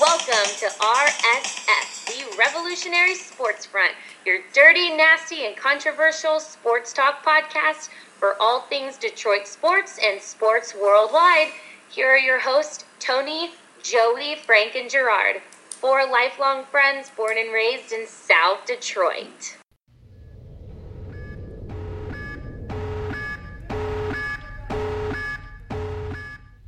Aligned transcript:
welcome 0.00 0.52
to 0.58 0.66
RSF, 0.66 2.04
the 2.06 2.36
Revolutionary 2.36 3.14
Sports 3.14 3.64
Front, 3.64 3.92
your 4.26 4.40
dirty, 4.52 4.94
nasty, 4.94 5.46
and 5.46 5.56
controversial 5.56 6.38
sports 6.38 6.92
talk 6.92 7.24
podcast 7.24 7.88
for 8.18 8.36
all 8.38 8.60
things 8.62 8.98
Detroit 8.98 9.46
sports 9.46 9.98
and 10.04 10.20
sports 10.20 10.74
worldwide. 10.74 11.48
Here 11.88 12.10
are 12.10 12.18
your 12.18 12.40
hosts, 12.40 12.84
Tony, 13.00 13.52
Joey, 13.82 14.36
Frank, 14.44 14.74
and 14.74 14.90
Gerard, 14.90 15.36
four 15.70 16.06
lifelong 16.06 16.64
friends 16.64 17.10
born 17.16 17.38
and 17.38 17.50
raised 17.50 17.90
in 17.90 18.06
South 18.06 18.66
Detroit. 18.66 19.56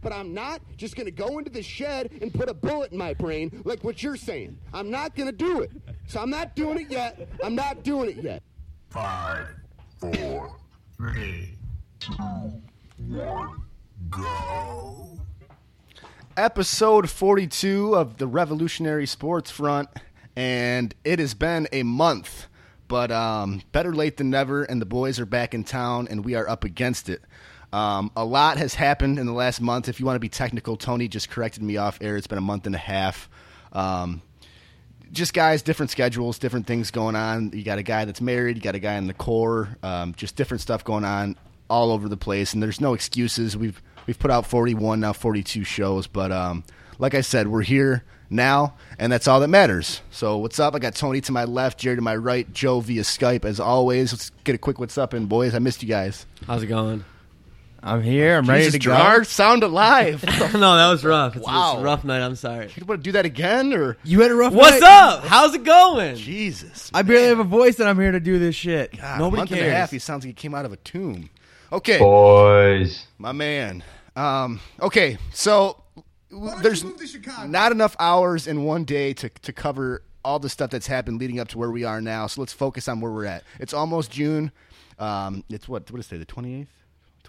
But 0.08 0.16
I'm 0.16 0.32
not 0.32 0.62
just 0.78 0.96
going 0.96 1.04
to 1.04 1.12
go 1.12 1.36
into 1.36 1.50
the 1.50 1.62
shed 1.62 2.10
and 2.22 2.32
put 2.32 2.48
a 2.48 2.54
bullet 2.54 2.92
in 2.92 2.98
my 2.98 3.12
brain 3.12 3.60
like 3.66 3.84
what 3.84 4.02
you're 4.02 4.16
saying. 4.16 4.56
I'm 4.72 4.90
not 4.90 5.14
going 5.14 5.26
to 5.28 5.36
do 5.36 5.60
it. 5.60 5.70
So 6.06 6.18
I'm 6.18 6.30
not 6.30 6.56
doing 6.56 6.80
it 6.80 6.90
yet. 6.90 7.28
I'm 7.44 7.54
not 7.54 7.82
doing 7.82 8.08
it 8.08 8.16
yet. 8.24 8.42
Five, 8.88 9.48
four, 9.98 10.56
three, 10.96 11.58
two, 12.00 12.14
one, 13.06 13.62
go. 14.08 15.18
Episode 16.38 17.10
42 17.10 17.94
of 17.94 18.16
the 18.16 18.26
Revolutionary 18.26 19.04
Sports 19.04 19.50
Front, 19.50 19.90
and 20.34 20.94
it 21.04 21.18
has 21.18 21.34
been 21.34 21.68
a 21.70 21.82
month, 21.82 22.46
but 22.86 23.10
um, 23.10 23.60
better 23.72 23.92
late 23.92 24.16
than 24.16 24.30
never, 24.30 24.62
and 24.62 24.80
the 24.80 24.86
boys 24.86 25.20
are 25.20 25.26
back 25.26 25.52
in 25.52 25.64
town, 25.64 26.08
and 26.08 26.24
we 26.24 26.34
are 26.34 26.48
up 26.48 26.64
against 26.64 27.10
it. 27.10 27.20
Um, 27.72 28.10
a 28.16 28.24
lot 28.24 28.56
has 28.56 28.74
happened 28.74 29.18
in 29.18 29.26
the 29.26 29.32
last 29.32 29.60
month. 29.60 29.88
If 29.88 30.00
you 30.00 30.06
want 30.06 30.16
to 30.16 30.20
be 30.20 30.28
technical, 30.28 30.76
Tony 30.76 31.08
just 31.08 31.28
corrected 31.30 31.62
me 31.62 31.76
off 31.76 31.98
air. 32.00 32.16
It's 32.16 32.26
been 32.26 32.38
a 32.38 32.42
month 32.42 32.66
and 32.66 32.74
a 32.74 32.78
half. 32.78 33.28
Um, 33.72 34.22
just 35.12 35.34
guys, 35.34 35.62
different 35.62 35.90
schedules, 35.90 36.38
different 36.38 36.66
things 36.66 36.90
going 36.90 37.16
on. 37.16 37.50
You 37.52 37.62
got 37.62 37.78
a 37.78 37.82
guy 37.82 38.04
that's 38.04 38.20
married, 38.20 38.56
you 38.56 38.62
got 38.62 38.74
a 38.74 38.78
guy 38.78 38.94
in 38.94 39.06
the 39.06 39.14
corps, 39.14 39.76
um, 39.82 40.14
just 40.14 40.36
different 40.36 40.60
stuff 40.60 40.84
going 40.84 41.04
on 41.04 41.36
all 41.70 41.90
over 41.92 42.08
the 42.08 42.16
place. 42.16 42.52
And 42.54 42.62
there's 42.62 42.80
no 42.80 42.94
excuses. 42.94 43.56
We've 43.56 43.80
we've 44.06 44.18
put 44.18 44.30
out 44.30 44.46
41 44.46 45.00
now 45.00 45.12
42 45.12 45.64
shows, 45.64 46.06
but 46.06 46.32
um, 46.32 46.64
like 46.98 47.14
I 47.14 47.20
said, 47.20 47.48
we're 47.48 47.62
here 47.62 48.04
now, 48.30 48.74
and 48.98 49.10
that's 49.10 49.26
all 49.26 49.40
that 49.40 49.48
matters. 49.48 50.02
So 50.10 50.36
what's 50.38 50.58
up? 50.58 50.74
I 50.74 50.78
got 50.78 50.94
Tony 50.94 51.20
to 51.22 51.32
my 51.32 51.44
left, 51.44 51.78
Jerry 51.78 51.96
to 51.96 52.02
my 52.02 52.16
right, 52.16 52.50
Joe 52.52 52.80
via 52.80 53.02
Skype 53.02 53.44
as 53.44 53.60
always. 53.60 54.12
Let's 54.12 54.30
get 54.44 54.54
a 54.54 54.58
quick 54.58 54.78
what's 54.78 54.98
up 54.98 55.12
and 55.12 55.28
boys. 55.28 55.54
I 55.54 55.58
missed 55.58 55.82
you 55.82 55.88
guys. 55.88 56.26
How's 56.46 56.62
it 56.62 56.66
going? 56.66 57.04
I'm 57.82 58.02
here. 58.02 58.36
I'm 58.38 58.46
ready 58.46 58.64
Jesus, 58.64 58.72
to 58.80 58.86
go. 58.88 58.96
Gerard, 58.96 59.26
sound 59.26 59.62
alive. 59.62 60.24
no, 60.52 60.76
that 60.76 60.90
was 60.90 61.04
rough. 61.04 61.36
It's, 61.36 61.46
Wow. 61.46 61.72
it's 61.74 61.80
a 61.80 61.84
rough 61.84 62.04
night. 62.04 62.22
I'm 62.22 62.34
sorry. 62.34 62.70
you 62.76 62.84
want 62.84 63.00
to 63.00 63.08
do 63.08 63.12
that 63.12 63.24
again, 63.24 63.72
or 63.72 63.96
You 64.04 64.20
had 64.22 64.30
a 64.30 64.34
rough 64.34 64.52
What's 64.52 64.80
night? 64.80 64.90
up? 64.90 65.24
How's 65.24 65.54
it 65.54 65.62
going? 65.64 66.16
Jesus? 66.16 66.90
I 66.92 67.02
barely 67.02 67.28
have 67.28 67.38
a 67.38 67.44
voice, 67.44 67.78
and 67.78 67.88
I'm 67.88 67.98
here 67.98 68.10
to 68.12 68.20
do 68.20 68.38
this 68.38 68.56
shit. 68.56 68.96
God, 68.96 69.18
Nobody 69.20 69.36
a 69.36 69.40
month 69.42 69.50
cares. 69.50 69.60
and 69.62 69.70
a 69.70 69.74
half. 69.74 69.90
He 69.92 69.98
sounds 70.00 70.24
like 70.24 70.30
he 70.30 70.34
came 70.34 70.54
out 70.54 70.64
of 70.64 70.72
a 70.72 70.76
tomb. 70.78 71.30
Okay, 71.70 71.98
Boys. 71.98 73.06
my 73.18 73.32
man. 73.32 73.84
Um, 74.16 74.60
okay, 74.80 75.18
so 75.32 75.82
there's 76.62 76.84
not 77.46 77.72
enough 77.72 77.94
hours 77.98 78.46
in 78.46 78.64
one 78.64 78.84
day 78.84 79.12
to 79.14 79.28
to 79.28 79.52
cover 79.52 80.02
all 80.24 80.38
the 80.38 80.48
stuff 80.48 80.70
that's 80.70 80.86
happened 80.86 81.20
leading 81.20 81.38
up 81.38 81.48
to 81.48 81.58
where 81.58 81.70
we 81.70 81.84
are 81.84 82.00
now. 82.00 82.26
So 82.26 82.40
let's 82.40 82.52
focus 82.52 82.88
on 82.88 83.00
where 83.00 83.12
we're 83.12 83.26
at. 83.26 83.44
It's 83.60 83.72
almost 83.72 84.10
June. 84.10 84.50
Um, 84.98 85.44
it's 85.48 85.68
what 85.68 85.90
what 85.92 86.00
is 86.00 86.10
it? 86.10 86.18
The 86.18 86.26
28th, 86.26 86.66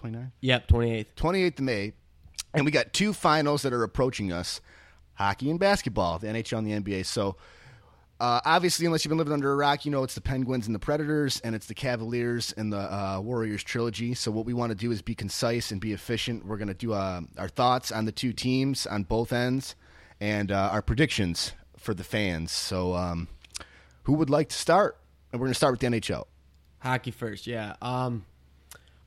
29th, 0.02 0.32
Yep, 0.40 0.68
28th. 0.68 1.06
28th 1.16 1.58
of 1.58 1.64
May, 1.64 1.92
and 2.54 2.64
we 2.64 2.70
got 2.70 2.92
two 2.92 3.12
finals 3.12 3.62
that 3.62 3.72
are 3.72 3.82
approaching 3.82 4.32
us: 4.32 4.60
hockey 5.14 5.50
and 5.50 5.58
basketball, 5.60 6.18
the 6.18 6.28
NHL 6.28 6.58
and 6.58 6.66
the 6.66 6.92
NBA. 6.92 7.06
So. 7.06 7.36
Uh, 8.18 8.38
obviously, 8.44 8.84
unless 8.84 9.02
you've 9.02 9.08
been 9.08 9.16
living 9.16 9.32
under 9.32 9.50
a 9.50 9.56
rock, 9.56 9.86
you 9.86 9.90
know 9.90 10.02
it's 10.02 10.14
the 10.14 10.20
Penguins 10.20 10.66
and 10.66 10.74
the 10.74 10.78
Predators, 10.78 11.40
and 11.40 11.54
it's 11.54 11.68
the 11.68 11.74
Cavaliers 11.74 12.52
and 12.52 12.70
the 12.70 12.76
uh, 12.76 13.18
Warriors 13.18 13.62
trilogy. 13.62 14.12
So, 14.12 14.30
what 14.30 14.44
we 14.44 14.52
want 14.52 14.72
to 14.72 14.74
do 14.76 14.90
is 14.90 15.00
be 15.00 15.14
concise 15.14 15.70
and 15.70 15.80
be 15.80 15.94
efficient. 15.94 16.44
We're 16.44 16.58
going 16.58 16.68
to 16.68 16.74
do 16.74 16.92
uh, 16.92 17.22
our 17.38 17.48
thoughts 17.48 17.90
on 17.90 18.04
the 18.04 18.12
two 18.12 18.34
teams 18.34 18.86
on 18.86 19.04
both 19.04 19.32
ends 19.32 19.74
and 20.20 20.52
uh, 20.52 20.68
our 20.70 20.82
predictions 20.82 21.52
for 21.78 21.94
the 21.94 22.04
fans. 22.04 22.52
So, 22.52 22.92
um, 22.94 23.26
who 24.02 24.12
would 24.12 24.28
like 24.28 24.50
to 24.50 24.56
start? 24.56 24.98
And 25.32 25.40
we're 25.40 25.46
going 25.46 25.52
to 25.54 25.56
start 25.56 25.72
with 25.72 25.80
the 25.80 25.86
NHL. 25.86 26.26
Hockey 26.80 27.12
first, 27.12 27.46
yeah. 27.46 27.76
Um, 27.80 28.26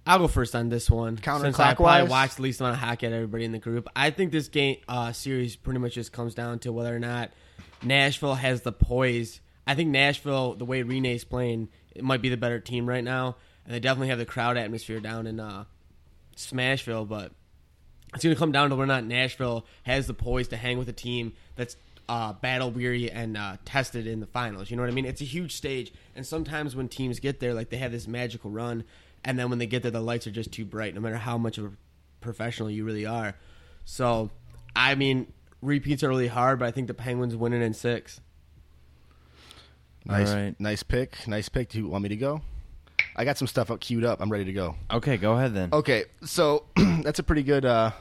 I'll 0.06 0.20
go 0.20 0.28
first 0.28 0.54
on 0.54 0.70
this 0.70 0.90
one. 0.90 1.18
Counterclockwise? 1.18 1.60
I 1.60 1.74
probably 1.76 2.10
watched 2.10 2.36
the 2.36 2.42
least 2.42 2.60
amount 2.60 2.76
of 2.76 2.82
hockey 2.82 3.06
of 3.06 3.14
everybody 3.14 3.46
in 3.46 3.54
the 3.54 3.60
group. 3.60 3.88
I 3.96 4.10
think 4.10 4.32
this 4.32 4.50
game 4.50 4.78
uh, 4.88 5.14
series 5.14 5.56
pretty 5.56 5.80
much 5.80 5.94
just 5.94 6.12
comes 6.12 6.36
down 6.36 6.60
to 6.60 6.74
whether 6.74 6.94
or 6.94 7.00
not 7.00 7.32
Nashville 7.82 8.36
has 8.36 8.62
the 8.62 8.74
poise. 8.74 9.40
I 9.66 9.76
think 9.76 9.90
Nashville, 9.90 10.56
the 10.56 10.66
way 10.66 10.84
Rinne's 10.84 11.24
playing, 11.24 11.70
it 11.96 12.04
might 12.04 12.22
be 12.22 12.30
the 12.30 12.38
better 12.38 12.60
team 12.60 12.88
right 12.88 13.04
now, 13.04 13.38
and 13.66 13.74
they 13.74 13.80
definitely 13.80 14.10
have 14.10 14.18
the 14.18 14.26
crowd 14.26 14.58
atmosphere 14.58 15.00
down 15.00 15.26
in 15.26 15.40
uh, 15.40 15.64
Smashville. 16.36 17.08
But 17.08 17.32
it's 18.14 18.24
going 18.24 18.36
to 18.36 18.40
come 18.40 18.52
down 18.52 18.70
to 18.70 18.76
whether 18.76 18.84
or 18.84 18.88
not 18.88 19.06
Nashville 19.06 19.66
has 19.84 20.08
the 20.08 20.14
poise 20.14 20.50
to 20.50 20.58
hang 20.58 20.78
with 20.78 20.90
a 20.90 20.94
team 20.94 21.32
that's 21.56 21.78
uh, 22.10 22.34
battle 22.34 22.72
weary 22.72 23.10
and 23.10 23.38
uh, 23.38 23.58
tested 23.64 24.06
in 24.06 24.20
the 24.20 24.28
finals. 24.28 24.70
You 24.70 24.76
know 24.76 24.84
what 24.84 24.92
I 24.92 24.94
mean? 24.94 25.06
It's 25.06 25.22
a 25.22 25.26
huge 25.26 25.56
stage, 25.56 25.94
and 26.16 26.26
sometimes 26.26 26.76
when 26.76 26.90
teams 26.90 27.22
get 27.22 27.40
there, 27.40 27.54
like 27.54 27.70
they 27.70 27.78
have 27.78 27.94
this 27.94 28.08
magical 28.08 28.52
run, 28.52 28.84
and 29.24 29.38
then 29.38 29.50
when 29.50 29.60
they 29.60 29.66
get 29.66 29.82
there, 29.82 29.92
the 29.92 30.02
lights 30.02 30.28
are 30.28 30.32
just 30.32 30.52
too 30.52 30.66
bright, 30.66 30.94
no 30.96 31.02
matter 31.02 31.18
how 31.18 31.38
much 31.38 31.58
of 31.58 31.66
a 31.66 31.72
professional 32.22 32.70
you 32.70 32.84
really 32.86 33.06
are. 33.06 33.36
So, 33.86 34.30
I 34.76 34.96
mean, 34.96 35.32
repeats 35.62 36.04
are 36.04 36.10
really 36.10 36.28
hard, 36.28 36.60
but 36.60 36.66
I 36.68 36.72
think 36.72 36.88
the 36.88 36.94
Penguins 36.94 37.36
win 37.36 37.54
it 37.54 37.62
in 37.62 37.74
six. 37.74 38.22
Nice, 40.06 40.30
All 40.32 40.36
right. 40.36 40.60
nice 40.60 40.84
pick. 40.84 41.28
Nice 41.28 41.50
pick. 41.50 41.70
Do 41.70 41.78
you 41.78 41.88
want 41.88 42.04
me 42.04 42.10
to 42.10 42.16
go? 42.16 42.42
I 43.16 43.26
got 43.26 43.38
some 43.38 43.48
stuff 43.48 43.72
up 43.72 43.80
queued 43.80 44.04
up. 44.04 44.22
I'm 44.22 44.32
ready 44.32 44.46
to 44.46 44.54
go. 44.54 44.76
Okay, 44.92 45.18
go 45.18 45.34
ahead 45.34 45.54
then. 45.54 45.70
Okay, 45.72 46.06
so 46.24 46.66
that's 46.76 47.20
a 47.20 47.24
pretty 47.24 47.44
good. 47.44 47.64
Uh, 47.64 47.92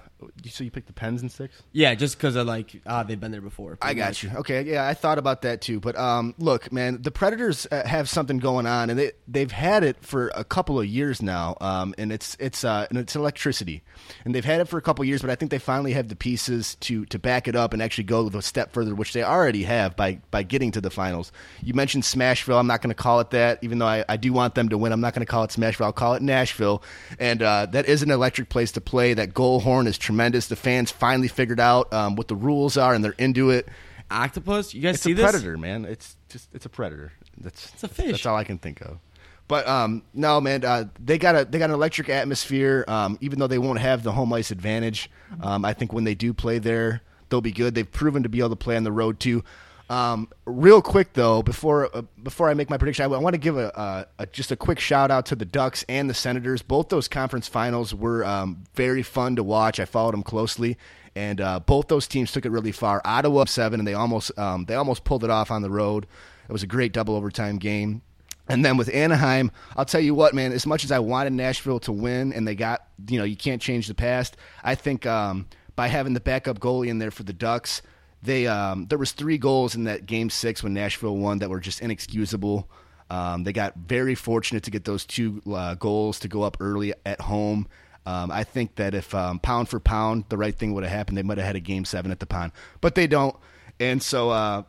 so 0.48 0.64
you 0.64 0.70
picked 0.70 0.86
the 0.86 0.92
Pens 0.92 1.22
and 1.22 1.30
six? 1.30 1.62
Yeah, 1.72 1.94
just 1.94 2.16
because 2.16 2.36
of 2.36 2.46
like 2.46 2.80
uh, 2.86 3.02
they've 3.02 3.20
been 3.20 3.32
there 3.32 3.40
before. 3.40 3.78
I 3.80 3.94
got 3.94 4.10
much. 4.10 4.22
you. 4.22 4.30
Okay, 4.36 4.62
yeah, 4.62 4.86
I 4.86 4.94
thought 4.94 5.18
about 5.18 5.42
that 5.42 5.60
too. 5.60 5.80
But 5.80 5.96
um, 5.96 6.34
look, 6.38 6.72
man, 6.72 7.02
the 7.02 7.10
Predators 7.10 7.66
uh, 7.70 7.86
have 7.86 8.08
something 8.08 8.38
going 8.38 8.66
on, 8.66 8.90
and 8.90 8.98
they 8.98 9.12
they've 9.26 9.50
had 9.50 9.84
it 9.84 10.04
for 10.04 10.30
a 10.34 10.44
couple 10.44 10.78
of 10.78 10.86
years 10.86 11.22
now. 11.22 11.56
Um, 11.60 11.94
and 11.98 12.12
it's 12.12 12.36
it's 12.40 12.64
uh, 12.64 12.86
and 12.90 12.98
it's 12.98 13.16
electricity, 13.16 13.82
and 14.24 14.34
they've 14.34 14.44
had 14.44 14.60
it 14.60 14.68
for 14.68 14.78
a 14.78 14.82
couple 14.82 15.02
of 15.02 15.08
years. 15.08 15.20
But 15.20 15.30
I 15.30 15.34
think 15.34 15.50
they 15.50 15.58
finally 15.58 15.92
have 15.92 16.08
the 16.08 16.16
pieces 16.16 16.76
to 16.76 17.04
to 17.06 17.18
back 17.18 17.48
it 17.48 17.56
up 17.56 17.72
and 17.72 17.82
actually 17.82 18.04
go 18.04 18.26
a 18.28 18.42
step 18.42 18.72
further, 18.72 18.94
which 18.94 19.12
they 19.12 19.22
already 19.22 19.64
have 19.64 19.96
by 19.96 20.20
by 20.30 20.42
getting 20.42 20.70
to 20.72 20.80
the 20.80 20.90
finals. 20.90 21.32
You 21.62 21.74
mentioned 21.74 22.04
Smashville. 22.04 22.58
I'm 22.58 22.66
not 22.66 22.82
going 22.82 22.94
to 22.94 23.02
call 23.02 23.20
it 23.20 23.30
that, 23.30 23.58
even 23.62 23.78
though 23.78 23.86
I, 23.86 24.04
I 24.08 24.16
do 24.16 24.32
want 24.32 24.54
them 24.54 24.68
to 24.68 24.78
win. 24.78 24.92
I'm 24.92 25.00
not 25.00 25.14
going 25.14 25.24
to 25.24 25.30
call 25.30 25.44
it 25.44 25.50
Smashville. 25.50 25.84
I'll 25.84 25.92
call 25.92 26.14
it 26.14 26.22
Nashville, 26.22 26.82
and 27.18 27.42
uh, 27.42 27.66
that 27.66 27.86
is 27.86 28.02
an 28.02 28.10
electric 28.10 28.48
place 28.48 28.72
to 28.72 28.80
play. 28.80 29.14
That 29.14 29.34
goal 29.34 29.60
horn 29.60 29.86
is 29.86 29.98
tremendous. 29.98 30.11
The 30.16 30.56
fans 30.56 30.90
finally 30.90 31.28
figured 31.28 31.60
out 31.60 31.92
um, 31.92 32.16
what 32.16 32.28
the 32.28 32.36
rules 32.36 32.76
are, 32.76 32.94
and 32.94 33.04
they're 33.04 33.12
into 33.18 33.50
it. 33.50 33.68
Octopus, 34.10 34.74
you 34.74 34.82
guys 34.82 34.96
It's 34.96 35.04
see 35.04 35.12
a 35.12 35.14
this? 35.14 35.30
predator, 35.30 35.56
man. 35.56 35.84
It's 35.84 36.16
just 36.28 36.48
it's 36.54 36.66
a 36.66 36.68
predator. 36.68 37.12
That's 37.38 37.72
It's 37.72 37.84
a 37.84 37.88
fish. 37.88 38.10
That's 38.10 38.26
all 38.26 38.36
I 38.36 38.44
can 38.44 38.58
think 38.58 38.80
of. 38.82 38.98
But 39.48 39.66
um, 39.66 40.02
no, 40.14 40.40
man, 40.40 40.64
uh, 40.64 40.84
they 41.02 41.18
got 41.18 41.34
a 41.36 41.44
they 41.44 41.58
got 41.58 41.70
an 41.70 41.74
electric 41.74 42.08
atmosphere. 42.08 42.84
Um, 42.88 43.18
even 43.20 43.38
though 43.38 43.46
they 43.46 43.58
won't 43.58 43.80
have 43.80 44.02
the 44.02 44.12
home 44.12 44.32
ice 44.32 44.50
advantage, 44.50 45.10
um, 45.42 45.64
I 45.64 45.72
think 45.72 45.92
when 45.92 46.04
they 46.04 46.14
do 46.14 46.32
play 46.32 46.58
there, 46.58 47.02
they'll 47.28 47.40
be 47.40 47.52
good. 47.52 47.74
They've 47.74 47.90
proven 47.90 48.22
to 48.22 48.28
be 48.28 48.38
able 48.38 48.50
to 48.50 48.56
play 48.56 48.76
on 48.76 48.84
the 48.84 48.92
road 48.92 49.18
too. 49.20 49.42
Um, 49.92 50.28
real 50.46 50.80
quick 50.80 51.12
though, 51.12 51.42
before 51.42 51.94
uh, 51.94 52.00
before 52.22 52.48
I 52.48 52.54
make 52.54 52.70
my 52.70 52.78
prediction, 52.78 53.04
I, 53.04 53.08
want 53.08 53.34
to 53.34 53.38
give 53.38 53.58
a, 53.58 54.06
a, 54.18 54.22
a 54.22 54.26
just 54.26 54.50
a 54.50 54.56
quick 54.56 54.80
shout 54.80 55.10
out 55.10 55.26
to 55.26 55.36
the 55.36 55.44
Ducks 55.44 55.84
and 55.86 56.08
the 56.08 56.14
Senators. 56.14 56.62
Both 56.62 56.88
those 56.88 57.08
conference 57.08 57.46
finals 57.46 57.94
were 57.94 58.24
um, 58.24 58.64
very 58.74 59.02
fun 59.02 59.36
to 59.36 59.42
watch. 59.42 59.78
I 59.78 59.84
followed 59.84 60.14
them 60.14 60.22
closely, 60.22 60.78
and 61.14 61.42
uh, 61.42 61.60
both 61.60 61.88
those 61.88 62.08
teams 62.08 62.32
took 62.32 62.46
it 62.46 62.50
really 62.50 62.72
far. 62.72 63.02
Ottawa 63.04 63.44
seven, 63.44 63.80
and 63.80 63.86
they 63.86 63.92
almost 63.92 64.36
um, 64.38 64.64
they 64.64 64.76
almost 64.76 65.04
pulled 65.04 65.24
it 65.24 65.30
off 65.30 65.50
on 65.50 65.60
the 65.60 65.70
road. 65.70 66.06
It 66.48 66.52
was 66.52 66.62
a 66.62 66.66
great 66.66 66.94
double 66.94 67.14
overtime 67.14 67.58
game. 67.58 68.00
And 68.48 68.64
then 68.64 68.78
with 68.78 68.92
Anaheim, 68.94 69.50
I'll 69.76 69.84
tell 69.84 70.00
you 70.00 70.14
what, 70.14 70.34
man. 70.34 70.52
As 70.52 70.64
much 70.64 70.84
as 70.84 70.90
I 70.90 71.00
wanted 71.00 71.34
Nashville 71.34 71.80
to 71.80 71.92
win, 71.92 72.32
and 72.32 72.48
they 72.48 72.54
got, 72.54 72.86
you 73.08 73.18
know, 73.18 73.24
you 73.24 73.36
can't 73.36 73.60
change 73.60 73.88
the 73.88 73.94
past. 73.94 74.38
I 74.64 74.74
think 74.74 75.04
um, 75.04 75.48
by 75.76 75.88
having 75.88 76.14
the 76.14 76.20
backup 76.20 76.60
goalie 76.60 76.88
in 76.88 76.98
there 76.98 77.10
for 77.10 77.24
the 77.24 77.34
Ducks, 77.34 77.82
they 78.22 78.46
um, 78.46 78.86
there 78.86 78.98
was 78.98 79.12
three 79.12 79.38
goals 79.38 79.74
in 79.74 79.84
that 79.84 80.06
game 80.06 80.30
six 80.30 80.62
when 80.62 80.74
Nashville 80.74 81.16
won 81.16 81.38
that 81.38 81.50
were 81.50 81.60
just 81.60 81.80
inexcusable. 81.80 82.68
Um, 83.10 83.44
they 83.44 83.52
got 83.52 83.76
very 83.76 84.14
fortunate 84.14 84.62
to 84.62 84.70
get 84.70 84.84
those 84.84 85.04
two 85.04 85.42
uh, 85.52 85.74
goals 85.74 86.20
to 86.20 86.28
go 86.28 86.42
up 86.42 86.56
early 86.60 86.94
at 87.04 87.20
home. 87.20 87.68
Um, 88.06 88.30
I 88.30 88.44
think 88.44 88.76
that 88.76 88.94
if 88.94 89.14
um, 89.14 89.38
pound 89.38 89.68
for 89.68 89.78
pound 89.78 90.24
the 90.28 90.36
right 90.36 90.54
thing 90.54 90.72
would 90.74 90.82
have 90.82 90.92
happened, 90.92 91.18
they 91.18 91.22
might 91.22 91.38
have 91.38 91.46
had 91.46 91.56
a 91.56 91.60
game 91.60 91.84
seven 91.84 92.10
at 92.10 92.20
the 92.20 92.26
pond, 92.26 92.52
but 92.80 92.94
they 92.94 93.06
don't. 93.06 93.36
And 93.78 94.02
so, 94.02 94.30
uh, 94.30 94.62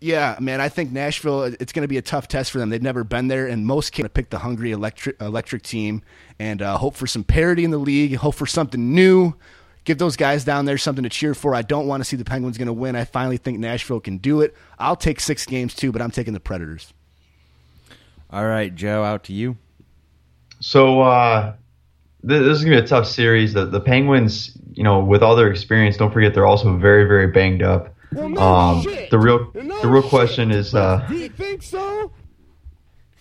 yeah, 0.00 0.36
man, 0.40 0.60
I 0.60 0.68
think 0.68 0.92
Nashville. 0.92 1.44
It's 1.44 1.72
going 1.72 1.82
to 1.82 1.88
be 1.88 1.96
a 1.96 2.02
tough 2.02 2.28
test 2.28 2.50
for 2.50 2.58
them. 2.58 2.68
They've 2.68 2.82
never 2.82 3.02
been 3.02 3.28
there, 3.28 3.46
and 3.46 3.66
most 3.66 3.92
can 3.92 4.08
pick 4.08 4.30
the 4.30 4.38
hungry 4.38 4.72
electric 4.72 5.20
electric 5.20 5.62
team 5.62 6.02
and 6.38 6.60
uh, 6.60 6.76
hope 6.76 6.96
for 6.96 7.06
some 7.06 7.24
parity 7.24 7.64
in 7.64 7.70
the 7.70 7.78
league. 7.78 8.16
Hope 8.16 8.34
for 8.34 8.46
something 8.46 8.94
new. 8.94 9.34
Give 9.86 9.96
those 9.96 10.16
guys 10.16 10.44
down 10.44 10.66
there 10.66 10.76
something 10.76 11.04
to 11.04 11.08
cheer 11.08 11.32
for. 11.34 11.54
I 11.54 11.62
don't 11.62 11.86
want 11.86 12.02
to 12.02 12.04
see 12.04 12.16
the 12.16 12.24
Penguins 12.24 12.58
going 12.58 12.66
to 12.66 12.72
win. 12.74 12.94
I 12.94 13.04
finally 13.04 13.38
think 13.38 13.58
Nashville 13.58 14.00
can 14.00 14.18
do 14.18 14.42
it. 14.42 14.54
I'll 14.78 14.96
take 14.96 15.20
six 15.20 15.46
games 15.46 15.74
too, 15.74 15.92
but 15.92 16.02
I'm 16.02 16.10
taking 16.10 16.34
the 16.34 16.40
Predators. 16.40 16.92
All 18.28 18.44
right, 18.44 18.74
Joe, 18.74 19.02
out 19.04 19.24
to 19.24 19.32
you. 19.32 19.56
So 20.60 21.00
uh, 21.00 21.54
th- 22.26 22.42
this 22.42 22.58
is 22.58 22.64
gonna 22.64 22.76
be 22.76 22.82
a 22.82 22.86
tough 22.86 23.06
series. 23.06 23.52
The 23.54 23.66
the 23.66 23.80
Penguins, 23.80 24.56
you 24.72 24.82
know, 24.82 25.00
with 25.00 25.22
all 25.22 25.36
their 25.36 25.48
experience, 25.50 25.96
don't 25.96 26.12
forget 26.12 26.34
they're 26.34 26.46
also 26.46 26.76
very 26.76 27.04
very 27.06 27.28
banged 27.28 27.62
up. 27.62 27.94
Well, 28.12 28.28
no 28.30 28.40
Um, 28.40 28.82
the 29.10 29.18
real 29.18 29.50
No 29.54 29.80
the 29.82 29.88
real 29.88 30.02
shit. 30.02 30.10
question 30.10 30.50
is 30.50 30.74
uh, 30.74 31.04
Do 31.08 31.16
you 31.16 31.28
think 31.28 31.62
so? 31.62 32.10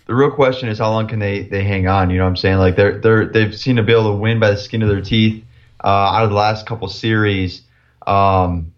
the 0.08 0.16
real 0.16 0.32
question 0.32 0.70
is 0.70 0.80
how 0.80 0.90
long 0.92 1.08
can 1.08 1.20
they 1.20 1.44
they 1.44 1.64
hang 1.64 1.88
on? 1.88 2.10
You 2.10 2.18
know 2.18 2.24
what 2.24 2.30
I'm 2.30 2.36
saying? 2.38 2.58
Like 2.58 2.76
they're 2.78 3.00
they're 3.00 3.26
they've 3.28 3.56
seemed 3.56 3.78
to 3.78 3.84
be 3.84 3.92
able 3.92 4.12
to 4.14 4.18
win 4.18 4.40
by 4.40 4.52
the 4.52 4.58
skin 4.58 4.82
of 4.82 4.88
their 4.90 5.02
teeth 5.02 5.44
uh, 5.86 5.88
out 5.88 6.24
of 6.24 6.32
the 6.32 6.36
last 6.36 6.66
couple 6.66 6.88
series. 6.88 7.62
Um, 8.08 8.74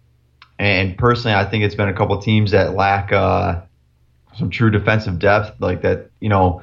and 0.58 0.98
personally, 0.98 1.34
I 1.34 1.44
think 1.44 1.64
it's 1.64 1.74
been 1.74 1.88
a 1.88 1.94
couple 1.94 2.20
teams 2.20 2.50
that 2.50 2.74
lack 2.74 3.12
uh, 3.12 3.62
some 4.36 4.50
true 4.50 4.70
defensive 4.70 5.18
depth, 5.18 5.60
like 5.60 5.82
that. 5.82 6.10
You 6.20 6.28
know, 6.28 6.62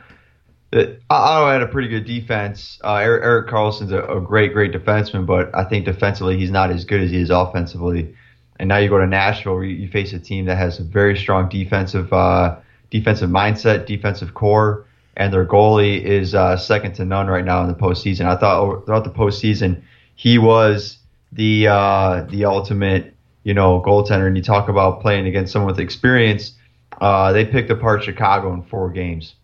that 0.71 1.01
had 1.09 1.61
a 1.61 1.67
pretty 1.67 1.87
good 1.87 2.05
defense. 2.05 2.79
Uh, 2.83 2.95
Eric, 2.95 3.23
Erik 3.23 3.47
Karlsson's 3.49 3.91
a, 3.91 4.03
a 4.03 4.21
great 4.21 4.53
great 4.53 4.71
defenseman, 4.71 5.25
but 5.25 5.53
I 5.55 5.63
think 5.63 5.85
defensively 5.85 6.37
he's 6.37 6.51
not 6.51 6.69
as 6.69 6.85
good 6.85 7.01
as 7.01 7.09
he 7.09 7.19
is 7.19 7.29
offensively. 7.29 8.15
And 8.59 8.69
now 8.69 8.77
you 8.77 8.89
go 8.89 8.99
to 8.99 9.07
Nashville, 9.07 9.55
where 9.55 9.63
you, 9.63 9.75
you 9.75 9.89
face 9.89 10.13
a 10.13 10.19
team 10.19 10.45
that 10.45 10.57
has 10.57 10.79
a 10.79 10.83
very 10.83 11.17
strong 11.17 11.49
defensive 11.49 12.11
uh, 12.13 12.57
defensive 12.91 13.29
mindset, 13.29 13.85
defensive 13.85 14.33
core, 14.33 14.85
and 15.17 15.33
their 15.33 15.45
goalie 15.45 16.01
is 16.01 16.35
uh, 16.35 16.57
second 16.57 16.93
to 16.95 17.05
none 17.05 17.27
right 17.27 17.45
now 17.45 17.61
in 17.61 17.67
the 17.67 17.73
postseason. 17.73 18.25
I 18.25 18.35
thought 18.35 18.85
throughout 18.85 19.05
the 19.05 19.09
postseason 19.09 19.81
he 20.15 20.37
was 20.37 20.97
the 21.31 21.67
uh, 21.67 22.25
the 22.29 22.45
ultimate 22.45 23.13
you 23.43 23.53
know 23.53 23.81
goaltender. 23.81 24.27
And 24.27 24.35
you 24.35 24.43
talk 24.43 24.69
about 24.69 25.01
playing 25.01 25.27
against 25.27 25.53
someone 25.53 25.71
with 25.71 25.79
experience. 25.79 26.53
Uh, 26.99 27.33
they 27.33 27.45
picked 27.45 27.69
apart 27.69 28.03
Chicago 28.03 28.53
in 28.53 28.63
four 28.63 28.89
games, 28.89 29.35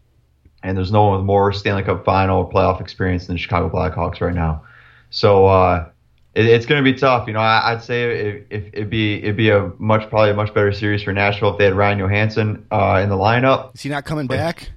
and 0.64 0.78
there's 0.78 0.92
no 0.92 1.04
one 1.04 1.18
with 1.18 1.26
more 1.26 1.52
Stanley 1.52 1.84
Cup 1.84 2.06
final 2.06 2.40
or 2.40 2.50
playoff 2.50 2.80
experience 2.82 3.28
than 3.28 3.36
the 3.36 3.40
Chicago 3.40 3.70
Blackhawks 3.70 4.22
right 4.22 4.34
now. 4.34 4.64
So 5.10 5.46
uh, 5.46 5.90
it, 6.34 6.46
it's 6.46 6.66
going 6.66 6.84
to 6.84 6.92
be 6.92 6.98
tough. 6.98 7.28
You 7.28 7.34
know, 7.34 7.42
I, 7.42 7.74
I'd 7.74 7.84
say 7.84 8.04
if, 8.04 8.44
if 8.50 8.74
it'd 8.74 8.90
be 8.90 9.16
it'd 9.16 9.38
be 9.38 9.50
a 9.50 9.72
much 9.78 10.10
probably 10.10 10.32
a 10.32 10.34
much 10.34 10.54
better 10.54 10.72
series 10.72 11.04
for 11.04 11.12
Nashville 11.14 11.52
if 11.52 11.58
they 11.58 11.66
had 11.66 11.76
Ryan 11.76 12.00
Johansen 12.00 12.66
uh, 12.72 13.02
in 13.04 13.10
the 13.10 13.18
lineup. 13.18 13.76
Is 13.76 13.82
he 13.82 13.90
not 13.90 14.06
coming 14.06 14.28
back? 14.28 14.72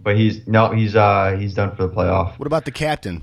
But 0.00 0.16
he's 0.16 0.46
no, 0.46 0.70
he's 0.70 0.96
uh 0.96 1.36
he's 1.38 1.54
done 1.54 1.76
for 1.76 1.86
the 1.86 1.92
playoff. 1.92 2.38
What 2.38 2.46
about 2.46 2.64
the 2.64 2.70
captain? 2.70 3.22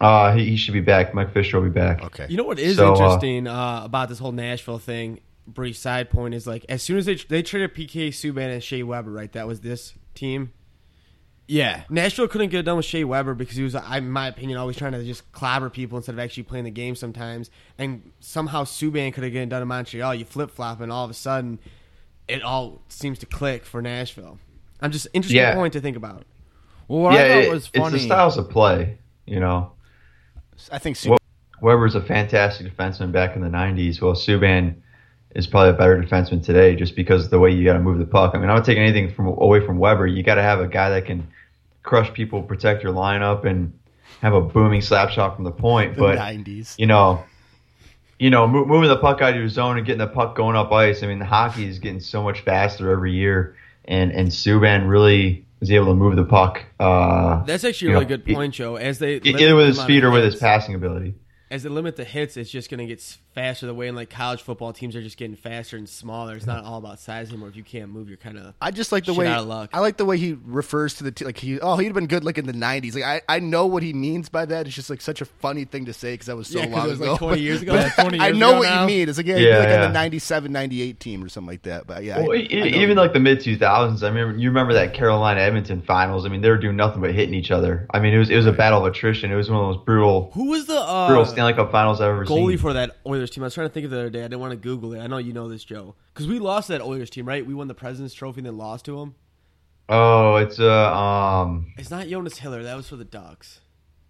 Uh, 0.00 0.32
he, 0.34 0.44
he 0.50 0.56
should 0.56 0.74
be 0.74 0.80
back. 0.80 1.12
Mike 1.14 1.32
Fisher 1.32 1.58
will 1.58 1.68
be 1.68 1.72
back. 1.74 2.02
Okay. 2.04 2.26
You 2.28 2.36
know 2.36 2.44
what 2.44 2.58
is 2.58 2.76
So, 2.76 2.88
uh, 2.88 2.90
interesting 2.92 3.46
uh, 3.48 3.82
about 3.84 4.08
this 4.08 4.18
whole 4.18 4.32
Nashville 4.32 4.78
thing? 4.78 5.20
Brief 5.46 5.76
side 5.78 6.10
point 6.10 6.34
is 6.34 6.46
like 6.46 6.66
as 6.68 6.82
soon 6.82 6.98
as 6.98 7.06
they 7.06 7.14
they 7.14 7.42
traded 7.42 7.74
PK 7.74 8.08
Subban 8.08 8.52
and 8.52 8.62
Shea 8.62 8.82
Weber, 8.82 9.10
right? 9.10 9.32
That 9.32 9.46
was 9.46 9.60
this 9.60 9.94
team. 10.14 10.52
Yeah. 11.46 11.84
Nashville 11.88 12.28
couldn't 12.28 12.50
get 12.50 12.60
it 12.60 12.62
done 12.64 12.76
with 12.76 12.84
Shea 12.84 13.04
Weber 13.04 13.32
because 13.34 13.56
he 13.56 13.62
was, 13.62 13.74
I- 13.74 13.96
in 13.98 14.10
my 14.10 14.28
opinion, 14.28 14.58
always 14.58 14.76
trying 14.76 14.92
to 14.92 15.02
just 15.02 15.30
clobber 15.32 15.70
people 15.70 15.96
instead 15.96 16.12
of 16.12 16.18
actually 16.18 16.42
playing 16.42 16.64
the 16.66 16.70
game 16.70 16.94
sometimes. 16.94 17.50
And 17.78 18.12
somehow 18.20 18.64
Subban 18.64 19.14
could 19.14 19.24
have 19.24 19.32
gotten 19.32 19.48
done 19.48 19.62
in 19.62 19.68
Montreal. 19.68 20.14
You 20.14 20.26
flip 20.26 20.50
flop, 20.50 20.82
and 20.82 20.92
all 20.92 21.06
of 21.06 21.10
a 21.10 21.14
sudden, 21.14 21.58
it 22.28 22.42
all 22.42 22.82
seems 22.90 23.18
to 23.20 23.26
click 23.26 23.64
for 23.64 23.80
Nashville. 23.80 24.38
I'm 24.82 24.90
just 24.92 25.06
interesting 25.14 25.38
Yeah. 25.40 25.54
point 25.54 25.72
to 25.72 25.80
think 25.80 25.96
about. 25.96 26.24
Well, 26.86 27.00
what 27.00 27.14
yeah, 27.14 27.20
I 27.24 27.28
thought 27.28 27.38
it- 27.44 27.50
was 27.50 27.70
it's 27.72 27.78
funny. 27.78 27.98
the 27.98 28.04
styles 28.04 28.36
of 28.36 28.50
play. 28.50 28.98
You 29.24 29.40
know, 29.40 29.72
I 30.72 30.78
think 30.78 30.96
Well- 31.06 31.18
Weber's 31.60 31.94
a 31.96 32.00
fantastic 32.00 32.74
defenseman 32.76 33.10
back 33.12 33.34
in 33.34 33.42
the 33.42 33.48
'90s. 33.48 34.00
Well, 34.00 34.12
Subban 34.14 34.74
is 35.34 35.46
probably 35.46 35.70
a 35.70 35.72
better 35.74 36.00
defenseman 36.00 36.42
today, 36.44 36.74
just 36.76 36.94
because 36.96 37.24
of 37.24 37.30
the 37.30 37.38
way 37.38 37.50
you 37.50 37.64
got 37.64 37.72
to 37.74 37.80
move 37.80 37.98
the 37.98 38.06
puck. 38.06 38.32
I 38.34 38.38
mean, 38.38 38.48
I'm 38.48 38.56
not 38.56 38.64
taking 38.64 38.82
anything 38.82 39.12
from 39.12 39.26
away 39.26 39.64
from 39.64 39.78
Weber. 39.78 40.06
You 40.06 40.22
got 40.22 40.36
to 40.36 40.42
have 40.42 40.60
a 40.60 40.68
guy 40.68 40.88
that 40.90 41.04
can 41.06 41.26
crush 41.82 42.12
people, 42.12 42.42
protect 42.42 42.82
your 42.82 42.92
lineup, 42.92 43.44
and 43.44 43.72
have 44.22 44.34
a 44.34 44.40
booming 44.40 44.80
slap 44.80 45.10
shot 45.10 45.34
from 45.34 45.44
the 45.44 45.50
point. 45.50 45.94
the 45.96 46.00
But 46.00 46.18
90s. 46.18 46.74
you 46.78 46.86
know, 46.86 47.24
you 48.18 48.30
know, 48.30 48.46
mo- 48.46 48.64
moving 48.64 48.88
the 48.88 48.96
puck 48.96 49.20
out 49.20 49.30
of 49.30 49.36
your 49.36 49.48
zone 49.48 49.76
and 49.78 49.86
getting 49.86 49.98
the 49.98 50.06
puck 50.06 50.34
going 50.36 50.56
up 50.56 50.72
ice. 50.72 51.02
I 51.02 51.06
mean, 51.06 51.18
the 51.18 51.24
hockey 51.24 51.66
is 51.66 51.78
getting 51.78 52.00
so 52.00 52.22
much 52.22 52.40
faster 52.40 52.90
every 52.90 53.12
year, 53.12 53.56
and 53.84 54.12
and 54.12 54.28
Subban 54.28 54.88
really 54.88 55.44
was 55.60 55.70
able 55.70 55.86
to 55.86 55.94
move 55.94 56.16
the 56.16 56.24
puck. 56.24 56.62
Uh, 56.78 57.42
That's 57.44 57.64
actually 57.64 57.88
a 57.88 57.94
really 57.94 58.04
know, 58.04 58.16
good 58.16 58.26
point, 58.26 58.54
Joe. 58.54 58.76
As 58.76 58.98
they 58.98 59.16
either 59.16 59.56
with 59.56 59.68
his 59.68 59.80
speed 59.80 60.04
or 60.04 60.10
with 60.10 60.24
his 60.24 60.36
passing 60.36 60.74
ability. 60.74 61.14
As 61.50 61.62
they 61.62 61.68
limit 61.68 61.96
the 61.96 62.04
hits, 62.04 62.36
it's 62.36 62.50
just 62.50 62.70
going 62.70 62.78
to 62.78 62.86
get 62.86 63.00
faster. 63.34 63.66
The 63.66 63.74
way 63.74 63.88
in 63.88 63.94
like 63.94 64.10
college 64.10 64.42
football 64.42 64.72
teams 64.72 64.94
are 64.96 65.02
just 65.02 65.16
getting 65.16 65.36
faster 65.36 65.76
and 65.76 65.88
smaller. 65.88 66.36
It's 66.36 66.46
not 66.46 66.64
all 66.64 66.78
about 66.78 66.98
size 67.00 67.28
anymore. 67.30 67.48
If 67.48 67.56
you 67.56 67.62
can't 67.62 67.90
move, 67.90 68.08
you're 68.08 68.16
kind 68.18 68.36
of. 68.38 68.54
I 68.60 68.70
just 68.70 68.92
like 68.92 69.04
the 69.04 69.14
way 69.14 69.26
out 69.26 69.40
of 69.40 69.46
luck. 69.46 69.70
I 69.72 69.80
like 69.80 69.96
the 69.96 70.04
way 70.04 70.18
he 70.18 70.36
refers 70.44 70.94
to 70.94 71.04
the 71.04 71.12
t- 71.12 71.24
like 71.24 71.38
he 71.38 71.58
oh 71.60 71.76
he'd 71.76 71.86
have 71.86 71.94
been 71.94 72.06
good 72.06 72.24
like 72.24 72.36
in 72.38 72.46
the 72.46 72.52
'90s. 72.52 72.94
Like 72.94 73.04
I, 73.04 73.20
I 73.28 73.38
know 73.40 73.66
what 73.66 73.82
he 73.82 73.92
means 73.92 74.28
by 74.28 74.44
that. 74.46 74.66
It's 74.66 74.74
just 74.74 74.90
like 74.90 75.00
such 75.00 75.20
a 75.20 75.24
funny 75.24 75.64
thing 75.64 75.86
to 75.86 75.92
say 75.92 76.14
because 76.14 76.26
that 76.26 76.36
was 76.36 76.48
so 76.48 76.58
Yeah, 76.58 76.66
'cause 76.66 76.74
long 76.74 76.86
it 76.86 76.90
was, 76.90 77.00
ago. 77.00 77.10
like, 77.12 77.18
20 77.20 77.40
years 77.40 77.62
ago. 77.62 77.72
But 77.78 77.84
Yeah, 77.96 78.02
20 78.04 78.20
I 78.20 78.30
know 78.32 78.50
ago 78.50 78.58
what 78.58 78.64
now. 78.68 78.80
you 78.82 78.86
mean. 78.86 79.08
It's 79.08 79.18
like 79.18 79.26
yeah, 79.26 79.36
he'd 79.38 79.46
Yeah, 79.48 79.58
like 79.58 79.68
yeah. 79.68 79.74
in 79.86 79.92
the 79.92 79.98
'97, 79.98 80.52
'98 80.52 81.00
team 81.00 81.24
or 81.24 81.28
something 81.28 81.48
like 81.48 81.62
that. 81.62 81.86
But 81.86 82.04
yeah, 82.04 82.18
Well, 82.18 82.32
I, 82.32 82.36
e- 82.36 82.62
I 82.62 82.70
know 82.70 82.76
even 82.78 82.96
like 82.96 83.12
the 83.12 83.20
mid 83.20 83.38
2000s. 83.38 84.02
I 84.02 84.10
mean, 84.10 84.38
you 84.38 84.48
remember 84.50 84.72
that 84.74 84.94
Carolina 84.94 85.40
Edmonton 85.40 85.80
finals? 85.82 86.26
I 86.26 86.28
mean, 86.28 86.40
they 86.42 86.50
were 86.50 86.58
doing 86.58 86.76
nothing 86.76 87.00
but 87.00 87.14
hitting 87.14 87.34
each 87.34 87.50
other. 87.50 87.86
I 87.92 88.00
mean, 88.00 88.12
it 88.14 88.18
was 88.18 88.30
it 88.30 88.36
was 88.36 88.46
a 88.46 88.52
battle 88.52 88.84
of 88.84 88.92
attrition. 88.92 89.30
It 89.30 89.36
was 89.36 89.48
one 89.50 89.60
of 89.64 89.74
those 89.74 89.84
brutal, 89.84 90.30
Who 90.34 90.50
was 90.50 90.66
the 90.66 90.78
uh, 90.80 91.06
brutal 91.08 91.24
Stanley 91.38 91.54
Cup 91.54 91.70
finals 91.70 92.00
I've 92.00 92.08
ever 92.10 92.24
goalie 92.26 92.48
seen. 92.50 92.58
for 92.58 92.72
that 92.72 92.96
Oilers 93.06 93.30
team? 93.30 93.44
I 93.44 93.46
was 93.46 93.54
trying 93.54 93.68
to 93.68 93.72
think 93.72 93.84
of 93.84 93.92
the 93.92 93.98
other 93.98 94.10
day. 94.10 94.20
I 94.20 94.22
didn't 94.24 94.40
want 94.40 94.50
to 94.50 94.56
Google 94.56 94.92
it. 94.94 94.98
I 95.00 95.06
know 95.06 95.18
you 95.18 95.32
know 95.32 95.48
this, 95.48 95.62
Joe, 95.62 95.94
because 96.12 96.26
we 96.26 96.40
lost 96.40 96.66
that 96.66 96.80
Oilers 96.82 97.10
team, 97.10 97.28
right? 97.28 97.46
We 97.46 97.54
won 97.54 97.68
the 97.68 97.74
President's 97.74 98.12
Trophy 98.12 98.40
and 98.40 98.46
then 98.46 98.56
lost 98.58 98.86
to 98.86 98.98
them. 98.98 99.14
oh, 99.88 100.34
it's 100.36 100.58
uh 100.58 100.92
um 100.92 101.72
It's 101.78 101.90
not 101.92 102.08
Jonas 102.08 102.38
Hiller. 102.38 102.64
That 102.64 102.76
was 102.76 102.88
for 102.88 102.96
the 102.96 103.04
Ducks. 103.04 103.60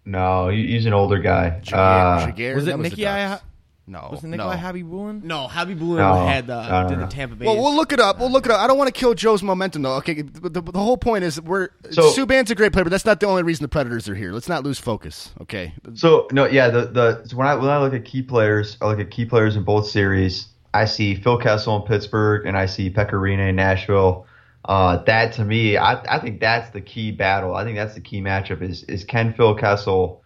no, 0.05 0.49
he- 0.49 0.67
he's 0.71 0.87
an 0.87 0.93
older 0.93 1.19
guy. 1.19 1.59
Jaguar- 1.61 2.17
Uh, 2.17 2.25
Jaguar, 2.31 2.55
Was 2.55 2.63
it 2.63 2.71
that 2.71 2.77
the 2.77 2.83
Nicky 2.83 3.01
Ducks. 3.03 3.43
I- 3.43 3.45
No, 3.89 4.09
Was 4.11 4.23
it 4.23 4.27
no. 4.27 4.37
Nikolai 4.37 4.55
Happy 4.55 4.83
Bulin? 4.83 5.23
No, 5.23 5.47
Happy 5.47 5.73
Blue 5.73 5.97
No, 5.97 6.27
had 6.27 6.45
the 6.47 6.61
no, 6.69 6.83
no, 6.83 6.89
did 6.89 6.99
no. 6.99 7.05
the 7.05 7.11
Tampa 7.11 7.35
Bay. 7.35 7.45
Well, 7.45 7.57
we'll 7.57 7.75
look 7.75 7.91
it 7.91 7.99
up. 7.99 8.19
We'll 8.19 8.31
look 8.31 8.45
it 8.45 8.51
up. 8.51 8.59
I 8.59 8.67
don't 8.67 8.77
want 8.77 8.87
to 8.93 8.97
kill 8.97 9.13
Joe's 9.15 9.41
momentum, 9.41 9.81
though. 9.81 9.95
Okay, 9.95 10.21
the, 10.21 10.49
the, 10.49 10.61
the 10.61 10.79
whole 10.79 10.95
point 10.97 11.23
is 11.23 11.41
we're 11.41 11.69
So- 11.89 12.11
Subban's 12.11 12.51
a 12.51 12.55
great 12.55 12.71
player, 12.71 12.83
but 12.85 12.91
that's 12.91 13.05
not 13.05 13.19
the 13.19 13.25
only 13.25 13.41
reason 13.43 13.63
the 13.63 13.67
Predators 13.67 14.07
are 14.07 14.15
here. 14.15 14.31
Let's 14.31 14.47
not 14.47 14.63
lose 14.63 14.77
focus. 14.77 15.31
Okay, 15.41 15.73
So 15.95 16.27
no, 16.31 16.45
yeah. 16.45 16.69
The 16.69 16.85
the 16.85 17.23
so 17.25 17.35
when 17.35 17.47
I 17.47 17.55
when 17.55 17.69
I 17.69 17.79
look 17.79 17.93
at 17.93 18.05
key 18.05 18.21
players, 18.21 18.77
I 18.81 18.85
look 18.87 18.99
at 18.99 19.09
key 19.09 19.25
players 19.25 19.55
in 19.55 19.63
both 19.63 19.87
series. 19.89 20.47
I 20.73 20.85
see 20.85 21.15
Phil 21.15 21.39
Kessel 21.39 21.77
in 21.77 21.81
Pittsburgh, 21.81 22.45
and 22.45 22.55
I 22.55 22.67
see 22.67 22.91
Pekka 22.91 23.13
Rinne 23.13 23.49
in 23.49 23.55
Nashville. 23.55 24.27
Uh, 24.65 24.97
that 25.05 25.33
to 25.33 25.43
me, 25.45 25.77
I, 25.77 25.93
I 26.17 26.19
think 26.19 26.39
that's 26.39 26.69
the 26.69 26.81
key 26.81 27.09
battle. 27.11 27.55
I 27.55 27.63
think 27.63 27.75
that's 27.77 27.95
the 27.95 28.01
key 28.01 28.21
matchup. 28.21 28.61
Is 28.61 28.83
is 28.83 29.03
can 29.03 29.33
Phil 29.33 29.55
Kessel 29.55 30.21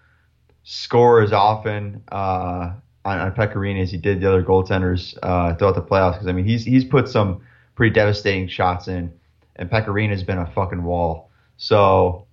score 0.64 1.22
as 1.22 1.32
often 1.34 2.04
uh, 2.12 2.72
on, 3.06 3.20
on 3.20 3.32
Pekka 3.34 3.56
Rinne 3.56 3.82
as 3.82 3.92
he 3.92 3.98
did 3.98 4.22
the 4.22 4.28
other 4.28 4.44
goaltenders 4.44 5.18
uh, 5.24 5.56
throughout 5.56 5.76
the 5.76 5.82
playoffs? 5.82 6.14
Because 6.14 6.28
I 6.28 6.32
mean, 6.32 6.46
he's 6.46 6.64
he's 6.64 6.86
put 6.86 7.08
some 7.08 7.42
pretty 7.76 7.94
devastating 7.94 8.48
shots 8.48 8.88
in, 8.88 9.12
and 9.56 9.70
Pekka 9.70 9.88
Rinne 9.88 10.10
has 10.10 10.24
been 10.24 10.38
a 10.38 10.46
fucking 10.52 10.84
wall. 10.84 11.30
So 11.58 12.28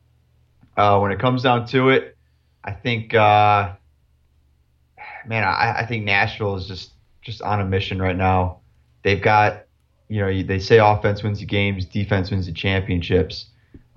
uh, 0.76 0.98
when 0.98 1.12
it 1.12 1.18
comes 1.18 1.42
down 1.42 1.66
to 1.68 1.90
it, 1.90 2.16
I 2.64 2.72
think, 2.72 3.14
uh, 3.14 3.72
man, 5.26 5.44
I, 5.44 5.80
I 5.80 5.86
think 5.86 6.04
Nashville 6.04 6.56
is 6.56 6.66
just 6.66 6.92
just 7.22 7.42
on 7.42 7.60
a 7.60 7.64
mission 7.64 8.00
right 8.00 8.16
now. 8.16 8.60
They've 9.02 9.20
got, 9.20 9.64
you 10.08 10.20
know, 10.20 10.42
they 10.42 10.58
say 10.58 10.78
offense 10.78 11.22
wins 11.22 11.40
the 11.40 11.46
games, 11.46 11.84
defense 11.84 12.30
wins 12.30 12.46
the 12.46 12.52
championships. 12.52 13.46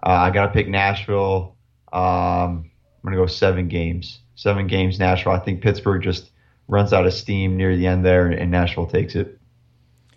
Uh, 0.05 0.09
I 0.09 0.31
got 0.31 0.47
to 0.47 0.51
pick 0.51 0.67
Nashville. 0.67 1.55
Um, 1.91 2.69
I'm 3.03 3.03
gonna 3.03 3.17
go 3.17 3.27
seven 3.27 3.67
games. 3.67 4.19
Seven 4.35 4.67
games, 4.67 4.99
Nashville. 4.99 5.33
I 5.33 5.39
think 5.39 5.61
Pittsburgh 5.61 6.01
just 6.01 6.31
runs 6.67 6.93
out 6.93 7.05
of 7.05 7.13
steam 7.13 7.57
near 7.57 7.75
the 7.75 7.87
end 7.87 8.05
there, 8.05 8.27
and 8.27 8.51
Nashville 8.51 8.87
takes 8.87 9.15
it. 9.15 9.39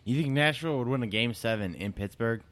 You 0.05 0.23
think 0.23 0.33
Nashville 0.35 0.79
would 0.79 0.89
win 0.89 1.03
a 1.03 1.07
game 1.07 1.35
seven 1.35 1.75
in 1.75 1.93
Pittsburgh? 1.93 2.43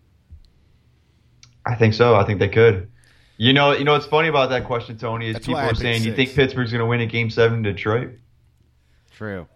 I 1.65 1.77
think 1.77 1.95
so. 1.95 2.15
I 2.15 2.25
think 2.25 2.41
they 2.41 2.49
could. 2.49 2.91
You 3.37 3.53
know, 3.53 3.73
you 3.73 3.85
know 3.85 3.93
what's 3.93 4.07
funny 4.07 4.29
about 4.29 4.51
that 4.51 4.65
question, 4.65 4.97
Tony, 4.97 5.29
is 5.29 5.35
That's 5.35 5.47
people 5.47 5.61
are 5.61 5.69
picked 5.69 5.81
saying, 5.81 6.03
"You 6.03 6.15
think 6.15 6.35
Pittsburgh's 6.35 6.71
going 6.71 6.81
to 6.81 6.87
win 6.87 7.01
a 7.01 7.07
Game 7.07 7.31
Seven 7.31 7.59
in 7.59 7.63
Detroit?" 7.63 8.11
True. 9.11 9.49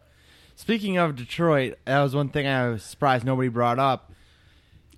Speaking 0.57 0.97
of 0.97 1.15
Detroit, 1.15 1.79
that 1.85 2.03
was 2.03 2.15
one 2.15 2.31
thing 2.31 2.47
I 2.47 2.69
was 2.69 2.83
surprised 2.83 3.25
nobody 3.25 3.49
brought 3.49 3.79
up. 3.79 4.13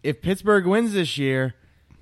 If 0.03 0.23
Pittsburgh 0.23 0.67
wins 0.67 0.95
this 0.95 1.19
year, 1.19 1.55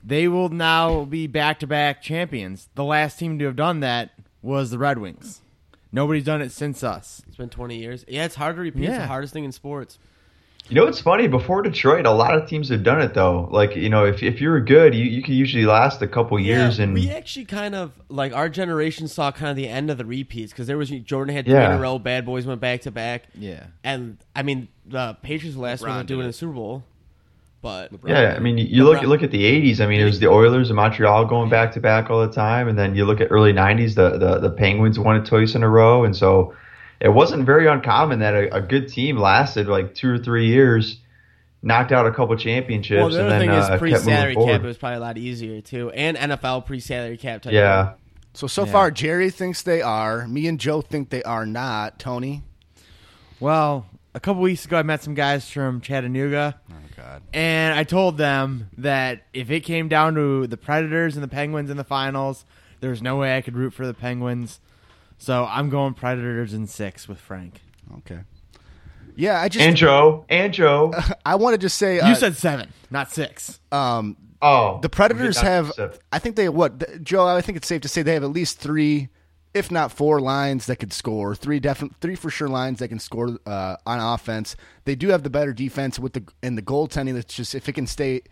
they 0.04 0.28
will 0.28 0.48
now 0.48 1.04
be 1.04 1.26
back 1.26 1.58
to 1.60 1.66
back 1.66 2.00
champions. 2.00 2.68
The 2.76 2.84
last 2.84 3.18
team 3.18 3.38
to 3.40 3.44
have 3.46 3.56
done 3.56 3.80
that 3.80 4.10
was 4.42 4.70
the 4.70 4.78
Red 4.78 4.98
Wings. 4.98 5.42
Nobody's 5.92 6.24
done 6.24 6.42
it 6.42 6.52
since 6.52 6.82
us. 6.84 7.22
It's 7.28 7.36
been 7.36 7.48
20 7.48 7.76
years. 7.78 8.04
Yeah, 8.08 8.24
it's 8.24 8.34
hard 8.34 8.56
to 8.56 8.62
repeat. 8.62 8.84
It's 8.88 8.98
the 8.98 9.06
hardest 9.06 9.32
thing 9.32 9.44
in 9.44 9.52
sports. 9.52 9.98
You 10.68 10.74
know 10.74 10.86
it's 10.86 11.00
funny? 11.00 11.28
Before 11.28 11.62
Detroit, 11.62 12.04
a 12.04 12.10
lot 12.10 12.34
of 12.36 12.46
teams 12.46 12.68
have 12.68 12.82
done 12.82 13.00
it 13.00 13.14
though. 13.14 13.48
Like 13.50 13.74
you 13.74 13.88
know, 13.88 14.04
if 14.04 14.22
if 14.22 14.38
you 14.42 14.50
were 14.50 14.60
good, 14.60 14.94
you 14.94 15.04
you 15.04 15.22
could 15.22 15.32
usually 15.32 15.64
last 15.64 16.02
a 16.02 16.06
couple 16.06 16.38
years. 16.38 16.76
yeah, 16.76 16.84
and 16.84 16.92
we 16.92 17.08
actually 17.10 17.46
kind 17.46 17.74
of 17.74 17.92
like 18.10 18.34
our 18.34 18.50
generation 18.50 19.08
saw 19.08 19.32
kind 19.32 19.48
of 19.50 19.56
the 19.56 19.66
end 19.66 19.88
of 19.88 19.96
the 19.96 20.04
repeats 20.04 20.52
because 20.52 20.66
there 20.66 20.76
was 20.76 20.90
Jordan 20.90 21.34
had 21.34 21.46
three 21.46 21.54
Yeah. 21.54 21.72
in 21.72 21.78
a 21.78 21.80
row, 21.80 21.98
Bad 21.98 22.26
Boys 22.26 22.44
went 22.44 22.60
back 22.60 22.82
to 22.82 22.90
back, 22.90 23.22
Yeah. 23.34 23.68
and 23.82 24.18
I 24.36 24.42
mean 24.42 24.68
the 24.84 25.16
Patriots 25.22 25.56
last 25.56 25.80
one 25.80 25.90
LeBron 25.90 25.98
to 26.00 26.04
do 26.04 26.16
it 26.16 26.20
in 26.20 26.24
it. 26.24 26.28
the 26.28 26.32
Super 26.34 26.52
Bowl, 26.52 26.82
but 27.60 27.90
yeah, 28.06 28.34
I 28.36 28.38
mean, 28.38 28.56
you 28.58 28.64
you 28.66 28.84
look 28.84 28.98
LeBron- 28.98 29.06
look 29.08 29.22
at 29.22 29.30
the 29.30 29.44
'80s. 29.44 29.80
I 29.80 29.86
mean, 29.86 30.00
it 30.00 30.04
was 30.04 30.20
the 30.20 30.28
Oilers 30.28 30.70
and 30.70 30.76
Montreal 30.76 31.24
going 31.26 31.50
back 31.50 31.72
to 31.72 31.80
back 31.80 32.08
all 32.10 32.20
the 32.26 32.32
time, 32.32 32.68
and 32.68 32.78
then 32.78 32.94
you 32.94 33.04
look 33.04 33.20
at 33.20 33.28
early 33.30 33.52
'90s. 33.52 33.94
The 33.94 34.18
the, 34.18 34.38
the 34.38 34.50
Penguins 34.50 34.98
won 34.98 35.16
it 35.16 35.26
twice 35.26 35.54
in 35.54 35.62
a 35.62 35.68
row, 35.68 36.04
and 36.04 36.16
so 36.16 36.54
it 37.00 37.08
wasn't 37.08 37.44
very 37.46 37.66
uncommon 37.66 38.20
that 38.20 38.34
a, 38.34 38.56
a 38.56 38.60
good 38.60 38.88
team 38.88 39.16
lasted 39.18 39.66
like 39.68 39.94
two 39.94 40.10
or 40.10 40.18
three 40.18 40.46
years, 40.46 40.98
knocked 41.62 41.92
out 41.92 42.06
a 42.06 42.12
couple 42.12 42.36
championships, 42.36 42.98
well, 42.98 43.08
the 43.10 43.20
and 43.22 43.30
then 43.30 43.40
thing 43.40 43.50
is 43.50 43.64
uh, 43.64 43.78
pre-salary 43.78 44.34
cap. 44.34 44.60
It 44.62 44.66
was 44.66 44.78
probably 44.78 44.96
a 44.96 45.00
lot 45.00 45.18
easier 45.18 45.60
too, 45.60 45.90
and 45.90 46.16
NFL 46.16 46.66
pre-salary 46.66 47.16
cap. 47.16 47.42
Type 47.42 47.52
Yeah. 47.52 47.94
So 48.34 48.46
so 48.46 48.64
Yeah. 48.66 48.72
far, 48.72 48.90
Jerry 48.92 49.30
thinks 49.30 49.62
they 49.62 49.82
are. 49.82 50.28
Me 50.28 50.46
and 50.46 50.60
Joe 50.60 50.80
think 50.80 51.10
they 51.10 51.22
are 51.24 51.44
not. 51.46 51.98
Tony. 51.98 52.42
Well, 53.40 53.86
a 54.14 54.20
couple 54.20 54.42
weeks 54.42 54.64
ago, 54.64 54.78
I 54.78 54.82
met 54.82 55.02
some 55.02 55.14
guys 55.14 55.48
from 55.50 55.80
Chattanooga, 55.80 56.60
Oh 56.70 56.74
God. 57.12 57.22
and 57.32 57.74
I 57.78 57.84
told 57.84 58.18
them 58.18 58.70
that 58.78 59.22
if 59.32 59.50
it 59.50 59.60
came 59.60 59.88
down 59.88 60.14
to 60.14 60.46
the 60.46 60.56
Predators 60.56 61.14
and 61.16 61.22
the 61.22 61.28
Penguins 61.28 61.70
in 61.70 61.76
the 61.76 61.84
finals, 61.84 62.44
there's 62.80 63.02
no 63.02 63.16
way 63.16 63.36
I 63.36 63.40
could 63.40 63.56
root 63.56 63.72
for 63.72 63.86
the 63.86 63.94
Penguins. 63.94 64.60
So 65.18 65.44
I'm 65.50 65.68
going 65.68 65.94
Predators 65.94 66.52
in 66.54 66.66
six 66.66 67.08
with 67.08 67.18
Frank. 67.18 67.60
Okay. 67.98 68.20
Yeah, 69.16 69.40
I 69.40 69.48
just 69.48 69.64
And 69.66 69.76
Joe, 69.76 70.24
and 70.28 70.52
Joe. 70.54 70.92
I 71.26 71.34
want 71.34 71.54
to 71.54 71.58
just 71.58 71.76
say 71.78 71.96
You 71.96 72.02
uh, 72.02 72.14
said 72.14 72.36
seven, 72.36 72.72
not 72.90 73.10
six. 73.10 73.58
um, 73.72 74.16
Oh, 74.40 74.78
the 74.80 74.88
Predators 74.88 75.38
have. 75.38 75.72
seven. 75.72 75.98
I 76.12 76.20
think 76.20 76.36
they 76.36 76.48
what 76.48 76.78
th- 76.78 77.02
Joe. 77.02 77.26
I 77.26 77.40
think 77.40 77.56
it's 77.56 77.66
safe 77.66 77.80
to 77.82 77.88
say 77.88 78.02
they 78.02 78.14
have 78.14 78.22
at 78.22 78.30
least 78.30 78.60
three, 78.60 79.08
if 79.58 79.70
not 79.70 79.92
four 79.92 80.20
lines 80.20 80.66
that 80.66 80.76
could 80.76 80.92
score. 80.92 81.34
Three 81.34 81.60
definite, 81.60 81.94
three 82.00 82.14
for 82.14 82.30
sure 82.30 82.48
lines 82.48 82.78
that 82.78 82.88
can 82.88 82.98
score 82.98 83.38
uh, 83.46 83.76
on 83.86 84.00
offense. 84.00 84.56
They 84.84 84.94
do 84.94 85.08
have 85.08 85.22
the 85.22 85.30
better 85.30 85.52
defense 85.52 85.98
with 85.98 86.14
the 86.14 86.24
and 86.42 86.56
the 86.56 86.62
goaltending. 86.62 87.14
That's 87.14 87.34
just 87.34 87.54
if 87.54 87.68
it 87.68 87.72
can 87.72 87.86
stay 87.86 88.22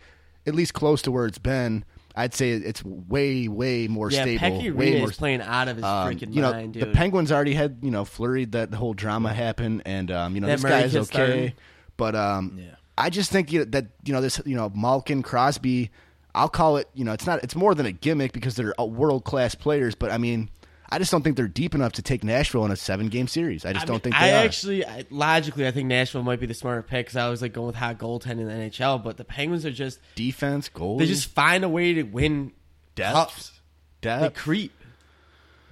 at 0.45 0.55
least 0.55 0.73
close 0.73 1.01
to 1.03 1.11
where 1.11 1.25
it's 1.25 1.37
been. 1.37 1.83
I'd 2.15 2.33
say 2.33 2.49
it's 2.49 2.83
way, 2.83 3.47
way 3.47 3.87
more 3.87 4.09
Yeah, 4.09 4.23
stable. 4.23 4.47
Pecky 4.47 4.73
way 4.73 4.85
Rita 4.87 4.97
more 4.99 5.09
is 5.11 5.17
playing 5.17 5.41
out 5.41 5.67
of 5.67 5.75
his 5.75 5.85
Um, 5.85 6.07
freaking 6.11 6.33
you 6.33 6.41
know, 6.41 6.51
mind, 6.51 6.73
the. 6.73 6.87
Penguins 6.87 7.31
already 7.31 7.53
had 7.53 7.77
you 7.83 7.91
know 7.91 8.05
flurried 8.05 8.53
that 8.53 8.71
the 8.71 8.77
whole 8.77 8.95
drama 8.95 9.31
happened, 9.31 9.83
and 9.85 10.09
um, 10.09 10.33
you 10.33 10.41
know 10.41 10.47
That 10.47 10.53
this 10.55 10.63
Murray 10.63 10.71
guy 10.71 10.81
is 10.81 10.95
okay, 10.95 11.05
started. 11.05 11.53
but 11.95 12.15
um, 12.15 12.57
Yeah. 12.59 12.75
I 12.97 13.11
just 13.11 13.31
think 13.31 13.51
you 13.51 13.59
know, 13.59 13.65
that 13.65 13.85
you 14.03 14.13
know 14.13 14.21
this 14.21 14.41
you 14.47 14.55
know 14.55 14.71
Malkin 14.73 15.21
Crosby, 15.21 15.91
I'll 16.33 16.49
call 16.49 16.77
it 16.77 16.89
you 16.95 17.03
know 17.05 17.13
it's 17.13 17.27
not 17.27 17.43
it's 17.43 17.55
more 17.55 17.75
than 17.75 17.85
a 17.85 17.91
gimmick 17.91 18.33
because 18.33 18.55
they're 18.55 18.73
world 18.79 19.23
class 19.23 19.53
players, 19.53 19.93
but 19.93 20.09
I 20.09 20.17
mean 20.17 20.49
I 20.89 20.99
just 20.99 21.11
don't 21.11 21.21
think 21.21 21.35
they're 21.35 21.47
deep 21.47 21.75
enough 21.75 21.93
to 21.93 22.01
take 22.01 22.23
Nashville 22.23 22.63
in 22.65 22.71
a 22.71 22.75
seven 22.75 23.09
game 23.09 23.27
series. 23.27 23.65
I 23.65 23.73
just 23.73 23.83
I 23.83 23.85
don't 23.87 23.95
mean, 23.95 23.99
think 24.01 24.15
I 24.15 24.27
they 24.27 24.33
are. 24.35 24.43
actually, 24.45 24.85
I, 24.85 25.03
logically, 25.09 25.67
I 25.67 25.71
think 25.71 25.87
Nashville 25.87 26.23
might 26.23 26.39
be 26.39 26.45
the 26.45 26.53
smarter 26.53 26.81
pick 26.81 27.05
because 27.07 27.17
I 27.17 27.29
was 27.29 27.41
like 27.41 27.51
going 27.53 27.67
with 27.67 27.75
hot 27.75 27.97
goaltending 27.97 28.41
in 28.41 28.47
the 28.47 28.53
NHL, 28.53 29.03
but 29.03 29.17
the 29.17 29.25
Penguins 29.25 29.65
are 29.65 29.71
just 29.71 29.99
Defense, 30.15 30.69
goals, 30.69 30.99
they 30.99 31.05
just 31.05 31.29
find 31.31 31.63
a 31.65 31.69
way 31.69 31.93
to 31.95 32.03
win 32.03 32.53
depth, 32.95 33.13
cups. 33.13 33.51
They 34.01 34.09
depth. 34.09 34.37
creep. 34.37 34.71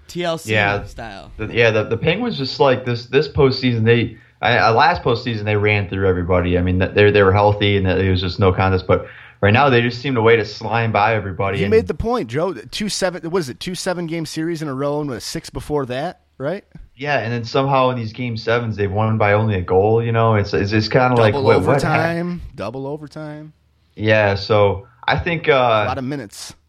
TLC 0.08 0.48
Yeah. 0.52 0.84
style. 0.86 1.32
The- 1.38 1.48
yeah, 1.54 1.72
the, 1.72 1.84
the 1.86 1.98
Penguins 1.98 2.38
just 2.38 2.60
like 2.60 2.86
this 2.86 3.08
this 3.08 3.28
postseason 3.28 3.84
they 3.86 4.18
I, 4.42 4.58
I, 4.58 4.70
last 4.72 5.02
postseason 5.02 5.46
they 5.46 5.56
ran 5.56 5.90
through 5.90 6.08
everybody. 6.08 6.58
I 6.58 6.62
mean 6.62 6.78
they 6.78 7.10
they 7.12 7.24
were 7.24 7.34
healthy 7.34 7.78
and 7.78 7.88
it 7.88 8.10
was 8.12 8.22
just 8.22 8.40
no 8.40 8.52
contest. 8.54 8.86
But 8.86 9.08
right 9.42 9.54
now 9.54 9.70
they 9.70 9.82
just 9.82 10.02
seem 10.02 10.16
to 10.16 10.22
way 10.22 10.36
to 10.36 10.46
slime 10.46 10.92
by 10.92 11.16
everybody. 11.16 11.60
You 11.60 11.66
and- 11.66 11.72
made 11.72 11.88
the 11.88 11.94
point, 11.94 12.30
Joe. 12.30 12.54
Two 12.54 12.90
seven. 12.90 13.30
What 13.30 13.40
is 13.40 13.50
it? 13.50 13.60
Two 13.60 13.76
seven 13.76 14.08
game 14.08 14.26
series 14.26 14.62
in 14.62 14.68
a 14.68 14.74
row, 14.74 15.02
and 15.02 15.10
with 15.10 15.24
six 15.24 15.50
before 15.50 15.86
that, 15.88 16.22
right? 16.38 16.64
yeah, 16.98 17.20
and 17.20 17.32
then 17.32 17.44
somehow 17.44 17.90
in 17.90 17.98
these 17.98 18.14
game 18.14 18.38
sevens 18.38 18.78
they've 18.78 18.92
won 18.92 19.18
by 19.18 19.34
only 19.34 19.56
a 19.56 19.62
goal. 19.62 20.04
You 20.04 20.12
know, 20.12 20.36
it's 20.36 20.54
it's 20.54 20.72
just 20.72 20.92
kind 20.92 21.12
of 21.12 21.20
like 21.20 21.34
Double 21.34 21.46
what, 21.46 21.62
what 21.62 21.68
overtime, 21.68 22.42
double 22.56 22.88
overtime, 22.88 23.54
Yeah, 23.96 24.36
so 24.36 24.88
I 25.08 25.18
think 25.20 25.48
a 25.48 25.56
uh, 25.56 25.86
lot 25.88 25.98
of 25.98 26.04
minutes. 26.04 26.54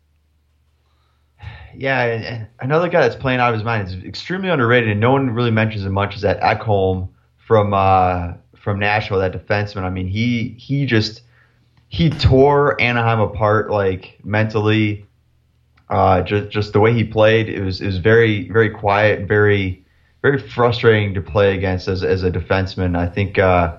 Yeah, 1.78 2.04
and, 2.04 2.24
and 2.24 2.46
another 2.60 2.88
guy 2.88 3.02
that's 3.02 3.16
playing 3.16 3.38
out 3.38 3.50
of 3.50 3.54
his 3.54 3.62
mind 3.62 3.86
is 3.88 4.02
extremely 4.02 4.48
underrated, 4.48 4.88
and 4.88 4.98
no 4.98 5.12
one 5.12 5.28
really 5.28 5.50
mentions 5.50 5.84
him 5.84 5.92
much. 5.92 6.16
Is 6.16 6.22
that 6.22 6.40
Ekholm 6.40 7.10
from 7.36 7.74
uh, 7.74 8.32
from 8.56 8.78
Nashville, 8.78 9.18
that 9.18 9.34
defenseman? 9.34 9.82
I 9.82 9.90
mean, 9.90 10.08
he 10.08 10.56
he 10.58 10.86
just 10.86 11.20
he 11.88 12.10
tore 12.10 12.80
Anaheim 12.80 13.20
apart 13.20 13.70
like 13.70 14.18
mentally. 14.24 15.06
Uh, 15.88 16.20
just 16.22 16.50
just 16.50 16.72
the 16.72 16.80
way 16.80 16.92
he 16.92 17.04
played, 17.04 17.48
it 17.48 17.62
was 17.62 17.80
it 17.80 17.86
was 17.86 17.98
very 17.98 18.50
very 18.50 18.70
quiet, 18.70 19.28
very 19.28 19.84
very 20.22 20.38
frustrating 20.38 21.14
to 21.14 21.20
play 21.20 21.56
against 21.56 21.86
as 21.86 22.02
as 22.02 22.24
a 22.24 22.30
defenseman. 22.30 22.98
I 22.98 23.06
think 23.06 23.38
uh, 23.38 23.76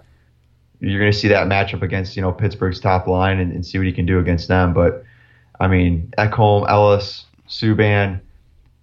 you're 0.80 1.00
going 1.00 1.12
to 1.12 1.18
see 1.18 1.28
that 1.28 1.48
matchup 1.48 1.82
against 1.82 2.16
you 2.16 2.22
know 2.22 2.32
Pittsburgh's 2.32 2.80
top 2.80 3.08
line 3.08 3.40
and, 3.40 3.52
and 3.52 3.66
see 3.66 3.78
what 3.78 3.88
he 3.88 3.94
can 3.94 4.06
do 4.06 4.20
against 4.20 4.48
them. 4.48 4.74
But 4.74 5.04
I 5.60 5.68
mean, 5.68 6.14
Ekholm, 6.18 6.70
Ellis, 6.70 7.26
Subban, 7.50 8.22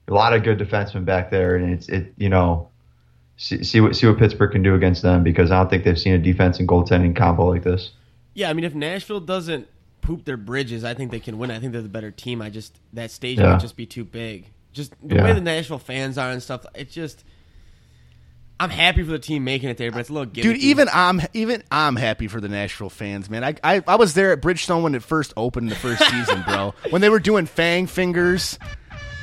a 0.09 0.13
lot 0.13 0.35
of 0.35 0.43
good 0.43 0.59
defensemen 0.59 1.05
back 1.07 1.31
there, 1.31 1.57
and 1.57 1.73
it's 1.73 1.89
it 1.89 2.13
you 2.19 2.29
know 2.29 2.69
see, 3.37 3.65
see 3.65 3.81
what 3.81 3.97
see 3.97 4.07
what 4.07 4.19
Pittsburgh 4.19 4.53
can 4.53 4.63
do 4.63 4.75
against 4.75 5.03
them 5.03 5.23
because 5.23 5.51
I 5.51 5.59
don't 5.59 5.71
think 5.71 5.85
they've 5.85 5.99
seen 5.99 6.15
a 6.15 6.19
defense 6.19 6.59
and 6.59 6.69
goaltending 6.69 7.17
combo 7.17 7.47
like 7.47 7.63
this. 7.63 7.93
Yeah, 8.35 8.51
I 8.51 8.53
mean, 8.53 8.65
if 8.65 8.75
Nashville 8.75 9.21
doesn't 9.21 9.69
poop 10.01 10.25
their 10.25 10.37
bridges, 10.37 10.85
I 10.85 10.95
think 10.95 11.11
they 11.11 11.21
can 11.21 11.39
win. 11.39 11.51
I 11.51 11.59
think 11.61 11.73
they're 11.73 11.81
the 11.83 11.89
better 11.89 12.11
team. 12.11 12.43
I 12.43 12.51
just 12.51 12.79
that 12.93 13.11
stage 13.11 13.39
Yeah. 13.39 13.53
might 13.53 13.61
just 13.61 13.77
be 13.77 13.87
too 13.87 14.05
big. 14.05 14.47
Just 14.73 14.93
the 15.03 15.15
Yeah. 15.17 15.25
way 15.25 15.33
the 15.33 15.41
Nashville 15.41 15.79
fans 15.79 16.19
are 16.19 16.31
and 16.31 16.43
stuff. 16.43 16.67
It's 16.75 16.93
just. 16.93 17.25
I'm 18.61 18.71
happy 18.71 19.03
for 19.03 19.11
the 19.11 19.19
team 19.19 19.43
making 19.43 19.69
it 19.69 19.79
there, 19.79 19.91
but 19.91 19.99
it's 19.99 20.11
a 20.11 20.13
little 20.13 20.31
gimmicky. 20.33 20.43
Dude, 20.43 20.57
even 20.59 20.89
I'm 20.93 21.21
even 21.35 21.63
I'm 21.73 21.97
happy 21.97 22.29
for 22.29 22.41
the 22.41 22.49
Nashville 22.49 22.89
fans, 22.89 23.29
man. 23.29 23.43
I, 23.43 23.55
I 23.65 23.83
I 23.87 23.97
was 23.97 24.15
there 24.15 24.31
at 24.33 24.41
Bridgestone 24.41 24.83
when 24.83 24.95
it 24.95 25.03
first 25.03 25.33
opened 25.37 25.71
the 25.71 25.75
first 25.75 26.03
season, 26.11 26.43
bro. 26.43 26.73
When 26.91 27.01
they 27.03 27.09
were 27.09 27.19
doing 27.19 27.47
fang 27.47 27.89
fingers 27.89 28.59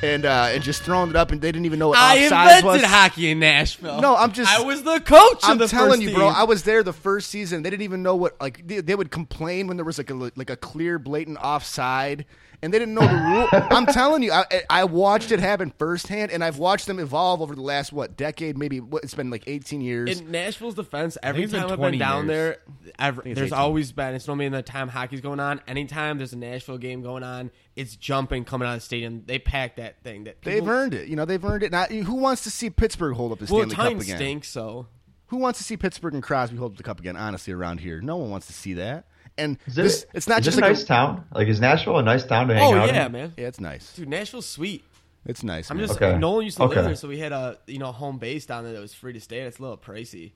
and 0.02 0.24
uh, 0.26 0.48
and 0.50 0.62
just 0.62 0.82
throwing 0.82 1.10
it 1.10 1.16
up, 1.16 1.30
and 1.30 1.40
they 1.40 1.52
didn't 1.52 1.64
even 1.66 1.78
know 1.78 1.88
what 1.88 1.98
I 1.98 2.18
offsides 2.18 2.56
invented 2.58 2.64
was. 2.64 2.82
hockey 2.84 3.30
in 3.30 3.38
Nashville. 3.38 4.00
No, 4.00 4.16
I'm 4.16 4.32
just- 4.32 4.50
I 4.50 4.62
was 4.62 4.82
the 4.82 4.98
coach. 5.00 5.40
I'm 5.44 5.52
of 5.52 5.58
the 5.60 5.68
telling 5.68 5.90
first 5.92 6.02
you, 6.02 6.14
bro. 6.14 6.26
team. 6.28 6.34
I 6.36 6.44
was 6.44 6.64
there 6.64 6.82
the 6.82 6.92
first 6.92 7.30
season. 7.30 7.62
They 7.62 7.70
didn't 7.70 7.82
even 7.84 8.02
know 8.02 8.16
what 8.16 8.40
like 8.40 8.66
they, 8.66 8.80
they 8.80 8.94
would 8.94 9.10
complain 9.10 9.66
when 9.68 9.76
there 9.76 9.84
was 9.86 9.98
like 9.98 10.10
a 10.10 10.14
like 10.14 10.50
a 10.50 10.56
clear, 10.56 10.98
blatant 10.98 11.38
offside, 11.38 12.24
and 12.62 12.72
they 12.72 12.78
didn't 12.78 12.94
know 12.94 13.00
the 13.06 13.14
rule. 13.52 13.62
I'm 13.70 13.86
telling 13.86 14.22
you, 14.22 14.32
I, 14.32 14.44
I 14.70 14.84
watched 14.84 15.32
it 15.32 15.40
happen 15.40 15.72
firsthand, 15.78 16.30
and 16.30 16.44
I've 16.44 16.58
watched 16.58 16.86
them 16.86 16.98
evolve 16.98 17.42
over 17.42 17.54
the 17.54 17.60
last 17.62 17.92
what 17.92 18.16
decade, 18.16 18.56
maybe 18.56 18.80
what 18.80 19.02
it's 19.02 19.14
been 19.14 19.30
like 19.30 19.44
18 19.46 19.80
years. 19.80 20.20
in 20.20 20.30
Nashville's 20.30 20.74
defense, 20.74 21.18
every 21.22 21.42
it's 21.44 21.52
been 21.52 21.62
time 21.62 21.70
I've 21.72 21.76
20 21.78 21.90
been 21.92 21.98
down 21.98 22.26
years. 22.28 22.28
there, 22.28 22.92
I've, 22.98 23.18
it's 23.18 23.24
there's 23.36 23.52
18. 23.52 23.52
always 23.58 23.92
been. 23.92 24.14
It's 24.14 24.26
normally 24.26 24.46
in 24.46 24.52
the 24.52 24.62
time 24.62 24.88
hockey's 24.88 25.20
going 25.20 25.40
on. 25.40 25.60
Anytime 25.66 26.18
there's 26.18 26.32
a 26.32 26.38
Nashville 26.38 26.78
game 26.78 27.02
going 27.02 27.22
on, 27.22 27.50
it's 27.74 27.96
jumping 27.96 28.44
coming 28.44 28.68
out 28.68 28.74
of 28.74 28.80
the 28.80 28.84
stadium. 28.84 29.24
They 29.26 29.38
pack 29.38 29.76
that 29.76 30.02
thing. 30.02 30.24
That 30.24 30.40
They've 30.42 30.66
earned 30.66 30.94
it. 30.94 31.08
You 31.08 31.16
know, 31.16 31.24
they've 31.24 31.44
earned 31.44 31.62
it. 31.64 31.72
Now, 31.72 31.84
who 31.86 32.14
wants 32.14 32.42
to 32.44 32.50
see 32.50 32.70
Pittsburgh 32.70 33.16
hold 33.16 33.32
up 33.32 33.38
the 33.38 33.52
Well, 33.52 33.62
Stanley 33.68 33.74
time 33.74 33.92
Cup 33.94 34.02
again? 34.02 34.16
stinks. 34.16 34.48
So 34.48 34.86
Who 35.26 35.38
wants 35.38 35.58
to 35.58 35.64
see 35.64 35.76
Pittsburgh 35.76 36.14
and 36.14 36.22
Crosby 36.22 36.58
hold 36.58 36.72
up 36.72 36.76
the 36.76 36.82
cup 36.84 37.00
again? 37.00 37.16
Honestly, 37.16 37.52
around 37.52 37.78
here, 37.80 38.00
no 38.00 38.16
one 38.18 38.30
wants 38.30 38.46
to 38.46 38.52
see 38.52 38.74
that. 38.74 39.06
And 39.38 39.58
Is 39.66 39.78
it, 39.78 39.82
this, 39.82 40.06
it's 40.14 40.28
not 40.28 40.40
is 40.40 40.44
just 40.44 40.58
it 40.58 40.62
a 40.62 40.66
like 40.66 40.72
nice 40.76 40.84
town. 40.84 41.24
Like 41.34 41.48
is 41.48 41.60
Nashville 41.60 41.98
a 41.98 42.02
nice 42.02 42.24
town 42.24 42.48
to 42.48 42.54
hang 42.54 42.74
oh 42.74 42.76
out 42.78 42.88
yeah, 42.92 43.06
in? 43.06 43.12
man, 43.12 43.32
yeah, 43.36 43.46
it's 43.48 43.60
nice. 43.60 43.94
dude, 43.94 44.08
Nashville's 44.08 44.46
sweet. 44.46 44.84
It's 45.24 45.42
nice. 45.42 45.70
I'm 45.70 45.76
man. 45.78 45.86
just 45.86 46.00
Okay. 46.02 46.18
Nolan 46.18 46.44
used 46.44 46.56
to 46.58 46.64
Okay. 46.64 46.76
live 46.76 46.84
there, 46.84 46.94
so 46.96 47.08
we 47.08 47.18
had 47.18 47.32
a 47.32 47.58
you 47.66 47.78
know 47.78 47.92
home 47.92 48.18
base 48.18 48.44
down 48.46 48.64
there 48.64 48.72
that 48.72 48.80
was 48.80 48.92
free 48.94 49.12
to 49.12 49.20
stay. 49.20 49.40
at. 49.40 49.46
It's 49.46 49.58
a 49.58 49.62
little 49.62 49.76
pricey. 49.78 50.32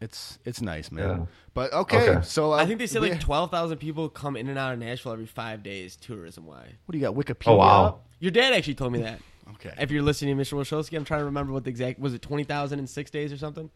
It's 0.00 0.38
it's 0.44 0.60
nice, 0.60 0.90
man. 0.90 1.08
Yeah. 1.20 1.26
But 1.54 1.72
okay, 1.72 2.10
Okay. 2.10 2.20
so 2.22 2.52
uh, 2.52 2.56
I 2.56 2.66
think 2.66 2.80
they 2.80 2.86
said 2.88 3.00
like 3.00 3.20
twelve 3.20 3.50
thousand 3.50 3.78
people 3.78 4.08
come 4.08 4.36
in 4.36 4.48
and 4.48 4.58
out 4.58 4.72
of 4.72 4.78
Nashville 4.80 5.12
every 5.12 5.26
five 5.26 5.62
days, 5.62 5.96
tourism 5.96 6.46
wise. 6.46 6.72
What 6.84 6.92
do 6.92 6.98
you 6.98 7.04
got? 7.04 7.14
Wikipedia. 7.14 7.52
Oh 7.52 7.56
wow. 7.56 7.84
up? 7.86 8.06
Your 8.18 8.32
dad 8.32 8.52
actually 8.52 8.74
told 8.74 8.92
me 8.92 9.00
that. 9.02 9.20
Okay. 9.50 9.72
If 9.78 9.90
you're 9.90 10.02
listening, 10.02 10.36
Mr. 10.36 10.54
Wachowski, 10.54 10.96
I'm 10.96 11.04
trying 11.04 11.20
to 11.20 11.24
remember 11.26 11.52
what 11.52 11.64
the 11.64 11.70
exact 11.70 11.98
was. 11.98 12.14
It 12.14 12.22
twenty 12.22 12.44
thousand 12.44 12.78
in 12.78 12.86
six 12.86 13.10
days 13.10 13.32
or 13.32 13.36
something. 13.36 13.70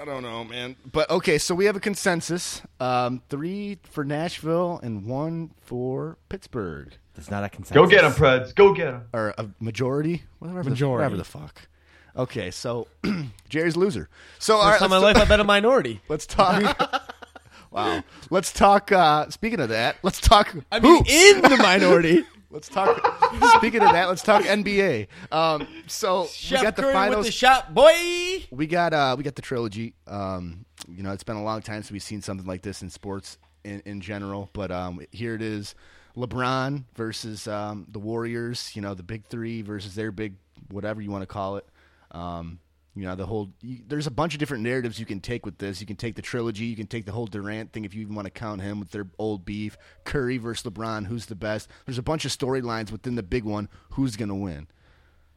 I 0.00 0.04
don't 0.04 0.22
know, 0.22 0.44
man. 0.44 0.76
But 0.90 1.08
okay, 1.10 1.38
so 1.38 1.54
we 1.54 1.66
have 1.66 1.76
a 1.76 1.80
consensus: 1.80 2.62
um, 2.80 3.22
three 3.28 3.78
for 3.84 4.04
Nashville 4.04 4.80
and 4.82 5.06
one 5.06 5.50
for 5.60 6.18
Pittsburgh, 6.28 6.92
That's 7.14 7.30
not 7.30 7.44
a 7.44 7.48
consensus. 7.48 7.74
Go 7.76 7.86
get 7.86 8.02
them, 8.02 8.12
Preds. 8.12 8.54
Go 8.54 8.74
get 8.74 8.86
them. 8.86 9.04
or 9.12 9.34
a 9.38 9.46
majority, 9.60 10.24
whatever. 10.40 10.62
The, 10.64 10.70
Majority. 10.70 10.96
whatever 11.02 11.16
the 11.16 11.24
fuck. 11.24 11.68
Okay, 12.16 12.50
so 12.50 12.86
Jerry's 13.48 13.76
loser. 13.76 14.08
So 14.38 14.56
all 14.56 14.62
First 14.62 14.72
right, 14.72 14.78
time 14.88 14.96
in 14.96 15.00
my 15.00 15.06
let's, 15.06 15.18
life 15.18 15.26
I 15.26 15.28
bet 15.28 15.40
a 15.40 15.44
minority. 15.44 16.00
let's 16.08 16.26
talk. 16.26 17.12
wow, 17.70 18.02
let's 18.30 18.52
talk. 18.52 18.92
Uh, 18.92 19.28
speaking 19.30 19.60
of 19.60 19.68
that, 19.70 19.96
let's 20.02 20.20
talk. 20.20 20.54
I 20.70 20.80
mean, 20.80 20.96
hoops. 20.98 21.12
in 21.12 21.42
the 21.42 21.56
minority. 21.56 22.24
Let's 22.54 22.68
talk. 22.68 22.96
speaking 23.56 23.82
of 23.82 23.92
that, 23.92 24.08
let's 24.08 24.22
talk 24.22 24.44
NBA. 24.44 25.08
Um, 25.30 25.66
so 25.88 26.26
Chef 26.26 26.60
we 26.60 26.64
got 26.64 26.76
the 26.76 26.82
Curry 26.82 26.94
finals. 26.94 27.16
with 27.18 27.26
the 27.26 27.32
shot, 27.32 27.74
boy. 27.74 28.46
we 28.50 28.66
got 28.66 28.94
uh 28.94 29.14
we 29.18 29.24
got 29.24 29.34
the 29.34 29.42
trilogy 29.42 29.94
um 30.06 30.64
you 30.88 31.02
know, 31.02 31.12
it's 31.12 31.24
been 31.24 31.36
a 31.36 31.42
long 31.42 31.62
time 31.62 31.82
since 31.82 31.90
we've 31.90 32.02
seen 32.02 32.22
something 32.22 32.46
like 32.46 32.62
this 32.62 32.82
in 32.82 32.90
sports 32.90 33.38
in, 33.64 33.82
in 33.84 34.00
general. 34.00 34.50
But 34.52 34.70
um, 34.70 35.00
here 35.12 35.34
it 35.34 35.42
is: 35.42 35.74
LeBron 36.16 36.84
versus 36.94 37.48
um, 37.48 37.86
the 37.90 37.98
Warriors. 37.98 38.70
You 38.74 38.82
know, 38.82 38.94
the 38.94 39.02
big 39.02 39.26
three 39.26 39.62
versus 39.62 39.94
their 39.94 40.12
big 40.12 40.34
whatever 40.70 41.00
you 41.00 41.10
want 41.10 41.22
to 41.22 41.26
call 41.26 41.56
it. 41.56 41.66
Um, 42.10 42.60
you 42.96 43.04
know, 43.04 43.16
the 43.16 43.26
whole 43.26 43.50
you, 43.60 43.80
there's 43.86 44.06
a 44.06 44.10
bunch 44.10 44.34
of 44.34 44.38
different 44.38 44.62
narratives 44.62 45.00
you 45.00 45.06
can 45.06 45.20
take 45.20 45.44
with 45.44 45.58
this. 45.58 45.80
You 45.80 45.86
can 45.86 45.96
take 45.96 46.14
the 46.14 46.22
trilogy, 46.22 46.66
you 46.66 46.76
can 46.76 46.86
take 46.86 47.06
the 47.06 47.12
whole 47.12 47.26
Durant 47.26 47.72
thing 47.72 47.84
if 47.84 47.94
you 47.94 48.02
even 48.02 48.14
want 48.14 48.26
to 48.26 48.30
count 48.30 48.62
him 48.62 48.78
with 48.78 48.92
their 48.92 49.06
old 49.18 49.44
beef. 49.44 49.76
Curry 50.04 50.38
versus 50.38 50.70
LeBron, 50.70 51.06
who's 51.06 51.26
the 51.26 51.34
best? 51.34 51.68
There's 51.86 51.98
a 51.98 52.02
bunch 52.02 52.24
of 52.24 52.30
storylines 52.30 52.92
within 52.92 53.16
the 53.16 53.22
big 53.22 53.44
one. 53.44 53.68
Who's 53.90 54.16
going 54.16 54.28
to 54.28 54.34
win? 54.34 54.68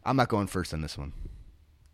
I'm 0.06 0.16
not 0.16 0.30
going 0.30 0.48
first 0.48 0.74
on 0.74 0.82
this 0.82 0.98
one. 0.98 1.14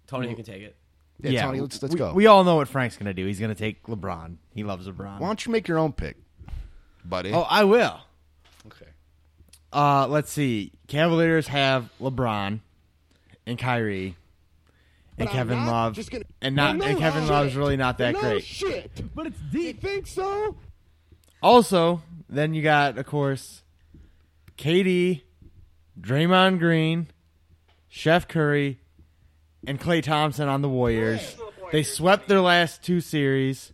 Tony, 0.05 0.29
you 0.29 0.35
can 0.35 0.45
take 0.45 0.61
it. 0.61 0.75
Yeah, 1.21 1.43
Tony, 1.43 1.61
let's 1.61 1.81
let's 1.81 1.93
we, 1.93 1.97
go. 1.97 2.13
We 2.13 2.27
all 2.27 2.43
know 2.43 2.57
what 2.57 2.67
Frank's 2.67 2.97
going 2.97 3.05
to 3.05 3.13
do. 3.13 3.25
He's 3.25 3.39
going 3.39 3.53
to 3.53 3.59
take 3.59 3.83
LeBron. 3.83 4.37
He 4.53 4.63
loves 4.63 4.87
LeBron. 4.87 5.19
Why 5.19 5.27
don't 5.27 5.45
you 5.45 5.51
make 5.51 5.67
your 5.69 5.79
own 5.79 5.93
pick, 5.93 6.17
buddy? 7.05 7.31
Oh, 7.31 7.41
I 7.49 7.63
will. 7.63 8.01
okay. 8.67 8.87
Uh, 9.71 10.07
let's 10.07 10.31
see. 10.31 10.73
Cavaliers 10.87 11.47
have 11.47 11.89
LeBron 12.01 12.59
and 13.45 13.57
Kyrie 13.57 14.17
and 15.17 15.27
But 15.27 15.33
Kevin 15.33 15.65
Love, 15.65 15.93
just 15.93 16.11
gonna- 16.11 16.23
and 16.41 16.55
not 16.55 16.77
Well, 16.77 16.87
and 16.89 16.97
Kevin 16.99 17.23
shit. 17.23 17.29
Love's 17.31 17.55
really 17.55 17.77
not 17.77 17.97
that 17.99 18.13
no 18.13 18.19
great. 18.19 18.43
Shit. 18.43 19.15
But 19.15 19.27
it's 19.27 19.39
You 19.51 19.73
think 19.73 20.07
so? 20.07 20.57
Also, 21.41 22.01
then 22.29 22.53
you 22.53 22.61
got, 22.63 22.97
of 22.97 23.05
course, 23.05 23.61
KD, 24.57 25.21
Draymond 25.99 26.59
Green, 26.59 27.07
Chef 27.89 28.27
Curry, 28.27 28.79
and 29.67 29.79
Klay 29.79 30.01
Thompson 30.01 30.47
on 30.47 30.61
the 30.61 30.69
Warriors. 30.69 31.35
They 31.71 31.83
swept 31.83 32.27
their 32.27 32.41
last 32.41 32.83
two 32.83 33.01
series, 33.01 33.73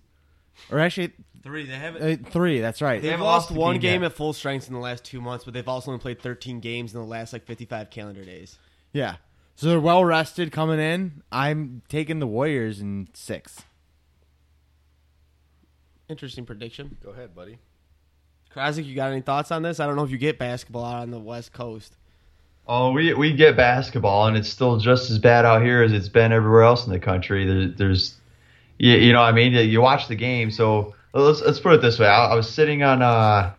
or 0.72 0.79
actually 0.79 1.13
Three. 1.41 1.65
They 1.65 1.75
haven't. 1.75 2.25
uh, 2.25 2.29
three. 2.31 2.60
That's 2.60 2.81
right. 2.81 3.01
They've 3.01 3.12
haven't 3.12 3.25
lost 3.25 3.50
lost 3.50 3.58
one 3.58 3.75
game 3.75 3.81
game 3.81 4.01
yet. 4.01 4.12
at 4.12 4.17
full 4.17 4.34
strength 4.34 4.67
in 4.67 4.74
the 4.74 4.79
last 4.79 5.05
two 5.05 5.22
months, 5.22 5.46
but 5.46 5.53
they've 5.53 5.67
also 5.67 5.91
only 5.91 6.01
played 6.01 6.22
13 6.22 6.60
games 6.60 6.93
in 6.93 7.00
the 7.00 7.05
last 7.05 7.31
like 7.31 7.46
55 7.46 7.89
calendar 7.89 8.25
days. 8.25 8.58
Yeah. 8.91 9.15
So 9.60 9.68
they're 9.68 9.80
well 9.82 10.06
rested 10.06 10.54
coming 10.54 10.80
in. 10.80 11.22
I'm 11.34 11.82
taking 11.89 12.20
the 12.20 12.28
Warriors 12.28 12.80
in 12.80 13.10
six. 13.13 13.63
Interesting 16.08 16.46
prediction. 16.46 16.96
Go 17.04 17.10
ahead, 17.10 17.36
buddy. 17.36 17.58
Krasick, 18.56 18.86
you 18.86 18.96
got 18.96 19.12
any 19.12 19.20
thoughts 19.20 19.51
on 19.51 19.62
this? 19.62 19.82
I 19.82 19.86
don't 19.86 19.98
know 19.98 20.06
if 20.06 20.12
you 20.12 20.18
get 20.18 20.39
basketball 20.39 20.86
out 20.86 21.01
on 21.01 21.12
the 21.12 21.20
West 21.20 21.51
Coast. 21.51 21.98
Oh, 22.70 22.94
we 22.94 23.13
we 23.13 23.34
get 23.34 23.58
basketball, 23.58 24.28
and 24.28 24.38
it's 24.38 24.48
still 24.48 24.78
just 24.78 25.12
as 25.12 25.20
bad 25.20 25.44
out 25.44 25.62
here 25.62 25.84
as 25.84 25.92
it's 25.92 26.08
been 26.08 26.32
everywhere 26.32 26.63
else 26.63 26.88
in 26.88 26.94
the 26.94 27.00
country. 27.00 27.46
There, 27.46 27.68
there's, 27.68 28.16
you, 28.78 28.94
you 28.94 29.12
know, 29.12 29.20
what 29.20 29.28
I 29.28 29.34
mean, 29.34 29.51
you 29.51 29.82
watch 29.82 30.08
the 30.08 30.16
game. 30.16 30.51
So 30.51 30.96
let's 31.13 31.42
let's 31.42 31.60
put 31.60 31.74
it 31.74 31.82
this 31.82 32.00
way: 32.00 32.08
I, 32.08 32.28
I 32.28 32.36
was 32.36 32.50
sitting 32.50 32.82
on, 32.82 33.01
uh, 33.01 33.51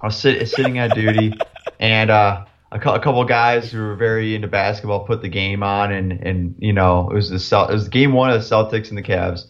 I 0.00 0.06
was 0.06 0.16
sit, 0.16 0.48
sitting 0.48 0.78
on 0.78 0.90
duty, 0.90 1.34
and 1.80 2.10
uh, 2.10 2.44
a, 2.76 2.78
cou- 2.78 2.94
a 2.94 3.00
couple 3.00 3.22
of 3.22 3.28
guys 3.28 3.72
who 3.72 3.78
were 3.78 3.96
very 3.96 4.34
into 4.34 4.48
basketball 4.48 5.04
put 5.04 5.22
the 5.22 5.28
game 5.28 5.62
on, 5.62 5.92
and 5.92 6.12
and 6.12 6.54
you 6.58 6.72
know, 6.72 7.08
it 7.10 7.14
was 7.14 7.30
the 7.30 7.66
it 7.68 7.72
was 7.72 7.88
game 7.88 8.12
one 8.12 8.30
of 8.30 8.40
the 8.40 8.46
Celtics 8.46 8.88
and 8.88 8.98
the 8.98 9.02
Cavs. 9.02 9.46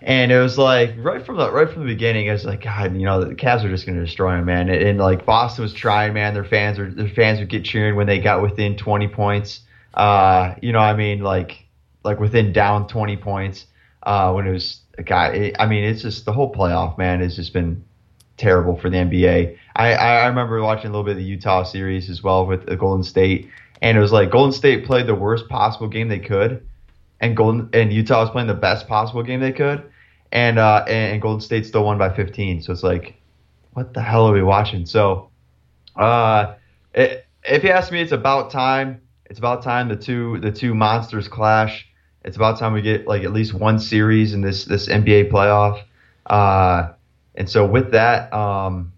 And 0.00 0.30
it 0.30 0.38
was 0.38 0.58
like 0.58 0.94
right 0.98 1.24
from 1.24 1.38
the 1.38 1.50
right 1.50 1.68
from 1.68 1.82
the 1.82 1.92
beginning, 1.92 2.28
I 2.28 2.32
was 2.32 2.44
like, 2.44 2.62
God, 2.62 2.94
you 2.94 3.06
know, 3.06 3.24
the 3.24 3.34
Cavs 3.34 3.64
are 3.64 3.70
just 3.70 3.86
going 3.86 3.98
to 3.98 4.04
destroy 4.04 4.36
them, 4.36 4.44
man. 4.44 4.68
And, 4.68 4.82
and, 4.82 4.98
like 4.98 5.24
Boston 5.24 5.62
was 5.62 5.72
trying, 5.72 6.12
man. 6.12 6.34
Their 6.34 6.44
fans 6.44 6.78
are 6.78 6.90
their 6.90 7.08
fans 7.08 7.40
would 7.40 7.48
get 7.48 7.64
cheering 7.64 7.96
when 7.96 8.06
they 8.06 8.18
got 8.18 8.42
within 8.42 8.76
20 8.76 9.08
points. 9.08 9.60
Uh, 9.94 10.54
you 10.60 10.72
know, 10.72 10.80
I 10.80 10.94
mean, 10.94 11.20
like 11.20 11.64
like 12.04 12.20
within 12.20 12.52
down 12.52 12.86
20 12.86 13.16
points. 13.16 13.66
Uh, 14.02 14.30
when 14.32 14.46
it 14.46 14.52
was 14.52 14.82
guy, 15.06 15.28
it, 15.28 15.56
I 15.58 15.64
mean, 15.66 15.84
it's 15.84 16.02
just 16.02 16.26
the 16.26 16.32
whole 16.32 16.52
playoff, 16.52 16.98
man, 16.98 17.20
has 17.20 17.36
just 17.36 17.54
been 17.54 17.82
terrible 18.36 18.76
for 18.76 18.90
the 18.90 18.96
NBA. 18.96 19.56
I, 19.76 19.94
I 19.94 20.26
remember 20.26 20.62
watching 20.62 20.86
a 20.86 20.90
little 20.90 21.04
bit 21.04 21.12
of 21.12 21.18
the 21.18 21.24
Utah 21.24 21.62
series 21.62 22.10
as 22.10 22.22
well 22.22 22.46
with 22.46 22.66
the 22.66 22.76
Golden 22.76 23.02
State, 23.02 23.48
and 23.82 23.96
it 23.96 24.00
was 24.00 24.12
like 24.12 24.30
Golden 24.30 24.52
State 24.52 24.84
played 24.84 25.06
the 25.06 25.14
worst 25.14 25.48
possible 25.48 25.88
game 25.88 26.08
they 26.08 26.18
could, 26.18 26.66
and 27.20 27.36
Golden 27.36 27.68
and 27.72 27.92
Utah 27.92 28.20
was 28.20 28.30
playing 28.30 28.48
the 28.48 28.54
best 28.54 28.88
possible 28.88 29.22
game 29.22 29.40
they 29.40 29.52
could, 29.52 29.84
and 30.32 30.58
uh 30.58 30.84
and, 30.86 31.12
and 31.14 31.22
Golden 31.22 31.40
State 31.40 31.66
still 31.66 31.84
won 31.84 31.98
by 31.98 32.12
15. 32.14 32.62
So 32.62 32.72
it's 32.72 32.82
like, 32.82 33.14
what 33.72 33.94
the 33.94 34.02
hell 34.02 34.26
are 34.28 34.32
we 34.32 34.42
watching? 34.42 34.86
So, 34.86 35.30
uh, 35.96 36.54
it, 36.94 37.26
if 37.44 37.62
you 37.64 37.70
ask 37.70 37.92
me, 37.92 38.00
it's 38.00 38.12
about 38.12 38.50
time. 38.50 39.00
It's 39.26 39.38
about 39.38 39.62
time 39.62 39.88
the 39.88 39.96
two 39.96 40.38
the 40.40 40.52
two 40.52 40.74
monsters 40.74 41.28
clash. 41.28 41.86
It's 42.24 42.36
about 42.36 42.58
time 42.58 42.72
we 42.72 42.82
get 42.82 43.06
like 43.06 43.22
at 43.24 43.32
least 43.32 43.54
one 43.54 43.78
series 43.78 44.32
in 44.32 44.40
this 44.40 44.64
this 44.64 44.88
NBA 44.88 45.30
playoff. 45.30 45.82
Uh, 46.26 46.92
and 47.34 47.48
so 47.48 47.66
with 47.66 47.92
that, 47.92 48.32
um, 48.32 48.92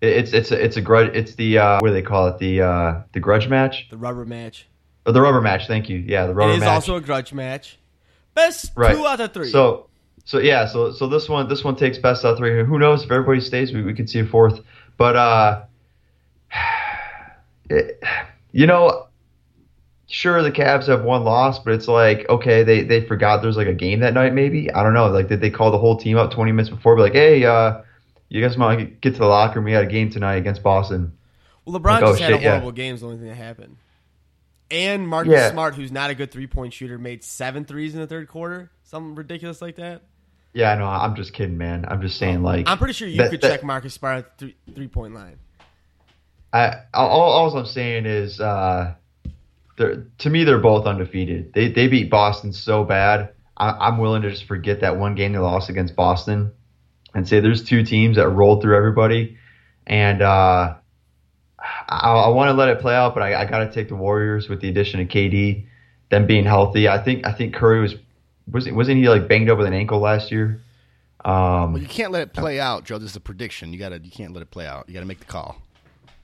it, 0.00 0.08
it's 0.08 0.32
it's 0.32 0.50
a, 0.50 0.64
it's 0.64 0.76
a 0.76 0.80
grudge. 0.80 1.10
It's 1.14 1.34
the 1.34 1.58
uh, 1.58 1.78
what 1.80 1.88
do 1.88 1.94
they 1.94 2.02
call 2.02 2.28
it? 2.28 2.38
The 2.38 2.62
uh, 2.62 3.02
the 3.12 3.20
grudge 3.20 3.48
match. 3.48 3.88
The 3.90 3.96
rubber 3.96 4.24
match. 4.24 4.66
Or 5.06 5.12
the 5.12 5.20
rubber 5.20 5.40
match. 5.40 5.66
Thank 5.66 5.88
you. 5.88 5.98
Yeah, 5.98 6.26
the 6.26 6.34
rubber 6.34 6.52
match. 6.52 6.54
it 6.54 6.56
is 6.56 6.60
match. 6.60 6.74
also 6.74 6.96
a 6.96 7.00
grudge 7.00 7.32
match. 7.32 7.78
Best 8.34 8.72
Right. 8.76 8.94
two 8.94 9.06
out 9.06 9.20
of 9.20 9.32
three. 9.32 9.50
So, 9.50 9.88
so 10.24 10.38
yeah, 10.38 10.66
so 10.66 10.92
so 10.92 11.06
this 11.06 11.28
one 11.28 11.48
this 11.48 11.64
one 11.64 11.76
takes 11.76 11.98
best 11.98 12.24
out 12.24 12.32
of 12.32 12.38
three. 12.38 12.64
Who 12.64 12.78
knows 12.78 13.02
if 13.04 13.10
everybody 13.10 13.40
stays, 13.40 13.72
we, 13.72 13.82
we 13.82 13.94
could 13.94 14.08
see 14.08 14.20
a 14.20 14.26
fourth. 14.26 14.60
But 14.96 15.16
uh, 15.16 15.62
it, 17.70 18.02
you 18.52 18.66
know, 18.66 19.06
sure 20.10 20.42
the 20.42 20.50
Cavs 20.52 20.88
have 20.88 21.04
one 21.04 21.24
loss, 21.24 21.58
but 21.60 21.72
it's 21.74 21.88
like 21.88 22.28
okay, 22.28 22.62
they 22.62 22.82
they 22.82 23.00
forgot 23.06 23.40
there's 23.42 23.56
like 23.56 23.66
a 23.68 23.74
game 23.74 24.00
that 24.00 24.12
night. 24.14 24.34
Maybe 24.34 24.70
I 24.70 24.82
don't 24.82 24.92
know. 24.94 25.06
Like 25.08 25.28
did 25.28 25.40
they 25.40 25.50
call 25.50 25.70
the 25.70 25.78
whole 25.78 25.96
team 25.96 26.16
up 26.18 26.30
20 26.32 26.52
minutes 26.52 26.68
before? 26.70 26.96
Be 26.96 27.02
like, 27.02 27.12
hey, 27.14 27.44
uh, 27.44 27.80
you 28.28 28.42
guys 28.42 28.56
want 28.58 28.78
to 28.78 28.84
get 28.84 29.12
to 29.14 29.18
the 29.20 29.26
locker 29.26 29.56
room? 29.60 29.64
We 29.64 29.72
had 29.72 29.84
a 29.84 29.88
game 29.90 30.10
tonight 30.10 30.36
against 30.36 30.62
Boston. 30.62 31.12
well, 31.64 31.78
LeBron 31.80 31.84
like, 31.84 32.02
oh, 32.02 32.06
just 32.10 32.20
had 32.20 32.32
a 32.32 32.34
shit, 32.34 32.42
yeah. 32.42 32.50
horrible 32.50 32.72
game. 32.72 32.94
Is 32.94 33.00
the 33.00 33.06
only 33.06 33.18
thing 33.18 33.28
that 33.28 33.34
happened. 33.36 33.76
And 34.70 35.08
Marcus 35.08 35.32
Yeah. 35.32 35.50
Smart, 35.50 35.74
who's 35.74 35.90
not 35.90 36.10
a 36.10 36.14
good 36.14 36.30
three 36.30 36.46
point 36.46 36.72
shooter, 36.72 36.98
made 36.98 37.24
seven 37.24 37.64
threes 37.64 37.94
in 37.94 38.00
the 38.00 38.06
third 38.06 38.28
quarter. 38.28 38.70
Something 38.84 39.14
ridiculous 39.14 39.60
like 39.62 39.76
that. 39.76 40.02
Yeah, 40.52 40.74
no, 40.74 40.84
I'm 40.86 41.14
just 41.14 41.32
kidding, 41.32 41.58
man. 41.58 41.84
I'm 41.88 42.02
just 42.02 42.18
saying, 42.18 42.42
like 42.42 42.68
I'm 42.68 42.78
pretty 42.78 42.92
sure 42.94 43.06
you 43.08 43.18
that- 43.18 43.30
could 43.30 43.40
that- 43.40 43.50
check 43.50 43.64
Marcus 43.64 43.94
Smart 43.94 44.18
at 44.18 44.38
the 44.38 44.46
three, 44.46 44.56
three 44.74 44.88
point 44.88 45.14
line. 45.14 45.38
I 46.52 46.74
all, 46.92 47.08
all 47.08 47.56
I'm 47.56 47.66
saying 47.66 48.06
is, 48.06 48.40
uh, 48.40 48.94
they're, 49.80 50.06
to 50.18 50.30
me, 50.30 50.44
they're 50.44 50.58
both 50.58 50.86
undefeated. 50.86 51.54
They 51.54 51.72
they 51.72 51.88
beat 51.88 52.10
Boston 52.10 52.52
so 52.52 52.84
bad. 52.84 53.30
I, 53.56 53.70
I'm 53.70 53.96
willing 53.96 54.20
to 54.22 54.30
just 54.30 54.44
forget 54.44 54.80
that 54.80 54.98
one 54.98 55.14
game 55.14 55.32
they 55.32 55.38
lost 55.38 55.70
against 55.70 55.96
Boston, 55.96 56.52
and 57.14 57.26
say 57.26 57.40
there's 57.40 57.64
two 57.64 57.82
teams 57.82 58.16
that 58.16 58.28
rolled 58.28 58.60
through 58.60 58.76
everybody, 58.76 59.38
and 59.86 60.20
uh, 60.20 60.74
I, 61.58 61.96
I 61.98 62.28
want 62.28 62.48
to 62.48 62.52
let 62.52 62.68
it 62.68 62.80
play 62.80 62.94
out, 62.94 63.14
but 63.14 63.22
I, 63.22 63.40
I 63.40 63.44
got 63.46 63.60
to 63.60 63.72
take 63.72 63.88
the 63.88 63.96
Warriors 63.96 64.50
with 64.50 64.60
the 64.60 64.68
addition 64.68 65.00
of 65.00 65.08
KD, 65.08 65.66
them 66.10 66.26
being 66.26 66.44
healthy. 66.44 66.86
I 66.86 67.02
think 67.02 67.26
I 67.26 67.32
think 67.32 67.54
Curry 67.54 67.80
was 67.80 67.94
wasn't 68.52 68.76
wasn't 68.76 68.98
he 68.98 69.08
like 69.08 69.28
banged 69.28 69.48
up 69.48 69.56
with 69.56 69.66
an 69.66 69.72
ankle 69.72 70.00
last 70.00 70.30
year? 70.30 70.60
Um, 71.24 71.72
Well, 71.72 71.78
you 71.78 71.88
can't 71.88 72.12
let 72.12 72.22
it 72.22 72.34
play 72.34 72.60
out, 72.60 72.84
Joe. 72.84 72.98
This 72.98 73.10
is 73.10 73.16
a 73.16 73.20
prediction. 73.20 73.72
You 73.72 73.78
gotta. 73.78 73.98
You 73.98 74.10
can't 74.10 74.34
let 74.34 74.42
it 74.42 74.50
play 74.50 74.66
out. 74.66 74.88
You 74.88 74.94
gotta 74.94 75.06
make 75.06 75.20
the 75.20 75.26
call. 75.26 75.56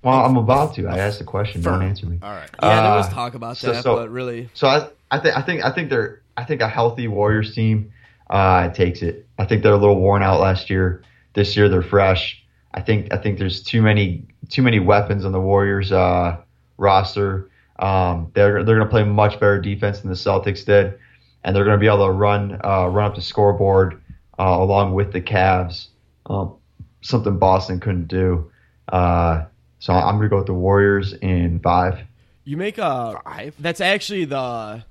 Well, 0.02 0.24
I'm 0.24 0.36
about 0.36 0.74
to. 0.76 0.86
I 0.86 0.98
asked 0.98 1.18
the 1.18 1.24
question. 1.24 1.62
Don't 1.62 1.82
answer 1.82 2.06
me. 2.06 2.18
All 2.22 2.30
right. 2.30 2.48
Yeah, 2.62 2.82
there 2.82 2.96
was 2.96 3.06
Uh, 3.06 3.10
talk 3.10 3.34
about 3.34 3.56
so- 3.56 3.72
that, 3.72 3.82
so- 3.82 3.96
but 3.96 4.10
really, 4.10 4.48
So 4.54 4.66
I, 4.68 4.88
I 5.10 5.18
think 5.18 5.36
I 5.36 5.42
think 5.42 5.64
I 5.64 5.70
think 5.72 5.90
they're 5.90 6.20
I 6.36 6.44
think 6.44 6.60
a 6.60 6.68
healthy 6.68 7.08
Warriors 7.08 7.54
team 7.54 7.92
uh, 8.30 8.68
takes 8.70 9.02
it. 9.02 9.26
I 9.38 9.44
think 9.44 9.62
they're 9.62 9.72
a 9.74 9.78
little 9.78 10.00
worn 10.00 10.22
out 10.22 10.40
last 10.40 10.70
year. 10.70 11.02
This 11.34 11.56
year 11.56 11.68
they're 11.68 11.82
fresh. 11.82 12.42
I 12.74 12.80
think 12.80 13.12
I 13.12 13.16
think 13.16 13.38
there's 13.38 13.62
too 13.62 13.82
many 13.82 14.24
too 14.48 14.62
many 14.62 14.78
weapons 14.80 15.24
on 15.24 15.32
the 15.32 15.40
Warriors 15.40 15.92
uh, 15.92 16.36
roster. 16.76 17.50
Um, 17.78 18.30
they're 18.34 18.64
they're 18.64 18.76
going 18.76 18.86
to 18.86 18.90
play 18.90 19.04
much 19.04 19.34
better 19.34 19.60
defense 19.60 20.00
than 20.00 20.10
the 20.10 20.16
Celtics 20.16 20.64
did, 20.64 20.98
and 21.44 21.54
they're 21.54 21.64
going 21.64 21.76
to 21.76 21.80
be 21.80 21.86
able 21.86 22.06
to 22.06 22.12
run 22.12 22.60
uh, 22.64 22.86
run 22.88 23.06
up 23.10 23.14
the 23.14 23.22
scoreboard 23.22 24.00
uh, 24.38 24.56
along 24.58 24.94
with 24.94 25.12
the 25.12 25.20
Cavs. 25.20 25.88
Um, 26.26 26.54
something 27.02 27.38
Boston 27.38 27.80
couldn't 27.80 28.08
do. 28.08 28.50
Uh, 28.88 29.44
so 29.78 29.92
I'm 29.92 30.16
going 30.16 30.22
to 30.22 30.28
go 30.28 30.36
with 30.38 30.46
the 30.46 30.54
Warriors 30.54 31.12
in 31.12 31.60
five. 31.60 32.00
you 32.44 32.56
make 32.56 32.78
a 32.78 33.20
Five? 33.24 33.54
That's 33.58 33.80
actually 33.80 34.24
the 34.24 34.84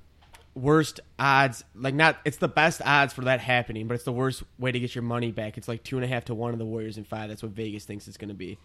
worst 0.54 1.00
odds. 1.18 1.64
Like 1.74 1.94
not, 1.94 2.18
it's 2.24 2.38
the 2.38 2.48
best 2.48 2.80
odds 2.84 3.12
for 3.12 3.22
that 3.22 3.40
happening, 3.40 3.86
but 3.86 3.94
it's 3.94 4.04
the 4.04 4.12
worst 4.12 4.42
way 4.58 4.72
to 4.72 4.80
get 4.80 4.94
your 4.94 5.02
money 5.02 5.32
back. 5.32 5.58
It's 5.58 5.68
like 5.68 5.82
two 5.82 5.96
and 5.96 6.04
a 6.04 6.08
half 6.08 6.26
to 6.26 6.34
one 6.34 6.52
of 6.52 6.58
the 6.58 6.64
Warriors 6.64 6.98
in 6.98 7.04
five. 7.04 7.28
That's 7.28 7.42
what 7.42 7.52
Vegas 7.52 7.84
thinks 7.84 8.08
it's 8.08 8.16
going 8.16 8.28
to 8.28 8.34
be. 8.34 8.58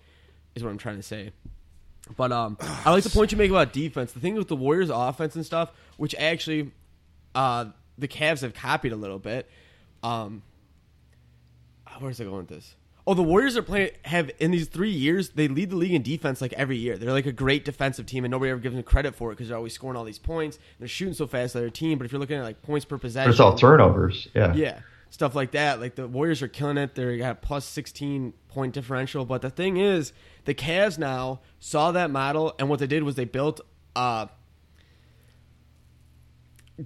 Is 0.55 0.63
what 0.63 0.69
I'm 0.69 0.77
trying 0.77 0.97
to 0.97 1.03
say. 1.03 1.31
But 2.17 2.31
um, 2.31 2.57
I 2.85 2.91
like 2.91 3.03
the 3.03 3.09
point 3.09 3.31
you 3.31 3.37
make 3.37 3.51
about 3.51 3.73
defense. 3.73 4.11
The 4.11 4.19
thing 4.19 4.35
with 4.35 4.47
the 4.47 4.55
Warriors' 4.55 4.89
offense 4.89 5.35
and 5.35 5.45
stuff, 5.45 5.71
which 5.97 6.15
actually 6.15 6.71
uh, 7.35 7.65
the 7.97 8.07
Cavs 8.07 8.41
have 8.41 8.53
copied 8.53 8.91
a 8.91 8.95
little 8.95 9.19
bit. 9.19 9.49
Um, 10.03 10.41
where's 11.99 12.19
it 12.19 12.25
going 12.25 12.37
with 12.37 12.47
this? 12.47 12.75
Oh, 13.11 13.13
the 13.13 13.23
Warriors 13.23 13.57
are 13.57 13.61
playing 13.61 13.91
have 14.05 14.31
in 14.39 14.51
these 14.51 14.69
three 14.69 14.89
years 14.89 15.31
they 15.31 15.49
lead 15.49 15.71
the 15.71 15.75
league 15.75 15.91
in 15.91 16.01
defense 16.01 16.39
like 16.39 16.53
every 16.53 16.77
year. 16.77 16.97
They're 16.97 17.11
like 17.11 17.25
a 17.25 17.33
great 17.33 17.65
defensive 17.65 18.05
team, 18.05 18.23
and 18.23 18.31
nobody 18.31 18.51
ever 18.51 18.61
gives 18.61 18.73
them 18.73 18.83
credit 18.83 19.15
for 19.15 19.31
it 19.31 19.35
because 19.35 19.49
they're 19.49 19.57
always 19.57 19.73
scoring 19.73 19.97
all 19.97 20.05
these 20.05 20.17
points. 20.17 20.59
They're 20.79 20.87
shooting 20.87 21.13
so 21.13 21.27
fast, 21.27 21.53
they're 21.53 21.65
a 21.65 21.71
team. 21.71 21.97
But 21.97 22.05
if 22.05 22.13
you're 22.13 22.21
looking 22.21 22.37
at 22.37 22.43
like 22.45 22.61
points 22.61 22.85
per 22.85 22.97
possession, 22.97 23.29
It's 23.29 23.41
all 23.41 23.57
turnovers. 23.57 24.29
Yeah. 24.33 24.53
yeah. 24.53 24.79
stuff 25.09 25.35
like 25.35 25.51
that. 25.51 25.81
Like 25.81 25.95
the 25.95 26.07
Warriors 26.07 26.41
are 26.41 26.47
killing 26.47 26.77
it. 26.77 26.95
They 26.95 27.17
got 27.17 27.31
a 27.31 27.35
plus 27.35 27.65
16 27.65 28.31
point 28.47 28.73
differential. 28.73 29.25
But 29.25 29.41
the 29.41 29.49
thing 29.49 29.75
is, 29.75 30.13
the 30.45 30.53
Cavs 30.53 30.97
now 30.97 31.41
saw 31.59 31.91
that 31.91 32.11
model, 32.11 32.55
and 32.59 32.69
what 32.69 32.79
they 32.79 32.87
did 32.87 33.03
was 33.03 33.15
they 33.15 33.25
built 33.25 33.59
a 33.93 34.29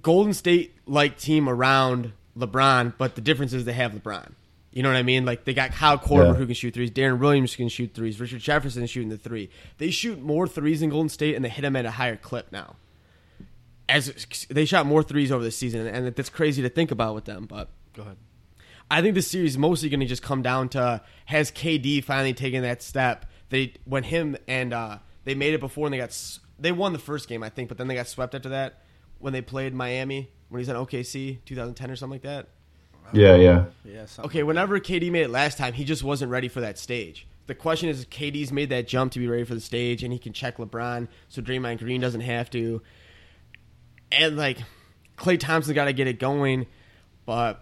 Golden 0.02 0.34
State 0.34 0.74
like 0.86 1.18
team 1.18 1.48
around 1.48 2.14
LeBron. 2.36 2.94
But 2.98 3.14
the 3.14 3.20
difference 3.20 3.52
is 3.52 3.64
they 3.64 3.74
have 3.74 3.92
LeBron. 3.92 4.32
You 4.76 4.82
know 4.82 4.90
what 4.90 4.98
I 4.98 5.02
mean? 5.02 5.24
Like 5.24 5.46
they 5.46 5.54
got 5.54 5.72
Kyle 5.72 5.96
Korver 5.96 6.26
Yeah. 6.26 6.34
who 6.34 6.44
can 6.44 6.54
shoot 6.54 6.74
threes, 6.74 6.90
Deron 6.90 7.18
Williams 7.18 7.56
can 7.56 7.70
shoot 7.70 7.94
threes, 7.94 8.20
Richard 8.20 8.40
Jefferson 8.42 8.82
is 8.82 8.90
shooting 8.90 9.08
the 9.08 9.16
three. 9.16 9.48
They 9.78 9.90
shoot 9.90 10.20
more 10.20 10.46
threes 10.46 10.82
in 10.82 10.90
Golden 10.90 11.08
State, 11.08 11.34
and 11.34 11.42
they 11.42 11.48
hit 11.48 11.62
them 11.62 11.76
at 11.76 11.86
a 11.86 11.92
higher 11.92 12.16
clip 12.16 12.52
now 12.52 12.76
as 13.88 14.26
they 14.50 14.66
shot 14.66 14.84
more 14.84 15.02
threes 15.02 15.32
over 15.32 15.42
the 15.42 15.50
season, 15.50 15.86
and 15.86 16.14
that's 16.14 16.28
crazy 16.28 16.60
to 16.60 16.68
think 16.68 16.90
about 16.90 17.14
with 17.14 17.24
them. 17.24 17.46
But 17.46 17.70
Go 17.94 18.02
ahead. 18.02 18.16
I 18.90 19.00
think 19.00 19.14
this 19.14 19.28
series 19.28 19.52
is 19.52 19.58
mostly 19.58 19.88
going 19.88 20.00
to 20.00 20.06
just 20.06 20.22
come 20.22 20.42
down 20.42 20.68
to 20.70 21.00
has 21.24 21.50
KD 21.50 22.04
finally 22.04 22.34
taken 22.34 22.62
that 22.62 22.82
step? 22.82 23.24
They 23.48 23.72
when 23.84 24.02
him 24.02 24.36
and 24.46 24.74
uh, 24.74 24.98
they 25.24 25.34
made 25.34 25.54
it 25.54 25.60
before 25.60 25.86
and 25.86 25.94
they 25.94 25.98
got 25.98 26.14
they 26.58 26.70
won 26.72 26.92
the 26.92 26.98
first 26.98 27.28
game 27.28 27.42
I 27.42 27.48
think, 27.48 27.68
but 27.68 27.78
then 27.78 27.86
they 27.88 27.94
got 27.94 28.08
swept 28.08 28.34
after 28.34 28.50
that 28.50 28.82
when 29.20 29.32
they 29.32 29.40
played 29.40 29.72
Miami 29.72 30.30
when 30.50 30.58
he's 30.60 30.68
on 30.68 30.76
OKC 30.86 31.38
2010 31.46 31.90
or 31.90 31.96
something 31.96 32.12
like 32.14 32.22
that. 32.22 32.48
Yeah, 33.12 33.36
yeah. 33.36 33.64
Yeah. 33.84 34.06
Okay, 34.18 34.42
whenever 34.42 34.78
KD 34.80 35.10
made 35.10 35.22
it 35.22 35.30
last 35.30 35.58
time, 35.58 35.72
he 35.72 35.84
just 35.84 36.02
wasn't 36.02 36.30
ready 36.30 36.48
for 36.48 36.60
that 36.60 36.78
stage. 36.78 37.26
The 37.46 37.54
question 37.54 37.88
is, 37.88 38.02
if 38.02 38.10
KD's 38.10 38.52
made 38.52 38.70
that 38.70 38.88
jump 38.88 39.12
to 39.12 39.18
be 39.18 39.28
ready 39.28 39.44
for 39.44 39.54
the 39.54 39.60
stage, 39.60 40.02
and 40.02 40.12
he 40.12 40.18
can 40.18 40.32
check 40.32 40.56
LeBron, 40.56 41.08
so 41.28 41.40
Draymond 41.40 41.78
Green 41.78 42.00
doesn't 42.00 42.22
have 42.22 42.50
to. 42.50 42.82
And 44.10 44.36
like, 44.36 44.58
Klay 45.16 45.38
Thompson's 45.38 45.74
got 45.74 45.84
to 45.84 45.92
get 45.92 46.06
it 46.06 46.18
going, 46.18 46.66
but 47.24 47.60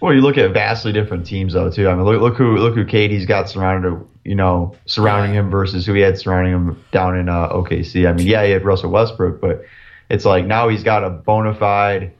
Well, 0.00 0.14
you 0.14 0.20
look 0.20 0.38
at 0.38 0.52
vastly 0.52 0.92
different 0.92 1.26
teams 1.26 1.52
though 1.52 1.70
too. 1.70 1.88
I 1.88 1.94
mean, 1.94 2.04
look, 2.04 2.20
look 2.20 2.36
who 2.36 2.56
look 2.56 2.74
who 2.74 2.84
KD's 2.84 3.26
got 3.26 3.48
surrounded, 3.48 4.04
you 4.24 4.34
know, 4.34 4.74
surrounding 4.86 5.34
him 5.34 5.50
versus 5.50 5.86
who 5.86 5.92
he 5.94 6.00
had 6.00 6.18
surrounding 6.18 6.52
him 6.54 6.84
down 6.90 7.16
in 7.16 7.28
uh, 7.28 7.48
OKC. 7.50 8.08
I 8.08 8.12
mean, 8.12 8.26
yeah, 8.26 8.44
he 8.44 8.52
had 8.52 8.64
Russell 8.64 8.90
Westbrook, 8.90 9.40
but 9.40 9.64
it's 10.10 10.24
like 10.24 10.46
now 10.46 10.68
he's 10.68 10.82
got 10.82 11.04
a 11.04 11.10
bona 11.10 11.54
fide 11.54 12.12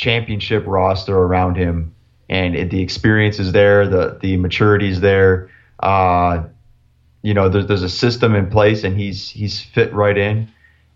championship 0.00 0.64
roster 0.66 1.16
around 1.16 1.56
him, 1.56 1.94
and 2.30 2.56
it, 2.56 2.70
the 2.70 2.80
experience 2.80 3.38
is 3.38 3.52
there, 3.52 3.86
the 3.86 4.18
the 4.20 4.36
maturity 4.38 4.88
is 4.88 5.00
there. 5.00 5.50
Uh, 5.78 6.44
you 7.22 7.34
know, 7.34 7.50
there's 7.50 7.66
there's 7.66 7.82
a 7.82 7.88
system 7.88 8.34
in 8.34 8.48
place, 8.48 8.82
and 8.82 8.98
he's 8.98 9.28
he's 9.28 9.60
fit 9.60 9.92
right 9.92 10.16
in, 10.16 10.48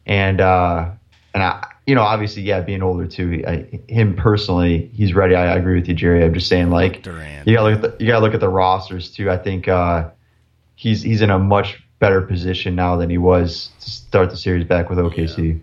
and 0.07 0.41
uh, 0.41 0.91
and 1.35 1.43
I, 1.43 1.67
you 1.87 1.95
know, 1.95 2.01
obviously, 2.01 2.43
yeah, 2.43 2.63
being 2.63 2.83
older 2.83 3.07
too, 3.07 3.45
I, 3.47 3.81
him 3.89 4.17
personally, 4.17 4.91
he's 4.95 5.13
ready. 5.13 5.35
I, 5.35 5.53
I 5.53 5.57
agree 5.57 5.79
with 5.79 5.87
you, 5.87 5.95
Jerry. 5.95 6.25
I'm 6.25 6.33
just 6.33 6.49
saying, 6.49 6.71
like, 6.71 7.03
Durant. 7.03 7.47
you 7.47 7.55
gotta 7.55 7.69
look 7.69 7.85
at 7.85 7.99
the, 7.99 8.05
you 8.05 8.11
gotta 8.11 8.25
look 8.25 8.35
at 8.35 8.41
the 8.41 8.49
rosters 8.49 9.11
too. 9.11 9.31
I 9.31 9.37
think 9.37 9.69
uh, 9.69 10.09
he's 10.77 11.03
he's 11.03 11.21
in 11.21 11.31
a 11.31 11.39
much 11.39 11.83
better 11.99 12.23
position 12.23 12.75
now 12.75 12.97
than 12.97 13.11
he 13.11 13.19
was 13.19 13.69
to 13.81 13.91
start 13.91 14.31
the 14.31 14.37
series 14.37 14.65
back 14.65 14.89
with 14.89 14.99
OKC. 14.99 15.61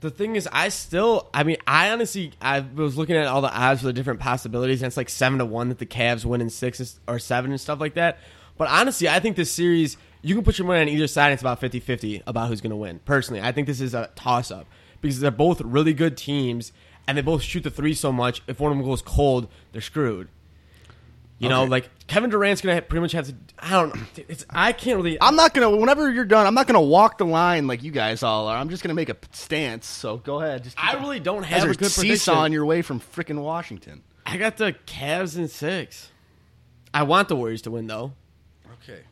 The 0.00 0.10
thing 0.10 0.36
is, 0.36 0.48
I 0.52 0.68
still, 0.68 1.28
I 1.34 1.42
mean, 1.42 1.56
I 1.66 1.90
honestly, 1.90 2.32
I 2.40 2.60
was 2.60 2.96
looking 2.96 3.16
at 3.16 3.26
all 3.26 3.40
the 3.40 3.52
odds 3.52 3.80
for 3.80 3.86
the 3.86 3.92
different 3.92 4.20
possibilities, 4.20 4.80
and 4.80 4.86
it's 4.86 4.96
like 4.96 5.08
seven 5.08 5.40
to 5.40 5.44
one 5.44 5.70
that 5.70 5.78
the 5.78 5.86
Cavs 5.86 6.24
win 6.24 6.40
in 6.40 6.50
six 6.50 7.00
or 7.08 7.18
seven 7.18 7.50
and 7.50 7.60
stuff 7.60 7.80
like 7.80 7.94
that. 7.94 8.18
But 8.56 8.68
honestly, 8.68 9.08
I 9.08 9.18
think 9.18 9.36
this 9.36 9.50
series, 9.50 9.96
you 10.22 10.36
can 10.36 10.44
put 10.44 10.56
your 10.56 10.68
money 10.68 10.82
on 10.82 10.88
either 10.88 11.08
side, 11.08 11.26
and 11.26 11.32
it's 11.32 11.42
about 11.42 11.58
50 11.58 11.80
50 11.80 12.22
about 12.28 12.48
who's 12.48 12.60
going 12.60 12.70
to 12.70 12.76
win. 12.76 13.00
Personally, 13.04 13.40
I 13.40 13.50
think 13.50 13.66
this 13.66 13.80
is 13.80 13.92
a 13.92 14.10
toss 14.14 14.52
up 14.52 14.66
because 15.00 15.18
they're 15.18 15.32
both 15.32 15.60
really 15.62 15.92
good 15.92 16.16
teams, 16.16 16.72
and 17.08 17.18
they 17.18 17.22
both 17.22 17.42
shoot 17.42 17.64
the 17.64 17.70
three 17.70 17.94
so 17.94 18.12
much. 18.12 18.42
If 18.46 18.60
one 18.60 18.70
of 18.70 18.78
them 18.78 18.86
goes 18.86 19.02
cold, 19.02 19.48
they're 19.72 19.80
screwed. 19.80 20.28
You 21.38 21.48
know, 21.48 21.64
like 21.64 21.88
Kevin 22.08 22.30
Durant's 22.30 22.60
going 22.62 22.74
to 22.74 22.82
pretty 22.82 23.00
much 23.00 23.12
have 23.12 23.28
to, 23.28 23.34
I 23.58 23.70
don't 23.70 23.94
know. 23.94 24.02
It's, 24.28 24.44
I 24.50 24.72
can't 24.72 24.96
really. 24.96 25.18
I'm 25.20 25.36
not 25.36 25.54
gonna. 25.54 25.70
Whenever 25.70 26.10
you're 26.10 26.24
done, 26.24 26.46
I'm 26.46 26.54
not 26.54 26.66
gonna 26.66 26.80
walk 26.80 27.18
the 27.18 27.26
line 27.26 27.66
like 27.66 27.82
you 27.82 27.92
guys 27.92 28.22
all 28.22 28.48
are. 28.48 28.56
I'm 28.56 28.70
just 28.70 28.82
gonna 28.82 28.94
make 28.94 29.08
a 29.08 29.16
stance. 29.32 29.86
So 29.86 30.16
go 30.16 30.40
ahead. 30.40 30.64
Just 30.64 30.76
I 30.82 30.94
really 30.94 31.20
don't 31.20 31.44
have 31.44 31.62
are 31.62 31.66
a 31.66 31.68
good 31.68 31.92
prediction. 31.92 32.02
seesawing 32.10 32.52
your 32.52 32.64
way 32.64 32.82
from 32.82 32.98
freaking 32.98 33.40
Washington. 33.42 34.02
I 34.26 34.36
got 34.36 34.56
the 34.56 34.74
Cavs 34.86 35.38
in 35.38 35.48
six. 35.48 36.10
I 36.92 37.04
want 37.04 37.28
the 37.28 37.36
Warriors 37.36 37.62
to 37.62 37.70
win 37.70 37.86
though. 37.86 38.12
Okay. 38.82 39.02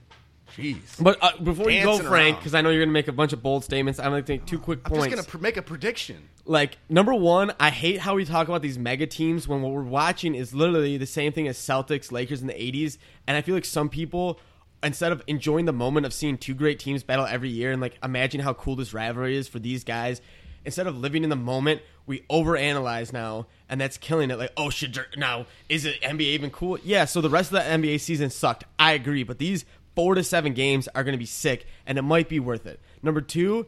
Jeez. 0.56 0.80
But 0.98 1.18
uh, 1.22 1.36
before 1.42 1.70
you 1.70 1.82
go, 1.82 1.92
Dancing 1.92 2.08
Frank, 2.08 2.32
around. 2.34 2.40
because 2.40 2.54
I 2.54 2.62
know 2.62 2.70
you're 2.70 2.80
going 2.80 2.88
to 2.88 2.92
make 2.94 3.08
a 3.08 3.12
bunch 3.12 3.32
of 3.32 3.42
bold 3.42 3.64
statements, 3.64 3.98
I'm 4.00 4.10
going 4.10 4.24
to 4.24 4.26
take 4.26 4.46
two 4.46 4.58
quick 4.58 4.82
points. 4.82 4.94
I'm 4.94 5.00
points. 5.10 5.16
just 5.16 5.28
gonna 5.28 5.38
pr- 5.38 5.42
make 5.42 5.56
a 5.56 5.62
prediction. 5.62 6.28
like 6.44 6.78
number 6.88 7.12
one, 7.14 7.52
I 7.60 7.70
hate 7.70 8.00
how 8.00 8.14
we 8.14 8.24
talk 8.24 8.48
about 8.48 8.62
these 8.62 8.78
mega 8.78 9.06
teams 9.06 9.46
when 9.46 9.62
what 9.62 9.72
we're 9.72 9.82
watching 9.82 10.34
is 10.34 10.54
literally 10.54 10.96
the 10.96 11.06
same 11.06 11.32
thing 11.32 11.46
as 11.48 11.58
Celtics, 11.58 12.10
Lakers 12.10 12.40
in 12.40 12.46
the 12.46 12.54
'80s, 12.54 12.98
and 13.26 13.36
I 13.36 13.42
feel 13.42 13.54
like 13.54 13.64
some 13.64 13.88
people. 13.88 14.40
Instead 14.82 15.10
of 15.10 15.22
enjoying 15.26 15.64
the 15.64 15.72
moment 15.72 16.04
of 16.04 16.12
seeing 16.12 16.36
two 16.36 16.54
great 16.54 16.78
teams 16.78 17.02
battle 17.02 17.24
every 17.24 17.48
year 17.48 17.72
and 17.72 17.80
like 17.80 17.96
imagine 18.04 18.40
how 18.40 18.52
cool 18.52 18.76
this 18.76 18.92
rivalry 18.92 19.34
is 19.36 19.48
for 19.48 19.58
these 19.58 19.82
guys, 19.84 20.20
instead 20.66 20.86
of 20.86 20.96
living 20.96 21.24
in 21.24 21.30
the 21.30 21.34
moment, 21.34 21.80
we 22.04 22.20
overanalyze 22.30 23.12
now, 23.12 23.46
and 23.70 23.80
that's 23.80 23.96
killing 23.96 24.30
it. 24.30 24.38
Like, 24.38 24.52
oh 24.56 24.68
shit, 24.70 24.96
now 25.16 25.46
is 25.68 25.86
it 25.86 26.00
NBA 26.02 26.20
even 26.20 26.50
cool? 26.50 26.78
Yeah. 26.84 27.06
So 27.06 27.20
the 27.22 27.30
rest 27.30 27.52
of 27.52 27.64
the 27.64 27.68
NBA 27.68 28.00
season 28.00 28.28
sucked. 28.30 28.64
I 28.78 28.92
agree, 28.92 29.22
but 29.24 29.38
these 29.38 29.64
four 29.96 30.14
to 30.14 30.22
seven 30.22 30.52
games 30.52 30.88
are 30.94 31.02
going 31.02 31.14
to 31.14 31.18
be 31.18 31.26
sick, 31.26 31.66
and 31.86 31.98
it 31.98 32.02
might 32.02 32.28
be 32.28 32.38
worth 32.38 32.66
it. 32.66 32.78
Number 33.02 33.20
two, 33.20 33.66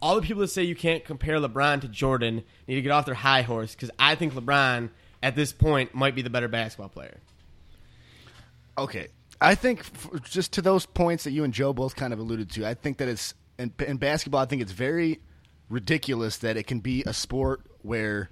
all 0.00 0.14
the 0.14 0.22
people 0.22 0.42
that 0.42 0.48
say 0.48 0.62
you 0.62 0.76
can't 0.76 1.04
compare 1.04 1.38
LeBron 1.38 1.80
to 1.80 1.88
Jordan 1.88 2.44
need 2.68 2.74
to 2.76 2.82
get 2.82 2.92
off 2.92 3.06
their 3.06 3.14
high 3.14 3.42
horse 3.42 3.74
because 3.74 3.90
I 3.98 4.14
think 4.14 4.34
LeBron 4.34 4.90
at 5.22 5.34
this 5.34 5.52
point 5.52 5.94
might 5.94 6.14
be 6.14 6.22
the 6.22 6.30
better 6.30 6.48
basketball 6.48 6.90
player. 6.90 7.18
Okay. 8.78 9.08
I 9.40 9.54
think 9.54 9.80
f- 9.80 10.22
just 10.22 10.52
to 10.52 10.62
those 10.62 10.86
points 10.86 11.24
that 11.24 11.32
you 11.32 11.44
and 11.44 11.52
Joe 11.52 11.72
both 11.72 11.96
kind 11.96 12.12
of 12.12 12.18
alluded 12.18 12.50
to, 12.52 12.66
I 12.66 12.74
think 12.74 12.98
that 12.98 13.08
it's 13.08 13.34
in, 13.58 13.72
in 13.86 13.96
basketball. 13.96 14.40
I 14.40 14.46
think 14.46 14.62
it's 14.62 14.72
very 14.72 15.20
ridiculous 15.68 16.38
that 16.38 16.56
it 16.56 16.66
can 16.66 16.80
be 16.80 17.02
a 17.06 17.12
sport 17.12 17.62
where 17.82 18.30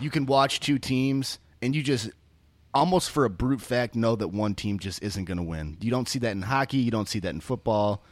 you 0.00 0.10
can 0.10 0.26
watch 0.26 0.60
two 0.60 0.78
teams 0.78 1.38
and 1.60 1.74
you 1.74 1.82
just 1.82 2.10
almost 2.74 3.10
for 3.10 3.24
a 3.24 3.30
brute 3.30 3.60
fact 3.60 3.94
know 3.94 4.16
that 4.16 4.28
one 4.28 4.54
team 4.54 4.78
just 4.78 5.02
isn't 5.02 5.24
going 5.24 5.38
to 5.38 5.42
win. 5.42 5.76
You 5.80 5.90
don't 5.90 6.08
see 6.08 6.18
that 6.20 6.32
in 6.32 6.42
hockey. 6.42 6.78
You 6.78 6.90
don't 6.90 7.08
see 7.08 7.18
that 7.20 7.30
in 7.30 7.40
football, 7.40 8.02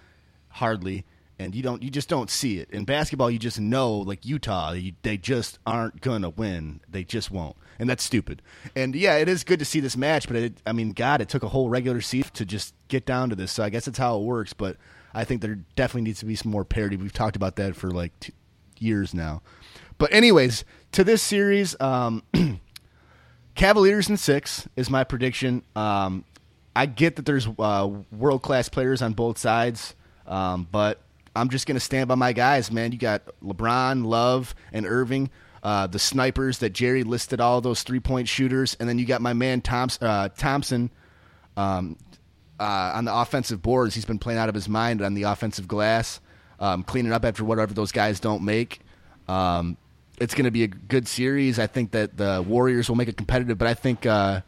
hardly, 0.49 1.05
and 1.39 1.55
you 1.55 1.63
don't. 1.63 1.83
You 1.83 1.91
just 1.91 2.09
don't 2.09 2.31
see 2.31 2.59
it 2.59 2.71
in 2.71 2.85
basketball. 2.85 3.31
You 3.31 3.39
just 3.39 3.61
know, 3.61 3.93
like 3.93 4.27
Utah, 4.27 4.73
you, 4.73 4.93
they 5.03 5.17
just 5.17 5.59
aren't 5.67 6.01
going 6.01 6.23
to 6.23 6.31
win. 6.31 6.81
They 6.89 7.05
just 7.05 7.31
won't, 7.31 7.57
and 7.79 7.89
that's 7.89 8.03
stupid. 8.03 8.43
And 8.75 8.95
yeah, 8.95 9.17
it 9.17 9.29
is 9.29 9.45
good 9.45 9.59
to 9.61 9.65
see 9.65 9.81
this 9.81 9.97
match, 9.97 10.27
but 10.27 10.37
it, 10.37 10.63
I 10.67 10.73
mean, 10.73 10.93
God, 10.93 11.21
it 11.21 11.29
took 11.29 11.43
a 11.43 11.49
whole 11.49 11.69
regular 11.69 12.01
season 12.01 12.33
to 12.35 12.45
just 12.45 12.75
get 12.89 13.07
down 13.07 13.31
to 13.31 13.37
this. 13.37 13.53
So 13.53 13.63
I 13.63 13.71
guess 13.71 13.85
that's 13.85 13.99
how 13.99 14.19
it 14.19 14.25
works. 14.25 14.53
But 14.53 14.77
I 15.15 15.25
think 15.25 15.41
there 15.41 15.61
definitely 15.77 16.03
needs 16.03 16.21
to 16.21 16.27
be 16.27 16.37
some 16.37 16.51
more 16.51 16.65
parity. 16.65 16.97
We've 16.97 17.13
talked 17.13 17.37
about 17.37 17.57
that 17.57 17.77
for 17.77 17.91
like 17.91 18.19
two 18.21 18.33
years 18.79 19.15
now. 19.15 19.43
But 19.99 20.13
anyways, 20.13 20.65
to 20.93 21.05
this 21.05 21.23
series. 21.23 21.79
Um, 21.81 22.23
Cavaliers 23.59 24.09
in 24.09 24.17
six 24.17 24.69
is 24.77 24.89
my 24.89 25.03
prediction. 25.03 25.65
Um, 25.75 26.25
I 26.77 26.87
get 26.87 27.17
that 27.17 27.27
there's 27.27 27.49
uh, 27.59 27.91
world 28.13 28.41
class 28.41 28.69
players 28.69 29.03
on 29.03 29.15
both 29.15 29.37
sides, 29.37 29.97
um, 30.29 30.69
but 30.71 31.01
I'm 31.35 31.49
just 31.49 31.67
going 31.67 31.75
to 31.75 31.81
stand 31.81 32.07
by 32.07 32.15
my 32.15 32.33
guys, 32.33 32.71
man. 32.71 32.93
You 32.93 32.99
got 32.99 33.23
LeBron, 33.43 34.07
Love, 34.07 34.55
and 34.73 34.87
Irving, 34.87 35.29
uh, 35.65 35.89
the 35.89 35.99
snipers 35.99 36.59
that 36.59 36.71
Jerry 36.71 37.03
listed, 37.03 37.41
all 37.41 37.61
those 37.61 37.83
three 37.83 37.99
point 37.99 38.29
shooters, 38.29 38.77
and 38.79 38.89
then 38.89 38.97
you 38.97 39.05
got 39.05 39.21
my 39.21 39.33
man 39.33 39.61
Thompson, 39.61 40.07
uh, 40.07 40.29
Thompson 40.29 40.89
um, 41.57 41.97
uh, 42.61 42.93
on 42.95 43.07
the 43.07 43.13
offensive 43.13 43.61
boards. 43.61 43.93
He's 43.93 44.05
been 44.05 44.21
playing 44.21 44.39
out 44.39 44.49
of 44.49 44.55
his 44.55 44.69
mind 44.69 45.03
on 45.03 45.15
the 45.15 45.25
offensive 45.25 45.67
glass, 45.67 46.21
um, 46.61 46.85
cleaning 46.85 47.11
up 47.11 47.25
after 47.25 47.45
whatever 47.45 47.75
those 47.75 47.91
guys 47.91 48.21
don't 48.21 48.45
make. 48.45 48.83
Um, 49.27 49.77
it's 50.21 50.35
going 50.35 50.45
to 50.45 50.51
be 50.51 50.65
a 50.65 50.69
good 50.69 51.09
series. 51.09 51.59
I 51.59 51.67
think 51.67 51.93
that 51.93 52.17
the 52.17 52.45
Warriors 52.47 52.89
will 52.89 52.97
make 52.97 53.09
it 53.09 53.17
competitive, 53.17 53.59
but 53.59 53.69
I 53.69 53.75
think 53.75 54.07
uh, 54.07 54.41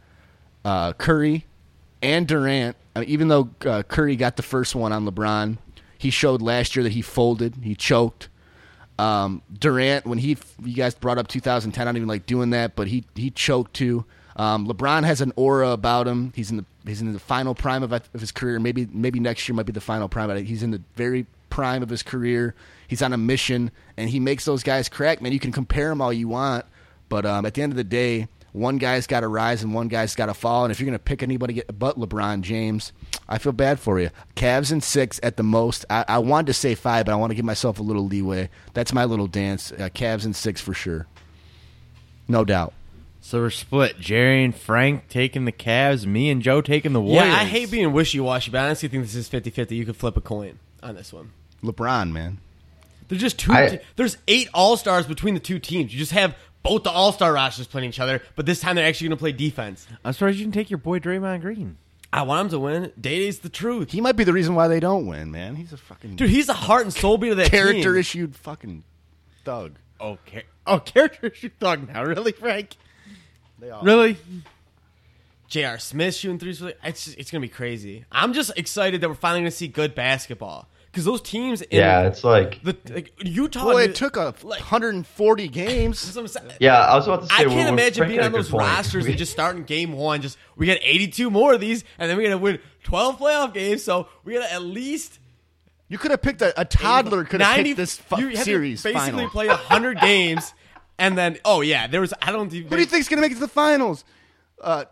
uh, 0.63 0.93
Curry 0.93 1.45
and 2.01 2.27
Durant, 2.27 2.75
I 2.95 3.01
mean, 3.01 3.09
even 3.09 3.27
though 3.27 3.49
uh, 3.65 3.83
Curry 3.83 4.15
got 4.15 4.35
the 4.35 4.43
first 4.43 4.75
one 4.75 4.91
on 4.91 5.05
LeBron, 5.05 5.57
he 5.97 6.09
showed 6.09 6.41
last 6.41 6.75
year 6.75 6.83
that 6.83 6.91
he 6.91 7.01
folded, 7.01 7.55
he 7.61 7.75
choked. 7.75 8.29
Um, 8.97 9.41
Durant, 9.57 10.05
when 10.05 10.17
he 10.17 10.37
you 10.63 10.75
guys 10.75 10.93
brought 10.93 11.17
up 11.17 11.27
2010, 11.27 11.81
I 11.81 11.85
don't 11.85 11.97
even 11.97 12.07
like 12.07 12.25
doing 12.25 12.51
that, 12.51 12.75
but 12.75 12.87
he 12.87 13.03
he 13.15 13.31
choked 13.31 13.73
too. 13.73 14.05
Um, 14.35 14.67
LeBron 14.67 15.03
has 15.03 15.21
an 15.21 15.33
aura 15.35 15.69
about 15.69 16.07
him. 16.07 16.33
He's 16.35 16.51
in 16.51 16.57
the 16.57 16.65
he's 16.85 17.01
in 17.01 17.11
the 17.13 17.19
final 17.19 17.55
prime 17.55 17.83
of, 17.83 17.93
of 17.93 18.03
his 18.13 18.31
career. 18.31 18.59
Maybe 18.59 18.87
maybe 18.91 19.19
next 19.19 19.47
year 19.47 19.55
might 19.55 19.65
be 19.65 19.71
the 19.71 19.81
final 19.81 20.07
prime. 20.07 20.27
But 20.27 20.43
he's 20.43 20.63
in 20.63 20.71
the 20.71 20.81
very 20.95 21.25
prime 21.49 21.83
of 21.83 21.89
his 21.89 22.03
career. 22.03 22.55
He's 22.91 23.01
on 23.01 23.13
a 23.13 23.17
mission, 23.17 23.71
and 23.95 24.09
he 24.09 24.19
makes 24.19 24.43
those 24.43 24.63
guys 24.63 24.89
crack. 24.89 25.21
Man, 25.21 25.31
you 25.31 25.39
can 25.39 25.53
compare 25.53 25.89
him 25.89 26.01
all 26.01 26.11
you 26.11 26.27
want, 26.27 26.65
but 27.07 27.25
um, 27.25 27.45
at 27.45 27.53
the 27.53 27.61
end 27.61 27.71
of 27.71 27.77
the 27.77 27.85
day, 27.85 28.27
one 28.51 28.79
guy's 28.79 29.07
got 29.07 29.21
to 29.21 29.29
rise 29.29 29.63
and 29.63 29.73
one 29.73 29.87
guy's 29.87 30.13
got 30.13 30.25
to 30.25 30.33
fall. 30.33 30.65
And 30.65 30.73
if 30.73 30.79
you're 30.81 30.87
going 30.87 30.99
to 30.99 30.99
pick 30.99 31.23
anybody 31.23 31.61
but 31.73 31.97
LeBron 31.97 32.41
James, 32.41 32.91
I 33.29 33.37
feel 33.37 33.53
bad 33.53 33.79
for 33.79 33.97
you. 33.97 34.09
Cavs 34.35 34.73
and 34.73 34.83
six 34.83 35.21
at 35.23 35.37
the 35.37 35.43
most. 35.43 35.85
I, 35.89 36.03
I 36.05 36.17
wanted 36.17 36.47
to 36.47 36.53
say 36.53 36.75
five, 36.75 37.05
but 37.05 37.13
I 37.13 37.15
want 37.15 37.31
to 37.31 37.35
give 37.35 37.45
myself 37.45 37.79
a 37.79 37.81
little 37.81 38.05
leeway. 38.05 38.49
That's 38.73 38.91
my 38.91 39.05
little 39.05 39.27
dance. 39.27 39.71
Uh, 39.71 39.87
Cavs 39.87 40.25
in 40.25 40.33
six 40.33 40.59
for 40.59 40.73
sure, 40.73 41.07
no 42.27 42.43
doubt. 42.43 42.73
So 43.21 43.39
we're 43.39 43.51
split. 43.51 44.01
Jerry 44.01 44.43
and 44.43 44.53
Frank 44.53 45.07
taking 45.07 45.45
the 45.45 45.53
Cavs, 45.53 46.05
me 46.05 46.29
and 46.29 46.41
Joe 46.41 46.59
taking 46.59 46.91
the 46.91 46.99
Warriors. 46.99 47.25
Yeah, 47.25 47.39
I 47.39 47.45
hate 47.45 47.71
being 47.71 47.93
wishy 47.93 48.19
washy, 48.19 48.51
but 48.51 48.59
I 48.59 48.65
honestly 48.65 48.89
think 48.89 49.03
this 49.03 49.15
is 49.15 49.29
50 49.29 49.49
50. 49.49 49.75
You 49.77 49.85
could 49.85 49.95
flip 49.95 50.17
a 50.17 50.21
coin 50.21 50.59
on 50.83 50.95
this 50.95 51.13
one. 51.13 51.31
LeBron, 51.63 52.11
man. 52.11 52.39
There's 53.11 53.21
just 53.21 53.37
two. 53.39 53.51
I- 53.51 53.67
te- 53.67 53.79
there's 53.97 54.17
eight 54.27 54.49
All 54.53 54.77
Stars 54.77 55.05
between 55.05 55.33
the 55.33 55.39
two 55.39 55.59
teams. 55.59 55.93
You 55.93 55.99
just 55.99 56.13
have 56.13 56.35
both 56.63 56.83
the 56.83 56.89
All 56.91 57.11
Star 57.11 57.33
rosters 57.33 57.67
playing 57.67 57.89
each 57.89 57.99
other, 57.99 58.21
but 58.35 58.45
this 58.45 58.59
time 58.61 58.75
they're 58.77 58.87
actually 58.87 59.09
going 59.09 59.17
to 59.17 59.21
play 59.21 59.31
defense. 59.33 59.85
I'm 60.05 60.13
surprised 60.13 60.37
you 60.39 60.45
didn't 60.45 60.53
take 60.55 60.69
your 60.69 60.77
boy 60.77 60.99
Draymond 60.99 61.41
Green. 61.41 61.77
I 62.13 62.23
want 62.23 62.45
him 62.45 62.49
to 62.51 62.59
win. 62.59 62.83
Day 62.99 63.19
Day's 63.19 63.39
the 63.39 63.49
truth, 63.49 63.91
He 63.91 64.01
might 64.01 64.17
be 64.17 64.23
the 64.23 64.33
reason 64.33 64.55
why 64.55 64.67
they 64.67 64.79
don't 64.79 65.07
win, 65.07 65.31
man. 65.31 65.55
He's 65.55 65.71
a 65.73 65.77
fucking 65.77 66.15
dude. 66.17 66.29
He's 66.29 66.47
the 66.47 66.53
heart 66.53 66.83
and 66.83 66.93
soul 66.93 67.17
beat 67.17 67.31
of 67.31 67.37
that 67.37 67.51
character 67.51 67.91
team. 67.93 67.97
issued 67.99 68.35
fucking 68.35 68.83
thug. 69.45 69.75
Oh, 69.99 70.11
okay. 70.27 70.43
Oh, 70.65 70.79
character 70.79 71.27
issue 71.27 71.49
thug 71.59 71.87
now. 71.87 72.03
Really, 72.05 72.31
Frank? 72.31 72.75
They 73.59 73.69
are. 73.69 73.83
Really? 73.83 74.17
J.R. 75.47 75.79
Smith 75.79 76.15
shooting 76.15 76.39
threes. 76.39 76.61
It's 76.61 77.05
just, 77.05 77.17
it's 77.17 77.29
going 77.31 77.41
to 77.41 77.47
be 77.47 77.53
crazy. 77.53 78.05
I'm 78.11 78.33
just 78.33 78.51
excited 78.57 79.01
that 79.01 79.09
we're 79.09 79.15
finally 79.15 79.41
going 79.41 79.51
to 79.51 79.55
see 79.57 79.67
good 79.67 79.93
basketball 79.95 80.67
because 80.91 81.05
those 81.05 81.21
teams. 81.21 81.61
In 81.61 81.77
Yeah, 81.79 82.07
it's 82.07 82.23
like 82.23 82.61
the 82.63 82.75
like, 82.93 83.13
Utah. 83.23 83.65
Well, 83.65 83.77
it 83.77 83.95
took 83.95 84.17
a 84.17 84.33
like- 84.43 84.59
140 84.59 85.47
games. 85.49 86.03
That's 86.03 86.15
what 86.15 86.21
I'm 86.23 86.27
saying. 86.27 86.57
yeah. 86.59 86.79
I 86.79 86.95
was 86.95 87.07
about 87.07 87.21
to 87.21 87.27
say. 87.27 87.35
I 87.35 87.45
can't 87.45 87.69
imagine 87.69 88.07
being 88.07 88.19
on 88.19 88.31
those 88.31 88.49
point. 88.49 88.63
rosters 88.65 89.05
and 89.05 89.17
just 89.17 89.31
starting 89.31 89.63
game 89.63 89.93
one. 89.93 90.21
Just 90.21 90.37
we 90.55 90.65
got 90.67 90.77
82 90.81 91.29
more 91.29 91.53
of 91.53 91.61
these, 91.61 91.83
and 91.97 92.09
then 92.09 92.17
we 92.17 92.23
got 92.23 92.29
to 92.31 92.37
win 92.37 92.59
12 92.83 93.17
playoff 93.19 93.53
games. 93.53 93.83
So 93.83 94.07
we 94.23 94.33
got 94.33 94.47
to 94.47 94.53
at 94.53 94.61
least 94.63 95.19
You 95.87 95.97
could 95.97 96.11
have 96.11 96.21
picked 96.21 96.41
a, 96.41 96.59
a 96.59 96.65
toddler. 96.65 97.23
Could 97.23 97.41
have 97.41 97.55
90 97.57 97.69
picked 97.69 97.77
this 97.77 97.97
fu- 97.97 98.17
you 98.19 98.27
have 98.29 98.37
to 98.39 98.43
series 98.43 98.83
basically 98.83 99.11
final. 99.11 99.29
play 99.29 99.47
100 99.47 99.99
games, 100.01 100.53
and 100.99 101.17
then 101.17 101.37
oh 101.45 101.61
yeah, 101.61 101.87
there 101.87 102.01
was 102.01 102.13
I 102.21 102.31
don't 102.31 102.53
even. 102.53 102.69
Who 102.69 102.75
do 102.75 102.81
you 102.81 102.87
think's 102.87 103.07
going 103.07 103.17
to 103.17 103.21
make 103.21 103.31
it 103.31 103.35
to 103.35 103.41
the 103.41 103.47
finals? 103.47 104.03
Uh, 104.61 104.85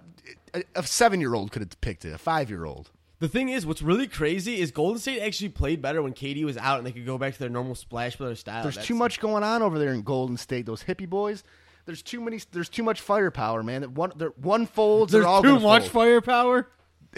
a, 0.54 0.64
a 0.76 0.84
seven-year-old 0.84 1.52
could 1.52 1.62
have 1.62 1.80
picked 1.82 2.06
it. 2.06 2.12
A 2.14 2.18
five-year-old. 2.18 2.90
The 3.20 3.28
thing 3.28 3.50
is, 3.50 3.66
what's 3.66 3.82
really 3.82 4.08
crazy 4.08 4.62
is 4.62 4.72
Golden 4.72 4.98
State 5.00 5.20
actually 5.22 5.50
played 5.50 5.82
better 5.82 6.02
when 6.02 6.14
KD 6.14 6.46
was 6.46 6.56
out, 6.58 6.78
and 6.78 6.88
they 6.88 6.92
could 6.94 7.06
go 7.06 7.18
back 7.18 7.34
to 7.34 7.40
their 7.40 7.50
normal 7.50 7.76
splash 7.76 8.16
brother 8.16 8.36
style. 8.36 8.64
There's 8.64 8.76
That's- 8.76 8.88
too 8.88 8.96
much 8.96 9.20
going 9.20 9.44
on 9.44 9.62
over 9.62 9.78
there 9.78 9.94
in 9.94 10.04
Golden 10.04 10.38
State. 10.38 10.66
Those 10.66 10.84
hippie 10.84 11.10
boys. 11.10 11.44
There's 11.86 12.02
too 12.02 12.22
many. 12.22 12.40
There's 12.52 12.70
too 12.70 12.84
much 12.84 13.02
firepower, 13.02 13.64
man. 13.64 13.82
That 13.82 13.92
One, 13.92 14.12
they're, 14.16 14.30
one 14.38 14.66
folds. 14.68 15.12
There's 15.12 15.24
they're 15.24 15.30
all 15.30 15.42
too 15.42 15.60
much 15.60 15.84
fold. 15.84 15.92
firepower. 15.92 16.68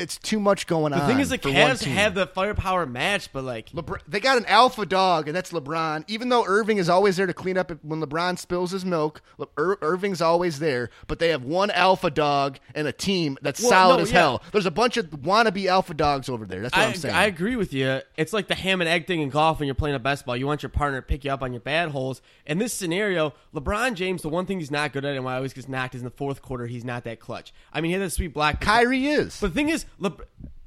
It's 0.01 0.17
too 0.17 0.39
much 0.39 0.67
going 0.67 0.91
The 0.91 0.99
on. 0.99 1.07
The 1.07 1.13
thing 1.13 1.21
is, 1.21 1.29
the 1.29 1.37
Cavs 1.37 1.83
have 1.83 2.15
the 2.15 2.25
firepower 2.27 2.85
match, 2.85 3.31
but 3.31 3.43
like 3.43 3.69
LeBron, 3.71 3.99
they 4.07 4.19
got 4.19 4.37
an 4.37 4.45
alpha 4.45 4.85
dog, 4.85 5.27
and 5.27 5.35
that's 5.35 5.51
LeBron. 5.51 6.03
Even 6.07 6.29
though 6.29 6.43
Irving 6.45 6.77
is 6.77 6.89
always 6.89 7.17
there 7.17 7.27
to 7.27 7.33
clean 7.33 7.57
up 7.57 7.71
when 7.83 8.01
LeBron 8.01 8.37
spills 8.39 8.71
his 8.71 8.83
milk, 8.83 9.21
Le- 9.37 9.47
Ir- 9.57 9.77
Irving's 9.81 10.21
always 10.21 10.59
there. 10.59 10.89
But 11.07 11.19
they 11.19 11.29
have 11.29 11.43
one 11.43 11.71
alpha 11.71 12.09
dog 12.09 12.59
and 12.75 12.87
a 12.87 12.91
team 12.91 13.37
that's 13.41 13.61
Well, 13.61 13.69
solid 13.69 13.97
no, 13.97 14.03
as 14.03 14.11
yeah. 14.11 14.19
hell. 14.19 14.43
There's 14.51 14.65
a 14.65 14.71
bunch 14.71 14.97
of 14.97 15.05
wannabe 15.07 15.67
alpha 15.67 15.93
dogs 15.93 16.29
over 16.29 16.45
there. 16.45 16.61
That's 16.61 16.75
what 16.75 16.81
I, 16.81 16.85
I, 16.85 16.89
am 16.89 16.95
saying. 16.95 17.15
I 17.15 17.25
agree 17.25 17.55
with 17.55 17.73
you. 17.73 18.01
It's 18.17 18.33
like 18.33 18.47
the 18.47 18.55
ham 18.55 18.81
and 18.81 18.89
egg 18.89 19.07
thing 19.07 19.21
in 19.21 19.29
golf 19.29 19.59
when 19.59 19.67
you're 19.67 19.75
playing 19.75 19.95
a 19.95 19.99
best 19.99 20.25
ball. 20.25 20.35
You 20.35 20.47
want 20.47 20.63
your 20.63 20.69
partner 20.71 21.01
to 21.01 21.05
pick 21.05 21.23
you 21.23 21.31
up 21.31 21.43
on 21.43 21.53
your 21.53 21.61
bad 21.61 21.89
holes. 21.89 22.21
In 22.45 22.57
this 22.57 22.73
scenario, 22.73 23.33
LeBron 23.53 23.93
James, 23.93 24.21
the 24.21 24.29
one 24.29 24.45
thing 24.45 24.59
he's 24.59 24.71
not 24.71 24.93
good 24.93 25.05
at 25.05 25.15
and 25.15 25.23
why 25.25 25.33
he 25.33 25.35
always 25.37 25.53
gets 25.53 25.67
knocked 25.67 25.95
is 25.95 26.01
in 26.01 26.05
the 26.05 26.11
fourth 26.11 26.41
quarter, 26.41 26.65
he's 26.67 26.85
not 26.85 27.03
that 27.03 27.19
clutch. 27.19 27.53
I 27.71 27.81
mean, 27.81 27.89
he 27.89 27.93
had 27.93 28.01
that 28.01 28.11
sweet 28.11 28.33
block. 28.33 28.61
Kyrie 28.61 29.07
is. 29.07 29.39
But 29.39 29.49
the 29.49 29.53
thing 29.55 29.69
is, 29.69 29.85
Le- 29.99 30.17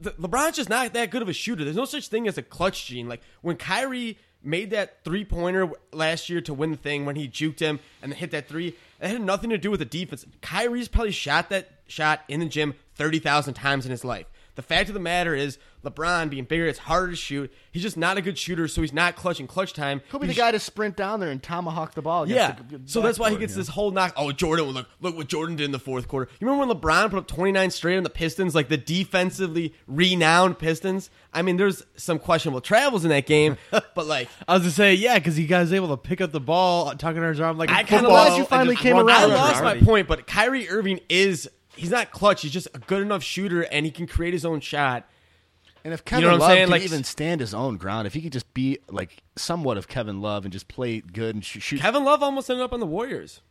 LeBron's 0.02 0.56
just 0.56 0.68
not 0.68 0.92
that 0.92 1.10
good 1.10 1.22
of 1.22 1.28
a 1.28 1.32
shooter. 1.32 1.64
There's 1.64 1.76
no 1.76 1.84
such 1.84 2.08
thing 2.08 2.28
as 2.28 2.38
a 2.38 2.42
clutch 2.42 2.86
gene. 2.86 3.08
Like 3.08 3.22
when 3.42 3.56
Kyrie 3.56 4.18
made 4.42 4.70
that 4.70 5.02
three 5.04 5.24
pointer 5.24 5.70
last 5.92 6.28
year 6.28 6.40
to 6.42 6.54
win 6.54 6.70
the 6.70 6.76
thing, 6.76 7.06
when 7.06 7.16
he 7.16 7.28
juked 7.28 7.60
him 7.60 7.80
and 8.02 8.12
hit 8.12 8.30
that 8.32 8.48
three, 8.48 8.76
it 9.00 9.08
had 9.08 9.22
nothing 9.22 9.50
to 9.50 9.58
do 9.58 9.70
with 9.70 9.80
the 9.80 9.86
defense. 9.86 10.26
Kyrie's 10.42 10.88
probably 10.88 11.12
shot 11.12 11.48
that 11.50 11.70
shot 11.86 12.22
in 12.28 12.40
the 12.40 12.46
gym 12.46 12.74
30,000 12.96 13.54
times 13.54 13.84
in 13.84 13.90
his 13.90 14.04
life. 14.04 14.26
The 14.54 14.62
fact 14.62 14.88
of 14.88 14.94
the 14.94 15.00
matter 15.00 15.34
is, 15.34 15.58
LeBron 15.84 16.30
being 16.30 16.44
bigger, 16.44 16.66
it's 16.66 16.78
harder 16.80 17.10
to 17.10 17.16
shoot. 17.16 17.52
He's 17.70 17.82
just 17.82 17.96
not 17.96 18.16
a 18.16 18.22
good 18.22 18.38
shooter, 18.38 18.66
so 18.68 18.80
he's 18.80 18.92
not 18.92 19.14
clutch 19.16 19.38
in 19.40 19.46
clutch 19.46 19.72
time. 19.74 20.00
He'll 20.10 20.18
be 20.18 20.26
the 20.26 20.32
He's- 20.32 20.42
guy 20.44 20.50
to 20.52 20.58
sprint 20.58 20.96
down 20.96 21.20
there 21.20 21.30
and 21.30 21.42
tomahawk 21.42 21.94
the 21.94 22.02
ball. 22.02 22.24
against 22.24 22.36
yeah, 22.36 22.52
the- 22.70 22.78
the 22.78 22.88
so 22.90 23.00
that's 23.02 23.18
why 23.18 23.28
he 23.28 23.34
backboard, 23.36 23.40
gets 23.40 23.52
you 23.52 23.56
know? 23.56 23.60
this 23.62 23.68
whole 23.68 23.90
knock. 23.90 24.12
Oh, 24.16 24.32
Jordan! 24.32 24.66
Look, 24.70 24.88
look 25.00 25.16
what 25.16 25.28
Jordan 25.28 25.56
did 25.56 25.64
in 25.66 25.72
the 25.72 25.78
fourth 25.78 26.08
quarter. 26.08 26.30
You 26.40 26.46
remember 26.48 26.66
when 26.66 26.76
LeBron 26.80 27.10
put 27.10 27.18
up 27.18 27.26
29 27.28 27.70
straight 27.70 27.96
on 27.96 28.02
the 28.02 28.10
Pistons, 28.10 28.54
like 28.54 28.68
the 28.68 28.76
defensively 28.76 29.74
renowned 29.86 30.58
Pistons? 30.58 31.10
I 31.32 31.42
mean, 31.42 31.56
there's 31.56 31.82
some 31.96 32.18
questionable 32.18 32.60
travels 32.60 33.04
in 33.04 33.10
that 33.10 33.26
game, 33.26 33.56
but 33.70 34.06
like, 34.06 34.28
I 34.48 34.54
was 34.54 34.62
to 34.64 34.70
say, 34.70 34.94
yeah, 34.94 35.18
because 35.18 35.36
he 35.36 35.46
guys 35.46 35.72
able 35.72 35.88
to 35.88 35.96
pick 35.96 36.20
up 36.20 36.32
the 36.32 36.40
ball, 36.40 36.92
tuck 36.94 37.14
it 37.16 37.18
in 37.18 37.24
his 37.24 37.40
arm 37.40 37.58
like 37.58 37.70
a 37.70 37.74
I 37.74 37.82
kinda 37.84 38.04
football. 38.04 38.12
lost- 38.12 38.28
Glad 38.28 38.34
you 38.36 38.40
and 38.42 38.48
finally 38.48 38.74
just 38.74 38.82
came 38.82 38.96
run 38.96 39.06
around. 39.06 39.16
I 39.16 39.26
through 39.26 39.34
lost 39.36 39.62
my 39.62 39.70
everybody. 39.72 39.86
point. 39.86 40.08
But 40.08 40.26
Kyrie 40.26 40.68
Irving 40.68 41.00
is. 41.08 41.48
He's 41.76 41.90
not 41.90 42.12
clutch. 42.12 42.42
He's 42.42 42.52
just 42.52 42.68
a 42.72 42.78
good 42.78 43.02
enough 43.02 43.24
shooter, 43.24 43.62
and 43.62 43.84
he 43.84 43.90
can 43.90 44.06
create 44.06 44.32
his 44.32 44.44
own 44.44 44.60
shot. 44.60 45.08
And 45.84 45.92
if 45.92 46.04
Kevin 46.04 46.24
know 46.24 46.36
Love 46.36 46.50
saying? 46.50 46.64
can 46.64 46.70
Like- 46.70 46.82
even 46.82 47.04
stand 47.04 47.40
his 47.40 47.52
own 47.52 47.76
ground, 47.76 48.06
if 48.06 48.14
he 48.14 48.22
could 48.22 48.32
just 48.32 48.52
be 48.54 48.78
like 48.90 49.22
somewhat 49.36 49.76
of 49.76 49.86
Kevin 49.86 50.22
Love 50.22 50.44
and 50.44 50.52
just 50.52 50.66
play 50.66 51.00
good 51.00 51.34
and 51.34 51.44
sh- 51.44 51.60
shoot, 51.60 51.80
Kevin 51.80 52.04
Love 52.04 52.22
almost 52.22 52.48
ended 52.48 52.64
up 52.64 52.72
on 52.72 52.80
the 52.80 52.86
Warriors. 52.86 53.42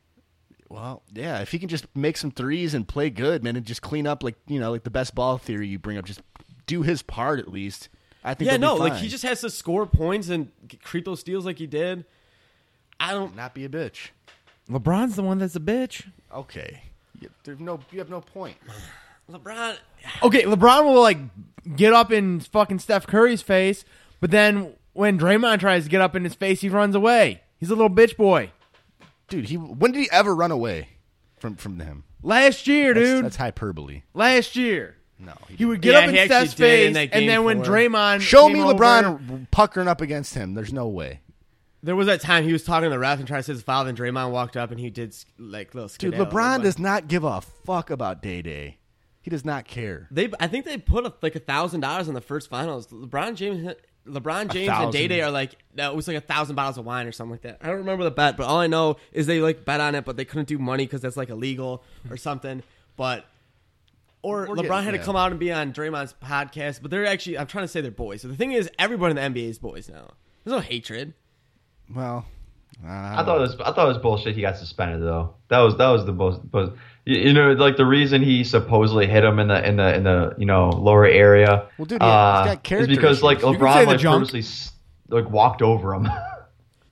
well, 0.69 1.03
yeah, 1.13 1.39
if 1.41 1.51
he 1.51 1.59
can 1.59 1.69
just 1.69 1.85
make 1.95 2.17
some 2.17 2.31
threes 2.31 2.73
and 2.73 2.87
play 2.87 3.11
good, 3.11 3.43
man, 3.43 3.55
and 3.55 3.65
just 3.65 3.83
clean 3.83 4.07
up 4.07 4.23
like 4.23 4.35
you 4.47 4.59
know, 4.59 4.71
like 4.71 4.83
the 4.83 4.89
best 4.89 5.13
ball 5.13 5.37
theory 5.37 5.67
you 5.67 5.77
bring 5.77 5.97
up, 5.97 6.05
just 6.05 6.21
do 6.65 6.81
his 6.81 7.03
part 7.03 7.37
at 7.39 7.47
least. 7.47 7.89
I 8.23 8.33
think 8.33 8.49
Yeah, 8.49 8.57
no, 8.57 8.75
be 8.75 8.79
like 8.81 8.95
he 8.95 9.09
just 9.09 9.23
has 9.23 9.41
to 9.41 9.49
score 9.51 9.85
points 9.85 10.29
and 10.29 10.49
create 10.83 11.05
those 11.05 11.19
steals 11.19 11.45
like 11.45 11.59
he 11.59 11.67
did. 11.67 12.03
I 12.99 13.11
don't. 13.11 13.35
not 13.35 13.53
be 13.53 13.65
a 13.65 13.69
bitch. 13.69 14.09
LeBron's 14.69 15.15
the 15.17 15.23
one 15.23 15.37
that's 15.37 15.55
a 15.55 15.59
bitch. 15.59 16.07
Okay, 16.33 16.83
you, 17.19 17.29
there's 17.43 17.59
no, 17.59 17.79
you 17.91 17.99
have 17.99 18.09
no 18.09 18.21
point. 18.21 18.55
LeBron. 19.31 19.77
Okay, 20.21 20.43
LeBron 20.43 20.83
will 20.85 21.01
like 21.01 21.17
get 21.75 21.93
up 21.93 22.11
in 22.11 22.39
fucking 22.41 22.79
Steph 22.79 23.07
Curry's 23.07 23.41
face, 23.41 23.85
but 24.19 24.31
then 24.31 24.73
when 24.93 25.17
Draymond 25.17 25.59
tries 25.59 25.85
to 25.85 25.89
get 25.89 26.01
up 26.01 26.15
in 26.15 26.23
his 26.23 26.35
face, 26.35 26.61
he 26.61 26.69
runs 26.69 26.95
away. 26.95 27.41
He's 27.57 27.69
a 27.69 27.75
little 27.75 27.89
bitch 27.89 28.17
boy. 28.17 28.51
Dude, 29.29 29.45
he 29.49 29.55
when 29.57 29.91
did 29.91 29.99
he 30.01 30.09
ever 30.11 30.35
run 30.35 30.51
away 30.51 30.89
from 31.39 31.55
from 31.55 31.79
him? 31.79 32.03
Last 32.21 32.67
year, 32.67 32.93
That's, 32.93 33.05
dude. 33.05 33.25
that's 33.25 33.35
hyperbole. 33.37 34.03
Last 34.13 34.55
year. 34.55 34.97
No, 35.19 35.33
he 35.49 35.55
He 35.57 35.65
would 35.65 35.83
Yeah, 35.85 35.91
get 35.93 36.03
up 36.03 36.09
in 36.09 36.25
Steph's 36.25 36.53
did 36.55 36.87
in 36.87 36.93
face, 36.93 37.09
and 37.13 37.29
then 37.29 37.43
when 37.43 37.63
four. 37.63 37.73
Draymond 37.73 38.21
Show 38.21 38.47
came 38.47 38.53
me 38.57 38.61
over- 38.61 38.73
LeBron 38.73 39.47
puckering 39.51 39.87
up 39.87 40.01
against 40.01 40.33
him. 40.33 40.53
There's 40.53 40.73
no 40.73 40.87
way. 40.87 41.21
There 41.81 41.95
was 41.97 42.07
that 42.07 42.21
time 42.21 42.43
he 42.45 42.53
was 42.53 42.63
talking 42.63 42.85
to 42.85 42.89
the 42.89 42.99
ref 42.99 43.19
and 43.19 43.27
trying 43.27 43.39
to 43.39 43.43
say 43.43 43.53
his 43.53 43.61
foul, 43.61 43.85
and 43.87 43.97
Draymond 43.97 44.31
walked 44.31 44.55
up 44.57 44.71
and 44.71 44.79
he 44.79 44.89
did 44.89 45.15
like 45.37 45.73
little. 45.73 45.87
Dude, 45.87 46.13
skedaddle. 46.13 46.25
LeBron 46.27 46.63
does 46.63 46.79
not 46.79 47.07
give 47.09 47.23
a 47.25 47.41
fuck 47.41 47.89
about 47.89 48.21
Day 48.21 48.41
Day. 48.41 48.77
He 49.23 49.29
does 49.31 49.43
not 49.43 49.65
care. 49.65 50.07
They, 50.11 50.29
I 50.39 50.47
think 50.47 50.65
they 50.65 50.77
put 50.77 51.05
a, 51.05 51.13
like 51.21 51.35
a 51.35 51.39
thousand 51.39 51.79
dollars 51.79 52.07
in 52.07 52.13
the 52.13 52.21
first 52.21 52.49
finals. 52.49 52.87
LeBron 52.87 53.35
James, 53.35 53.73
LeBron 54.05 54.51
James 54.51 54.69
and. 54.69 54.91
Day 54.91 55.07
Day 55.07 55.21
are 55.21 55.31
like 55.31 55.55
no, 55.73 55.89
it 55.91 55.95
was 55.95 56.07
like 56.07 56.17
a 56.17 56.21
thousand 56.21 56.55
bottles 56.57 56.77
of 56.77 56.85
wine 56.85 57.07
or 57.07 57.11
something 57.13 57.31
like 57.31 57.41
that. 57.43 57.57
I 57.61 57.67
don't 57.67 57.77
remember 57.77 58.03
the 58.03 58.11
bet, 58.11 58.35
but 58.37 58.45
all 58.47 58.57
I 58.59 58.67
know 58.67 58.97
is 59.13 59.25
they 59.25 59.39
like 59.39 59.63
bet 59.65 59.79
on 59.79 59.95
it, 59.95 60.03
but 60.05 60.17
they 60.17 60.25
couldn't 60.25 60.49
do 60.49 60.57
money 60.59 60.85
because 60.85 61.01
that's 61.01 61.15
like 61.17 61.29
illegal 61.29 61.83
or 62.09 62.17
something. 62.27 62.61
But 62.97 63.25
or 64.21 64.41
We're 64.47 64.55
LeBron 64.55 64.57
getting- 64.57 64.71
had 64.83 64.91
to 64.91 64.97
yeah. 64.97 65.03
come 65.03 65.15
out 65.15 65.31
and 65.31 65.39
be 65.39 65.51
on 65.53 65.71
Draymond's 65.73 66.15
podcast. 66.21 66.81
But 66.81 66.91
they're 66.91 67.05
actually, 67.05 67.37
I'm 67.37 67.47
trying 67.47 67.63
to 67.63 67.67
say 67.69 67.79
they're 67.81 67.91
boys. 67.91 68.21
So 68.21 68.27
the 68.27 68.35
thing 68.35 68.51
is, 68.51 68.69
everybody 68.77 69.11
in 69.19 69.33
the 69.33 69.41
NBA 69.41 69.49
is 69.49 69.59
boys 69.59 69.89
now. 69.89 70.11
There's 70.43 70.53
no 70.55 70.59
hatred. 70.59 71.13
Well, 71.93 72.25
I 72.85 73.23
thought 73.23 73.37
it 73.37 73.41
was 73.41 73.55
I 73.61 73.71
thought 73.71 73.85
it 73.85 73.89
was 73.89 73.97
bullshit. 73.99 74.35
He 74.35 74.41
got 74.41 74.57
suspended 74.57 75.01
though. 75.01 75.35
That 75.49 75.59
was 75.59 75.77
that 75.77 75.87
was 75.89 76.05
the 76.05 76.13
most. 76.13 76.41
most 76.51 76.73
you, 77.05 77.17
you 77.17 77.33
know, 77.33 77.51
like 77.53 77.77
the 77.77 77.85
reason 77.85 78.21
he 78.21 78.43
supposedly 78.43 79.07
hit 79.07 79.23
him 79.23 79.39
in 79.39 79.47
the 79.47 79.67
in 79.67 79.75
the 79.77 79.95
in 79.95 80.03
the 80.03 80.35
you 80.37 80.45
know 80.45 80.69
lower 80.69 81.05
area. 81.05 81.67
Well, 81.77 81.85
dude, 81.85 82.01
yeah, 82.01 82.07
uh, 82.07 82.43
he's 82.45 82.53
got 82.55 82.63
character 82.63 82.91
is 82.91 82.97
because 82.97 83.21
like 83.23 83.37
issues. 83.39 83.51
You 83.53 83.57
can 83.59 83.73
say 83.73 83.79
LeBron 83.83 83.85
like 83.87 83.99
junk. 83.99 84.19
purposely 84.21 84.39
s- 84.39 84.71
like 85.09 85.29
walked 85.29 85.61
over 85.61 85.93
him. 85.93 86.07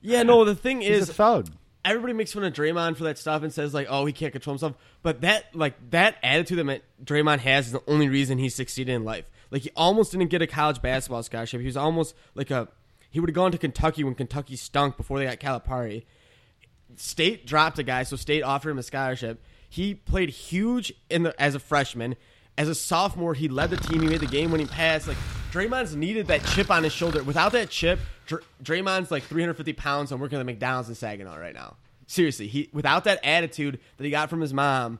Yeah, 0.04 0.24
no. 0.24 0.44
The 0.44 0.56
thing 0.56 0.80
he's 0.80 1.02
is, 1.02 1.10
a 1.10 1.14
thug. 1.14 1.48
everybody 1.84 2.12
makes 2.12 2.32
fun 2.32 2.42
of 2.42 2.52
Draymond 2.52 2.96
for 2.96 3.04
that 3.04 3.18
stuff 3.18 3.44
and 3.44 3.52
says 3.52 3.72
like, 3.72 3.86
"Oh, 3.88 4.04
he 4.04 4.12
can't 4.12 4.32
control 4.32 4.54
himself." 4.54 4.74
But 5.02 5.20
that 5.20 5.44
like 5.54 5.74
that 5.90 6.16
attitude 6.24 6.58
that 6.58 6.64
Ma- 6.64 6.76
Draymond 7.04 7.38
has 7.38 7.66
is 7.66 7.72
the 7.72 7.82
only 7.86 8.08
reason 8.08 8.38
he 8.38 8.48
succeeded 8.48 8.92
in 8.92 9.04
life. 9.04 9.30
Like 9.52 9.62
he 9.62 9.70
almost 9.76 10.10
didn't 10.10 10.30
get 10.30 10.42
a 10.42 10.48
college 10.48 10.82
basketball 10.82 11.22
scholarship. 11.22 11.60
He 11.60 11.66
was 11.66 11.76
almost 11.76 12.16
like 12.34 12.50
a 12.50 12.66
he 13.12 13.20
would 13.20 13.28
have 13.28 13.34
gone 13.34 13.52
to 13.52 13.58
Kentucky 13.58 14.02
when 14.02 14.14
Kentucky 14.14 14.56
stunk 14.56 14.96
before 14.96 15.18
they 15.18 15.26
got 15.26 15.38
Calipari. 15.38 16.04
State 16.96 17.46
dropped 17.46 17.78
a 17.78 17.82
guy, 17.82 18.02
so 18.02 18.16
State 18.16 18.42
offered 18.42 18.70
him 18.70 18.78
a 18.78 18.82
scholarship. 18.82 19.40
He 19.68 19.94
played 19.94 20.30
huge 20.30 20.92
in 21.10 21.22
the 21.22 21.40
as 21.40 21.54
a 21.54 21.58
freshman. 21.58 22.16
As 22.58 22.68
a 22.68 22.74
sophomore, 22.74 23.34
he 23.34 23.48
led 23.48 23.70
the 23.70 23.76
team. 23.76 24.02
He 24.02 24.08
made 24.08 24.20
the 24.20 24.26
game-winning 24.26 24.68
pass. 24.68 25.06
Like 25.06 25.16
Draymond's 25.50 25.94
needed 25.94 26.26
that 26.28 26.44
chip 26.44 26.70
on 26.70 26.84
his 26.84 26.92
shoulder. 26.92 27.22
Without 27.22 27.52
that 27.52 27.70
chip, 27.70 27.98
Dr- 28.26 28.44
Draymond's 28.62 29.10
like 29.10 29.22
350 29.24 29.72
pounds 29.74 30.12
and 30.12 30.20
working 30.20 30.36
at 30.36 30.40
the 30.40 30.44
McDonald's 30.44 30.88
in 30.88 30.94
Saginaw 30.94 31.36
right 31.36 31.54
now. 31.54 31.76
Seriously, 32.06 32.46
he 32.46 32.68
without 32.72 33.04
that 33.04 33.20
attitude 33.24 33.78
that 33.96 34.04
he 34.04 34.10
got 34.10 34.28
from 34.30 34.40
his 34.40 34.52
mom, 34.52 34.98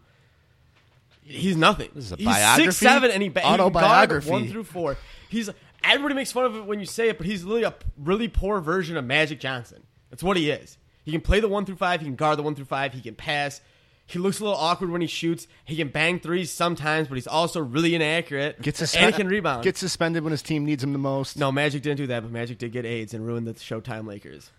he's 1.22 1.56
nothing. 1.56 1.90
This 1.94 2.04
is 2.06 2.12
a 2.12 2.16
he's 2.16 2.56
six 2.56 2.76
seven 2.76 3.10
and 3.10 3.22
he, 3.22 3.28
ba- 3.28 3.40
he 3.40 3.46
Autobiography. 3.46 4.30
one 4.30 4.48
through 4.48 4.64
four. 4.64 4.96
He's 5.28 5.50
everybody 5.84 6.14
makes 6.14 6.32
fun 6.32 6.44
of 6.44 6.56
it 6.56 6.64
when 6.66 6.80
you 6.80 6.86
say 6.86 7.08
it, 7.08 7.18
but 7.18 7.26
he's 7.26 7.44
really 7.44 7.62
a 7.64 7.74
really 7.96 8.28
poor 8.28 8.60
version 8.60 8.96
of 8.96 9.04
Magic 9.04 9.40
Johnson. 9.40 9.82
That's 10.10 10.22
what 10.22 10.36
he 10.36 10.50
is. 10.50 10.78
He 11.04 11.10
can 11.10 11.20
play 11.20 11.40
the 11.40 11.48
one 11.48 11.64
through 11.64 11.76
five. 11.76 12.00
He 12.00 12.06
can 12.06 12.14
guard 12.16 12.38
the 12.38 12.42
one 12.42 12.54
through 12.54 12.66
five. 12.66 12.92
He 12.92 13.00
can 13.00 13.14
pass. 13.14 13.60
He 14.06 14.18
looks 14.18 14.40
a 14.40 14.44
little 14.44 14.58
awkward 14.58 14.90
when 14.90 15.00
he 15.00 15.06
shoots. 15.06 15.46
He 15.64 15.74
can 15.76 15.88
bang 15.88 16.20
threes 16.20 16.50
sometimes, 16.50 17.08
but 17.08 17.14
he's 17.14 17.26
also 17.26 17.60
really 17.60 17.94
inaccurate. 17.94 18.60
Gets 18.60 18.80
and 18.80 18.88
he 18.88 18.92
suspended. 18.92 19.14
can 19.16 19.28
rebound. 19.28 19.64
Gets 19.64 19.80
suspended 19.80 20.22
when 20.22 20.32
his 20.32 20.42
team 20.42 20.64
needs 20.64 20.82
him 20.84 20.92
the 20.92 20.98
most. 20.98 21.36
no, 21.38 21.50
Magic 21.50 21.82
didn't 21.82 21.96
do 21.98 22.06
that, 22.08 22.22
but 22.22 22.30
Magic 22.32 22.58
did 22.58 22.72
get 22.72 22.84
AIDS 22.84 23.14
and 23.14 23.26
ruin 23.26 23.44
the 23.44 23.54
Showtime 23.54 24.06
Lakers. 24.06 24.50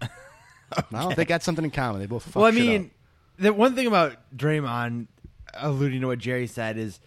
No, 0.90 1.12
they 1.12 1.24
got 1.24 1.42
something 1.44 1.64
in 1.64 1.70
common. 1.70 2.00
They 2.00 2.06
both. 2.06 2.24
Fuck 2.24 2.34
Well, 2.36 2.44
I 2.46 2.50
shit 2.50 2.60
mean, 2.60 2.84
up. 2.86 2.90
the 3.38 3.52
one 3.52 3.74
thing 3.76 3.86
about 3.86 4.16
Draymond, 4.36 5.06
alluding 5.54 6.00
to 6.00 6.08
what 6.08 6.18
Jerry 6.18 6.48
said, 6.48 6.76
is 6.76 6.98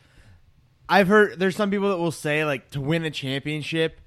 I've 0.90 1.08
heard 1.08 1.40
there's 1.40 1.56
some 1.56 1.70
people 1.72 1.90
that 1.90 1.98
will 1.98 2.12
say 2.12 2.44
like 2.44 2.72
to 2.72 2.82
win 2.82 3.06
a 3.06 3.12
championship, 3.12 4.02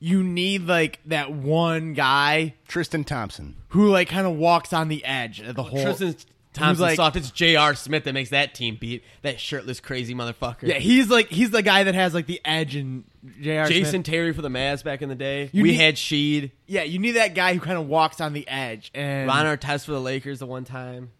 you 0.00 0.22
need 0.22 0.66
like 0.66 1.00
that 1.06 1.32
one 1.32 1.94
guy 1.94 2.54
Tristan 2.68 3.04
Thompson. 3.04 3.56
who 3.68 3.88
like 3.88 4.08
kind 4.08 4.26
of 4.26 4.34
walks 4.36 4.72
on 4.72 4.88
the 4.88 5.04
edge 5.04 5.40
of 5.40 5.54
the 5.54 5.62
whole. 5.62 5.82
Tristan 5.82 6.08
who's 6.08 6.26
Thompson 6.52 6.82
like, 6.82 6.96
soft. 6.96 7.16
It's 7.16 7.30
J.R. 7.32 7.74
Smith 7.74 8.04
that 8.04 8.12
makes 8.12 8.30
that 8.30 8.54
team 8.54 8.76
beat 8.80 9.02
that 9.22 9.40
shirtless 9.40 9.80
crazy 9.80 10.14
motherfucker. 10.14 10.62
Yeah, 10.62 10.78
he's 10.78 11.08
like 11.10 11.28
he's 11.28 11.50
the 11.50 11.62
guy 11.62 11.84
that 11.84 11.94
has 11.94 12.14
like 12.14 12.26
the 12.26 12.40
edge 12.44 12.76
and 12.76 13.04
J.R. 13.40 13.66
Jason 13.66 13.90
Smith. 13.90 14.06
Terry 14.06 14.32
for 14.32 14.42
the 14.42 14.48
Mavs 14.48 14.84
back 14.84 15.02
in 15.02 15.08
the 15.08 15.14
day. 15.14 15.50
You 15.52 15.62
we 15.62 15.70
need- 15.70 15.76
had 15.78 15.94
Sheed. 15.96 16.50
Yeah, 16.66 16.82
you 16.82 16.98
need 16.98 17.12
that 17.12 17.34
guy 17.34 17.54
who 17.54 17.60
kind 17.60 17.78
of 17.78 17.88
walks 17.88 18.20
on 18.20 18.32
the 18.34 18.46
edge 18.48 18.90
and 18.94 19.26
Ron 19.26 19.46
Artest 19.46 19.86
for 19.86 19.92
the 19.92 20.00
Lakers 20.00 20.38
the 20.38 20.46
one 20.46 20.64
time. 20.64 21.10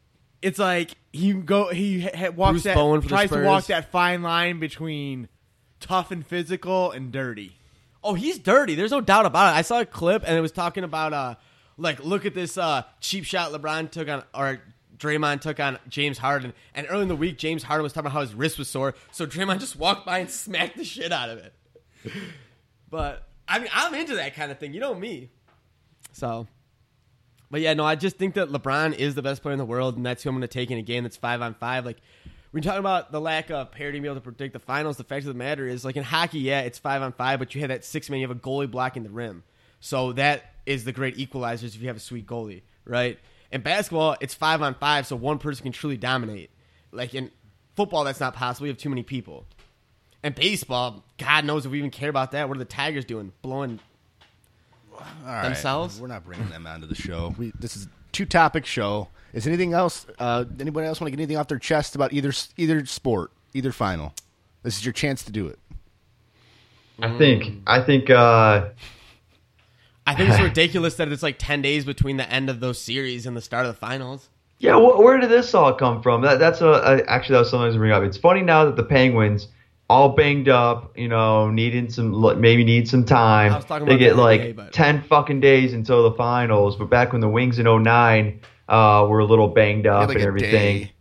It's 0.45 0.59
like 0.59 0.95
he 1.13 1.33
go 1.33 1.71
he 1.71 2.03
ha- 2.03 2.29
walks 2.31 2.53
Bruce 2.53 2.63
that 2.65 2.75
Bowen 2.77 3.01
for 3.01 3.09
the 3.09 3.15
tries 3.15 3.29
to 3.31 3.35
Spurs. 3.37 3.47
walk 3.47 3.65
that 3.67 3.91
fine 3.91 4.23
line 4.23 4.61
between 4.61 5.29
tough 5.81 6.11
and 6.11 6.25
physical 6.27 6.91
and 6.91 7.11
dirty. 7.11 7.57
Oh, 8.03 8.13
he's 8.15 8.39
dirty. 8.39 8.75
There's 8.75 8.91
no 8.91 9.01
doubt 9.01 9.25
about 9.25 9.55
it. 9.55 9.57
I 9.59 9.63
saw 9.63 9.81
a 9.81 9.87
clip 9.87 10.23
and 10.27 10.37
it 10.37 10.41
was 10.41 10.53
talking 10.53 10.85
about 10.85 11.13
uh 11.15 11.35
like 11.79 12.05
look 12.05 12.27
at 12.27 12.35
this 12.35 12.59
uh 12.59 12.83
cheap 13.01 13.25
shot 13.25 13.53
LeBron 13.53 13.91
took 13.91 14.09
on 14.09 14.23
or 14.35 14.61
Draymond 14.99 15.41
took 15.41 15.59
on 15.61 15.79
James 15.89 16.19
Harden. 16.19 16.53
And 16.75 16.87
early 16.91 17.03
in 17.03 17.09
the 17.09 17.17
week 17.17 17.39
James 17.39 17.63
Harden 17.63 17.83
was 17.83 17.93
talking 17.95 18.07
about 18.07 18.13
how 18.15 18.21
his 18.21 18.35
wrist 18.35 18.59
was 18.59 18.69
sore, 18.69 18.95
so 19.13 19.27
Draymond 19.27 19.61
just 19.61 19.77
walked 19.77 20.05
by 20.05 20.19
and 20.19 20.31
smacked 20.43 20.77
the 20.77 20.85
shit 20.85 21.11
out 21.13 21.31
of 21.31 21.39
it. 21.39 21.55
But 22.91 23.27
I 23.49 23.59
mean 23.61 23.69
I'm 23.73 23.95
into 23.95 24.17
that 24.17 24.35
kind 24.35 24.53
of 24.53 24.59
thing. 24.59 24.75
You 24.75 24.81
know 24.81 24.95
me. 24.95 25.31
So 26.13 26.47
but 27.55 27.61
yeah, 27.61 27.73
no, 27.73 27.85
I 27.85 27.95
just 27.95 28.17
think 28.17 28.35
that 28.35 28.49
LeBron 28.49 28.97
is 28.97 29.15
the 29.15 29.23
best 29.23 29.41
player 29.41 29.53
in 29.53 29.61
the 29.61 29.65
world, 29.65 29.97
and 29.97 30.05
that's 30.05 30.25
who 30.25 30.29
I'm 30.29 30.35
going 30.35 30.41
to 30.41 30.49
take 30.49 30.73
in 30.73 30.79
a 30.79 30.83
game 30.83 31.05
that's 31.05 31.17
five 31.17 31.41
on 31.41 31.55
five. 31.55 31.87
Like, 31.87 31.99
you're 32.53 32.61
talking 32.61 32.81
about 32.81 33.13
the 33.13 33.21
lack 33.21 33.49
of 33.49 33.71
parity 33.71 34.01
being 34.01 34.07
able 34.07 34.17
to 34.17 34.25
predict 34.25 34.55
the 34.55 34.59
finals, 34.59 34.97
the 34.97 35.05
fact 35.05 35.21
of 35.21 35.29
the 35.29 35.35
matter 35.35 35.65
is, 35.65 35.85
like 35.85 35.95
in 35.95 36.03
hockey, 36.03 36.41
yeah, 36.41 36.63
it's 36.63 36.81
five 36.81 37.01
on 37.01 37.13
five, 37.13 37.39
but 37.39 37.55
you 37.55 37.61
have 37.61 37.69
that 37.69 37.85
six 37.85 38.11
man, 38.11 38.19
you 38.19 38.27
have 38.27 38.37
a 38.37 38.41
goalie 38.41 38.69
blocking 38.69 39.05
the 39.05 39.09
rim. 39.09 39.45
So 39.79 40.15
that 40.15 40.43
is 40.67 40.83
the 40.83 40.91
great 40.91 41.17
equalizers 41.17 41.77
if 41.77 41.81
you 41.81 41.87
have 41.87 41.97
a 41.97 42.01
sweet 42.01 42.27
goalie, 42.27 42.63
right? 42.85 43.21
In 43.53 43.61
basketball, 43.61 44.17
it's 44.21 44.35
five 44.35 44.61
on 44.61 44.75
five, 44.75 45.07
so 45.07 45.15
one 45.15 45.39
person 45.39 45.63
can 45.63 45.71
truly 45.71 45.97
dominate. 45.97 46.51
Like 46.91 47.15
in 47.15 47.31
football, 47.77 48.03
that's 48.03 48.19
not 48.19 48.35
possible. 48.35 48.67
You 48.67 48.73
have 48.73 48.79
too 48.79 48.89
many 48.89 49.05
people. 49.05 49.47
And 50.25 50.35
baseball, 50.35 51.05
God 51.19 51.45
knows 51.45 51.67
if 51.67 51.71
we 51.71 51.79
even 51.79 51.93
care 51.93 52.11
about 52.11 52.33
that. 52.33 52.49
What 52.49 52.57
are 52.57 52.59
the 52.59 52.65
Tigers 52.65 53.05
doing? 53.05 53.31
Blowing 53.43 53.79
right. 55.25 55.43
themselves? 55.43 56.01
We're 56.01 56.09
not 56.09 56.25
bringing 56.25 56.49
them 56.49 56.67
onto 56.67 56.87
the 56.87 56.95
show. 56.95 57.35
We, 57.39 57.53
this 57.59 57.77
is 57.77 57.87
a 57.87 57.89
two 58.13 58.27
topic 58.27 58.67
show. 58.67 59.09
Is 59.33 59.47
anything 59.47 59.73
else? 59.73 60.07
Uh, 60.19 60.45
anybody 60.61 60.87
else 60.87 61.01
want 61.01 61.09
to 61.09 61.17
get 61.17 61.21
anything 61.21 61.37
off 61.37 61.49
their 61.49 61.59
chest 61.59 61.95
about 61.95 62.13
either 62.13 62.33
either 62.57 62.87
sport, 62.87 63.33
either 63.53 63.73
final? 63.73 64.15
This 64.63 64.79
is 64.79 64.85
your 64.85 64.93
chance 64.93 65.23
to 65.25 65.33
do 65.33 65.49
it. 65.49 65.59
I 67.01 67.19
think 67.19 67.63
I 67.67 67.81
think 67.81 68.11
uh, 68.11 68.69
I 70.07 70.15
think 70.15 70.31
it's 70.31 70.41
ridiculous 70.41 70.97
that 70.97 71.09
it's 71.09 71.23
like 71.23 71.37
10 71.39 71.63
days 71.63 71.85
between 71.85 72.17
the 72.17 72.31
end 72.31 72.51
of 72.51 72.61
those 72.61 72.81
series 72.81 73.27
and 73.27 73.37
the 73.37 73.41
start 73.41 73.67
of 73.67 73.75
the 73.75 73.79
finals. 73.79 74.29
Yeah, 74.59 74.75
wh- 74.75 74.99
where 74.99 75.19
did 75.19 75.31
this 75.31 75.55
all 75.55 75.75
come 75.75 76.03
from? 76.03 76.23
That, 76.23 76.39
that's 76.39 76.61
a, 76.61 76.67
I, 76.67 77.01
actually 77.07 77.35
that 77.35 77.41
was 77.41 77.51
something 77.51 77.65
I 77.65 77.69
was 77.69 77.77
bring 77.77 77.93
up. 77.93 78.03
It's 78.03 78.17
funny 78.17 78.43
now 78.43 78.65
that 78.67 78.77
the 78.77 78.85
Penguins 78.85 79.49
all 79.95 80.09
banged 80.09 80.49
up, 80.49 80.99
you 80.99 81.07
know, 81.07 81.51
needing 81.51 81.89
some 81.89 82.41
maybe 82.41 82.65
need 82.65 82.89
some 82.89 83.05
time. 83.05 83.53
I 83.53 83.57
was 83.57 83.65
talking 83.65 83.87
they 83.87 83.95
about 83.95 84.01
get 84.01 84.17
like 84.17 84.41
NBA, 84.41 84.57
but- 84.57 84.73
ten 84.73 85.03
fucking 85.03 85.41
days 85.41 85.73
until 85.73 86.03
the 86.11 86.17
finals. 86.17 86.75
But 86.77 86.91
back 86.91 87.13
when 87.13 87.21
the 87.21 87.29
Wings 87.29 87.59
in 87.61 87.67
09 87.67 88.41
uh, 88.69 89.07
were 89.09 89.21
a 89.21 89.25
little 89.25 89.49
banged 89.49 89.87
up 89.87 90.09
like 90.09 90.17
and 90.17 90.27
everything, 90.27 90.51
day. 90.79 90.93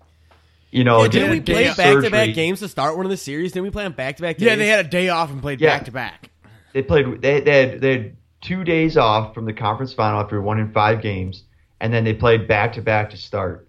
you 0.70 0.84
know, 0.84 1.00
Yeah, 1.00 1.08
did 1.08 1.12
didn't 1.12 1.32
we 1.32 1.42
play 1.42 1.74
back 1.74 2.04
to 2.04 2.10
back 2.12 2.34
games 2.36 2.60
to 2.60 2.68
start 2.68 2.96
one 2.96 3.06
of 3.06 3.10
the 3.10 3.18
series? 3.18 3.52
Didn't 3.54 3.64
we 3.64 3.72
play 3.72 3.86
on 3.86 3.94
back 3.94 4.18
to 4.18 4.22
back 4.22 4.38
days? 4.38 4.46
Yeah, 4.48 4.56
they 4.56 4.68
had 4.68 4.86
a 4.86 4.90
day 4.90 5.10
off 5.10 5.32
and 5.32 5.42
played 5.42 5.60
back 5.60 5.86
to 5.86 5.92
back. 5.92 6.30
They 6.74 6.84
played. 6.84 7.22
They, 7.22 7.40
they 7.42 7.68
had 7.68 7.82
they 7.82 7.92
had 7.92 8.18
two 8.42 8.64
days 8.64 8.96
off 8.96 9.34
from 9.34 9.46
the 9.46 9.54
conference 9.54 9.94
final 9.94 10.20
after 10.20 10.40
one 10.40 10.60
in 10.60 10.72
five 10.72 11.02
games, 11.02 11.44
and 11.80 11.92
then 11.92 12.04
they 12.04 12.14
played 12.14 12.48
back 12.48 12.74
to 12.74 12.82
back 12.82 13.10
to 13.10 13.18
start. 13.18 13.68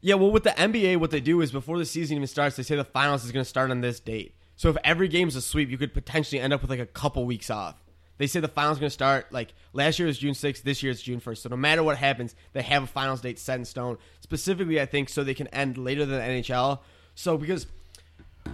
Yeah, 0.00 0.14
well, 0.14 0.30
with 0.30 0.44
the 0.44 0.50
NBA, 0.50 0.96
what 0.98 1.10
they 1.10 1.20
do 1.20 1.40
is 1.40 1.50
before 1.52 1.76
the 1.76 1.84
season 1.84 2.16
even 2.16 2.26
starts, 2.26 2.56
they 2.56 2.62
say 2.62 2.76
the 2.76 2.84
finals 2.84 3.24
is 3.24 3.32
going 3.32 3.44
to 3.44 3.48
start 3.48 3.70
on 3.70 3.80
this 3.82 4.00
date. 4.00 4.34
So 4.60 4.68
if 4.68 4.76
every 4.84 5.08
game's 5.08 5.36
a 5.36 5.40
sweep, 5.40 5.70
you 5.70 5.78
could 5.78 5.94
potentially 5.94 6.38
end 6.38 6.52
up 6.52 6.60
with 6.60 6.68
like 6.68 6.80
a 6.80 6.84
couple 6.84 7.24
weeks 7.24 7.48
off. 7.48 7.82
They 8.18 8.26
say 8.26 8.40
the 8.40 8.46
finals 8.48 8.78
going 8.78 8.90
to 8.90 8.92
start 8.92 9.32
like 9.32 9.54
last 9.72 9.98
year 9.98 10.06
was 10.06 10.18
June 10.18 10.34
6th, 10.34 10.64
this 10.64 10.82
year 10.82 10.92
it's 10.92 11.00
June 11.00 11.18
1st. 11.18 11.38
So 11.38 11.48
no 11.48 11.56
matter 11.56 11.82
what 11.82 11.96
happens, 11.96 12.34
they 12.52 12.60
have 12.60 12.82
a 12.82 12.86
finals 12.86 13.22
date 13.22 13.38
set 13.38 13.58
in 13.58 13.64
stone. 13.64 13.96
Specifically, 14.20 14.78
I 14.78 14.84
think 14.84 15.08
so 15.08 15.24
they 15.24 15.32
can 15.32 15.46
end 15.46 15.78
later 15.78 16.04
than 16.04 16.18
the 16.18 16.42
NHL. 16.42 16.80
So 17.14 17.38
because 17.38 17.68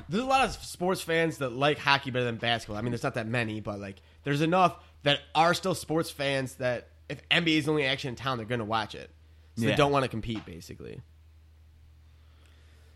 there's 0.09 0.23
a 0.23 0.27
lot 0.29 0.45
of 0.45 0.53
sports 0.53 1.01
fans 1.01 1.39
that 1.39 1.51
like 1.51 1.77
hockey 1.77 2.13
better 2.13 2.25
than 2.25 2.37
basketball. 2.37 2.77
I 2.77 2.83
mean, 2.83 2.93
there's 2.93 3.03
not 3.03 3.15
that 3.15 3.27
many, 3.27 3.61
but 3.61 3.81
like 3.81 3.97
there's 4.23 4.43
enough 4.43 4.77
that 5.03 5.19
are 5.35 5.55
still 5.55 5.75
sports 5.75 6.09
fans 6.09 6.55
that 6.55 6.87
if 7.09 7.29
NBA 7.31 7.59
is 7.59 7.65
the 7.65 7.73
only 7.73 7.85
action 7.85 8.11
in 8.11 8.15
town, 8.15 8.39
they're 8.39 8.47
going 8.47 8.61
to 8.61 8.65
watch 8.65 8.95
it. 8.95 9.11
So 9.57 9.65
Yeah. 9.65 9.71
they 9.71 9.77
don't 9.77 9.91
want 9.91 10.05
to 10.05 10.09
compete, 10.09 10.47
basically. 10.47 11.01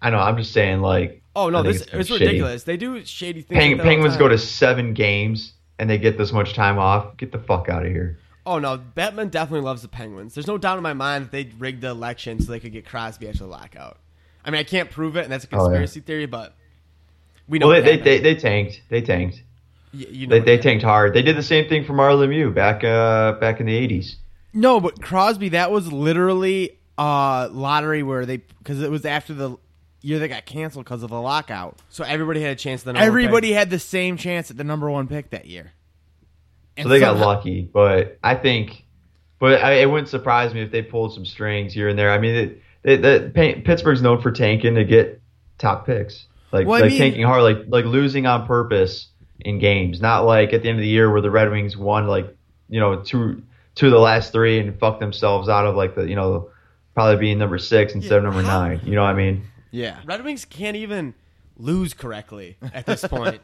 I 0.03 0.11
know. 0.11 0.19
I'm 0.19 0.37
just 0.37 0.53
saying, 0.53 0.81
like, 0.81 1.23
Oh 1.37 1.49
no, 1.49 1.63
this 1.63 1.83
it's 1.83 1.93
it's, 1.93 2.11
ridiculous. 2.11 2.65
They 2.65 2.77
do 2.77 3.05
shady 3.05 3.43
things. 3.43 3.59
Peng- 3.59 3.71
like 3.73 3.77
that 3.79 3.83
all 3.83 3.87
the 3.87 3.91
Penguins 3.97 4.17
go 4.17 4.29
to 4.29 4.39
seven 4.39 4.95
games 4.95 5.53
and 5.79 5.89
they 5.89 5.99
get 5.99 6.19
this 6.19 6.33
much 6.33 6.55
time 6.55 6.79
off. 6.79 7.17
Get 7.17 7.33
the 7.33 7.39
fuck 7.39 7.69
out 7.69 7.85
of 7.87 7.93
here. 7.93 8.19
Oh 8.47 8.59
no, 8.59 8.79
Bettman 8.97 9.31
definitely 9.31 9.61
loves 9.65 9.83
the 9.83 9.89
Penguins. 9.89 10.35
There's 10.35 10.47
no 10.47 10.59
doubt 10.59 10.77
in 10.79 10.83
my 10.83 10.93
mind 10.95 11.27
that 11.27 11.31
they 11.31 11.51
rigged 11.59 11.83
the 11.83 11.89
election 11.91 12.41
so 12.41 12.51
they 12.51 12.59
could 12.61 12.73
get 12.73 12.87
Crosby 12.87 13.29
after 13.29 13.41
the 13.41 13.47
lockout. 13.47 13.99
I 14.45 14.51
mean, 14.51 14.59
I 14.59 14.65
can't 14.65 14.91
prove 14.91 15.17
it, 15.17 15.25
and 15.25 15.33
that's 15.33 15.45
a 15.45 15.49
Oh, 15.53 15.59
yeah. 15.59 15.65
conspiracy 15.65 16.01
theory, 16.01 16.27
but 16.27 16.55
we 17.47 17.59
know. 17.59 17.69
Well, 17.69 17.83
they, 17.83 17.97
they, 17.99 18.03
they, 18.03 18.21
they 18.21 18.35
tanked. 18.35 18.81
They 18.89 19.03
tanked. 19.03 19.43
Y- 19.93 20.07
you 20.11 20.27
know 20.27 20.39
They, 20.41 20.57
they 20.57 20.59
tanked 20.63 20.83
hard. 20.83 21.13
They 21.15 21.23
did 21.23 21.37
the 21.37 21.43
same 21.43 21.69
thing 21.69 21.85
for 21.85 21.93
Mario 21.93 22.17
Lemieux 22.27 22.53
back 22.55 22.83
uh, 22.83 23.33
back 23.33 23.61
in 23.61 23.67
the 23.67 23.89
80s. 23.89 24.15
No, 24.55 24.81
but 24.81 25.01
Crosby, 25.03 25.51
that 25.51 25.71
was 25.71 25.93
literally 25.93 26.79
a 26.99 27.49
lottery 27.53 28.03
where 28.03 28.25
they 28.27 28.39
because 28.39 28.81
it 28.83 28.91
was 28.91 29.05
after 29.05 29.35
the 29.35 29.57
year 30.03 30.19
they 30.19 30.29
got 30.29 30.47
canceled 30.47 30.85
because 30.85 31.03
of 31.03 31.11
the 31.11 31.21
lockout. 31.21 31.79
So 31.91 32.05
everybody 32.05 32.41
had 32.41 32.53
a 32.53 32.57
chance. 32.57 32.83
Then 32.83 32.97
Everybody 32.97 33.53
had 33.53 33.71
the 33.71 33.79
same 33.79 34.17
chance 34.17 34.51
at 34.51 34.57
the 34.57 34.65
number 34.65 34.91
one 34.91 35.09
pick 35.09 35.31
that 35.31 35.47
year. 35.47 35.73
So 36.79 36.83
And 36.85 36.91
they 36.91 37.01
got 37.01 37.13
somehow- 37.13 37.27
lucky. 37.27 37.63
But 37.63 38.19
I 38.23 38.35
think, 38.37 38.85
but 39.39 39.63
I, 39.63 39.75
it 39.81 39.91
wouldn't 39.91 40.09
surprise 40.09 40.55
me 40.55 40.63
if 40.63 40.71
they 40.71 40.83
pulled 40.83 41.13
some 41.15 41.25
strings 41.27 41.73
here 41.75 41.89
and 41.89 41.99
there. 41.99 42.11
I 42.11 42.19
mean, 42.19 42.35
it, 42.35 42.63
it, 42.83 43.03
the, 43.03 43.31
P- 43.35 43.61
Pittsburgh's 43.61 44.01
known 44.03 44.23
for 44.23 44.31
tanking 44.33 44.75
to 44.77 44.85
get 44.85 45.21
top 45.59 45.85
picks, 45.87 46.27
like 46.53 46.67
Well, 46.67 46.79
I 46.79 46.83
like 46.83 46.91
mean- 46.93 46.99
tanking 46.99 47.25
hard, 47.25 47.43
like 47.43 47.59
like 47.69 47.85
losing 47.85 48.25
on 48.27 48.47
purpose 48.47 49.09
in 49.41 49.59
games, 49.59 50.01
not 50.01 50.25
like 50.25 50.53
at 50.55 50.63
the 50.63 50.69
end 50.69 50.79
of 50.79 50.83
the 50.83 50.89
year 50.89 51.11
where 51.11 51.21
the 51.21 51.31
Red 51.31 51.51
Wings 51.51 51.77
won 51.77 52.07
like 52.07 52.35
you 52.71 52.81
know 52.81 53.03
two 53.03 53.43
two 53.75 53.87
of 53.87 53.93
the 53.93 53.99
last 53.99 54.33
three 54.33 54.59
and 54.59 54.79
fucked 54.79 55.01
themselves 55.01 55.49
out 55.49 55.67
of 55.67 55.77
like 55.77 55.95
the 55.95 56.09
you 56.09 56.17
know 56.17 56.49
probably 56.95 57.17
being 57.19 57.39
number 57.39 57.59
six 57.59 57.95
instead 57.95 58.19
of 58.19 58.25
number 58.25 58.43
how- 58.43 58.63
nine. 58.69 58.81
You 58.85 58.95
know 58.95 59.03
what 59.03 59.11
I 59.11 59.15
mean? 59.15 59.45
Yeah, 59.71 59.99
Red 60.05 60.25
Wings 60.25 60.45
can't 60.45 60.77
even 60.77 61.15
lose 61.57 61.95
correctly 61.95 62.57
at 62.75 62.87
this 62.87 63.05
point. 63.09 63.41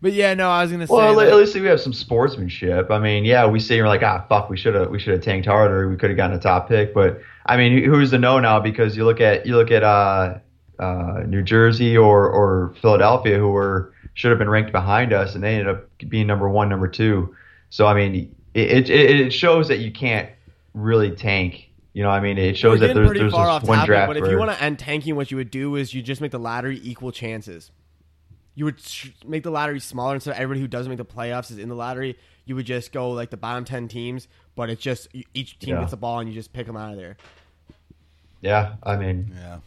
but 0.00 0.12
yeah, 0.12 0.34
no, 0.34 0.48
I 0.48 0.62
was 0.62 0.70
gonna 0.72 0.86
say. 0.86 0.94
Well, 0.94 1.14
that- 1.16 1.28
at 1.28 1.34
least 1.36 1.54
we 1.54 1.66
have 1.66 1.80
some 1.80 1.92
sportsmanship. 1.92 2.90
I 2.90 2.98
mean, 2.98 3.24
yeah, 3.24 3.46
we 3.46 3.60
say 3.60 3.80
we're 3.80 3.88
like, 3.88 4.02
ah, 4.02 4.24
fuck, 4.28 4.48
we 4.50 4.56
should 4.56 4.74
have, 4.74 4.90
we 4.90 4.98
should 4.98 5.14
have 5.14 5.22
tanked 5.22 5.46
harder. 5.46 5.88
We 5.88 5.96
could 5.96 6.10
have 6.10 6.16
gotten 6.16 6.36
a 6.36 6.40
top 6.40 6.68
pick, 6.68 6.94
but 6.94 7.20
I 7.46 7.56
mean, 7.56 7.82
who's 7.84 8.10
to 8.10 8.18
know 8.18 8.38
now? 8.40 8.60
Because 8.60 8.96
you 8.96 9.04
look 9.04 9.20
at, 9.20 9.46
you 9.46 9.56
look 9.56 9.70
at 9.70 9.82
uh, 9.82 10.38
uh, 10.78 11.22
New 11.26 11.42
Jersey 11.42 11.96
or 11.96 12.28
or 12.30 12.74
Philadelphia, 12.80 13.38
who 13.38 13.48
were 13.48 13.92
should 14.14 14.30
have 14.30 14.38
been 14.38 14.50
ranked 14.50 14.72
behind 14.72 15.12
us, 15.12 15.34
and 15.34 15.42
they 15.44 15.54
ended 15.54 15.68
up 15.74 15.88
being 16.08 16.26
number 16.26 16.48
one, 16.48 16.68
number 16.68 16.88
two. 16.88 17.34
So 17.70 17.86
I 17.86 17.94
mean, 17.94 18.34
it 18.54 18.88
it, 18.90 19.20
it 19.20 19.32
shows 19.32 19.66
that 19.68 19.78
you 19.78 19.90
can't 19.90 20.28
really 20.74 21.10
tank. 21.10 21.67
You 21.94 22.02
know, 22.02 22.10
what 22.10 22.16
I 22.16 22.20
mean, 22.20 22.38
it 22.38 22.56
shows 22.56 22.72
We're 22.74 22.78
that 22.78 22.86
getting 22.88 22.96
there's 22.96 23.08
pretty 23.08 23.20
there's 23.20 23.32
far 23.32 23.48
off 23.48 23.62
this 23.62 23.68
one 23.68 23.78
topic, 23.78 23.86
draft. 23.88 24.08
but 24.08 24.16
if 24.18 24.30
you 24.30 24.38
want 24.38 24.50
to 24.52 24.62
end 24.62 24.78
tanking, 24.78 25.16
what 25.16 25.30
you 25.30 25.36
would 25.38 25.50
do 25.50 25.74
is 25.76 25.92
you 25.94 26.02
just 26.02 26.20
make 26.20 26.30
the 26.30 26.38
lottery 26.38 26.80
equal 26.84 27.10
chances. 27.12 27.70
You 28.54 28.66
would 28.66 28.80
sh- 28.80 29.10
make 29.26 29.42
the 29.42 29.50
lottery 29.50 29.80
smaller 29.80 30.14
instead 30.14 30.32
of 30.32 30.36
everybody 30.36 30.60
who 30.60 30.68
doesn't 30.68 30.90
make 30.90 30.98
the 30.98 31.04
playoffs 31.04 31.50
is 31.50 31.58
in 31.58 31.68
the 31.68 31.74
lottery. 31.74 32.16
You 32.44 32.54
would 32.56 32.66
just 32.66 32.92
go 32.92 33.10
like 33.10 33.30
the 33.30 33.36
bottom 33.36 33.64
ten 33.64 33.88
teams, 33.88 34.28
but 34.54 34.68
it's 34.70 34.82
just 34.82 35.08
each 35.34 35.58
team 35.58 35.74
Yeah. 35.74 35.80
gets 35.80 35.90
the 35.92 35.96
ball 35.96 36.18
and 36.20 36.28
you 36.28 36.34
just 36.34 36.52
pick 36.52 36.66
them 36.66 36.76
out 36.76 36.90
of 36.92 36.96
there. 36.98 37.16
yeah, 38.40 38.74
I 38.82 38.96
mean, 38.96 39.32
Yeah. 39.36 39.58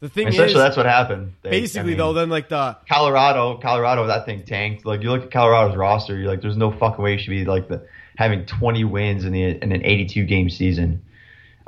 The 0.00 0.08
thing 0.08 0.28
essentially 0.28 0.52
is, 0.54 0.58
that's 0.58 0.76
what 0.78 0.86
happened. 0.86 1.34
They- 1.42 1.50
basically 1.50 1.80
I 1.80 1.84
mean, 1.88 1.98
though, 1.98 2.12
then 2.14 2.30
like 2.30 2.48
the 2.48 2.76
Colorado, 2.88 3.58
Colorado, 3.58 4.06
that 4.06 4.24
thing 4.24 4.44
tanked. 4.44 4.86
Like 4.86 5.02
you 5.02 5.10
look 5.10 5.24
at 5.24 5.30
Colorado's 5.30 5.76
roster, 5.76 6.16
you're 6.16 6.28
like, 6.28 6.40
there's 6.40 6.56
no 6.56 6.70
fucking 6.70 7.02
way 7.04 7.12
you 7.12 7.18
should 7.18 7.30
be 7.30 7.44
like 7.44 7.68
the 7.68 7.86
having 8.16 8.46
20 8.46 8.84
wins 8.84 9.24
in 9.26 9.32
the 9.34 9.42
in 9.42 9.72
an 9.72 9.84
82 9.84 10.24
game 10.24 10.48
season. 10.48 11.02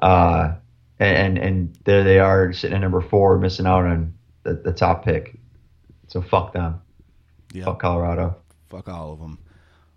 Uh, 0.02 0.54
and 0.98 1.38
and 1.38 1.78
there 1.84 2.04
they 2.04 2.18
are 2.18 2.52
sitting 2.52 2.76
at 2.76 2.80
number 2.80 3.00
four, 3.00 3.38
missing 3.38 3.66
out 3.66 3.86
on 3.86 4.14
the, 4.42 4.54
the 4.54 4.72
top 4.72 5.04
pick. 5.04 5.36
So 6.08 6.20
fuck 6.20 6.52
them. 6.52 6.82
Yeah. 7.52 7.64
Fuck 7.64 7.80
Colorado. 7.80 8.36
Fuck 8.68 8.88
all 8.88 9.12
of 9.12 9.18
them. 9.20 9.38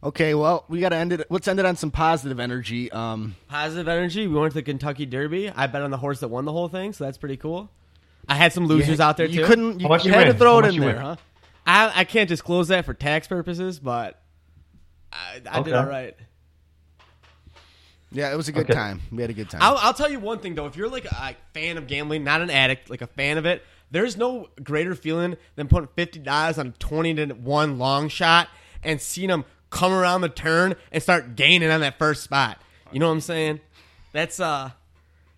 Okay, 0.03 0.35
well, 0.35 0.65
we 0.67 0.79
got 0.79 0.89
to 0.89 0.97
end 0.97 1.13
it. 1.13 1.25
Let's 1.31 1.47
end 1.47 1.59
it 1.59 1.65
on 1.65 1.75
some 1.75 1.89
positive 1.89 2.39
energy. 2.39 2.91
Um, 2.91 3.35
Positive 3.47 3.87
energy. 3.87 4.27
We 4.27 4.35
went 4.39 4.51
to 4.51 4.55
the 4.59 4.63
Kentucky 4.63 5.07
Derby. 5.07 5.49
I 5.49 5.65
bet 5.65 5.81
on 5.81 5.89
the 5.89 5.97
horse 5.97 6.19
that 6.19 6.27
won 6.27 6.45
the 6.45 6.51
whole 6.51 6.67
thing, 6.67 6.93
so 6.93 7.05
that's 7.05 7.17
pretty 7.17 7.37
cool. 7.37 7.71
I 8.27 8.35
had 8.35 8.53
some 8.53 8.67
losers 8.67 8.99
out 8.99 9.17
there 9.17 9.25
you 9.25 9.41
too. 9.41 9.45
couldn't. 9.47 9.79
You, 9.79 9.87
you 9.89 9.99
you 10.03 10.11
had 10.11 10.25
to 10.25 10.33
throw 10.35 10.61
How 10.61 10.67
it 10.67 10.75
in 10.75 10.81
there, 10.81 10.95
win? 10.95 11.01
huh? 11.01 11.15
I, 11.65 11.91
I 12.01 12.03
can't 12.03 12.29
disclose 12.29 12.67
that 12.67 12.85
for 12.85 12.93
tax 12.93 13.27
purposes, 13.27 13.79
but 13.79 14.21
I, 15.11 15.41
I 15.49 15.61
did 15.63 15.73
all 15.73 15.85
right. 15.85 16.15
Yeah, 18.15 18.31
it 18.31 18.37
was 18.37 18.47
a 18.47 18.51
good 18.51 18.63
Okay. 18.65 18.73
time. 18.73 19.01
We 19.11 19.21
had 19.21 19.29
a 19.29 19.33
good 19.33 19.49
time. 19.49 19.61
I'll, 19.61 19.77
I'll 19.77 19.93
tell 19.93 20.09
you 20.09 20.19
one 20.19 20.39
thing 20.39 20.55
though. 20.55 20.65
If 20.67 20.75
you're 20.77 20.87
like 20.87 21.05
a 21.05 21.35
fan 21.53 21.77
of 21.77 21.87
gambling, 21.87 22.23
not 22.23 22.41
an 22.41 22.49
addict, 22.49 22.89
like 22.89 23.01
a 23.01 23.07
fan 23.07 23.37
of 23.37 23.45
it, 23.45 23.61
there's 23.91 24.15
no 24.17 24.47
greater 24.63 24.95
feeling 24.95 25.35
than 25.55 25.67
putting 25.67 25.89
fifty 25.95 26.19
dollars 26.19 26.57
on 26.57 26.67
a 26.67 26.71
twenty 26.79 27.13
to 27.15 27.27
one 27.33 27.77
long 27.77 28.07
shot 28.09 28.47
and 28.83 29.01
seeing 29.01 29.27
them 29.29 29.43
come 29.69 29.91
around 29.91 30.21
the 30.21 30.29
turn 30.29 30.75
and 30.91 31.03
start 31.03 31.35
gaining 31.35 31.69
on 31.69 31.81
that 31.81 31.97
first 31.99 32.23
spot. 32.23 32.57
You 32.91 32.99
know 32.99 33.07
what 33.07 33.13
I'm 33.15 33.21
saying? 33.21 33.59
That's 34.13 34.39
uh, 34.39 34.71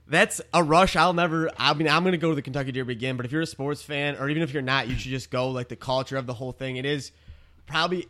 that's 0.08 0.40
a 0.54 0.64
rush. 0.64 0.96
I'll 0.96 1.14
never. 1.14 1.50
I 1.58 1.74
mean, 1.74 1.88
I'm 1.90 2.04
gonna 2.04 2.18
go 2.18 2.30
to 2.30 2.36
the 2.36 2.42
Kentucky 2.44 2.72
Derby 2.72 2.94
again. 2.94 3.18
But 3.18 3.26
if 3.26 3.32
you're 3.32 3.42
a 3.42 3.48
sports 3.48 3.82
fan, 3.82 4.16
or 4.18 4.30
even 4.30 4.44
if 4.44 4.54
you're 4.54 4.62
not, 4.62 4.88
you 4.88 4.96
should 4.96 5.10
just 5.12 5.32
go. 5.32 5.50
Like 5.50 5.68
the 5.70 5.76
culture 5.76 6.16
of 6.18 6.28
the 6.28 6.34
whole 6.36 6.52
thing. 6.52 6.78
It 6.78 6.86
is 6.86 7.12
probably. 7.66 8.08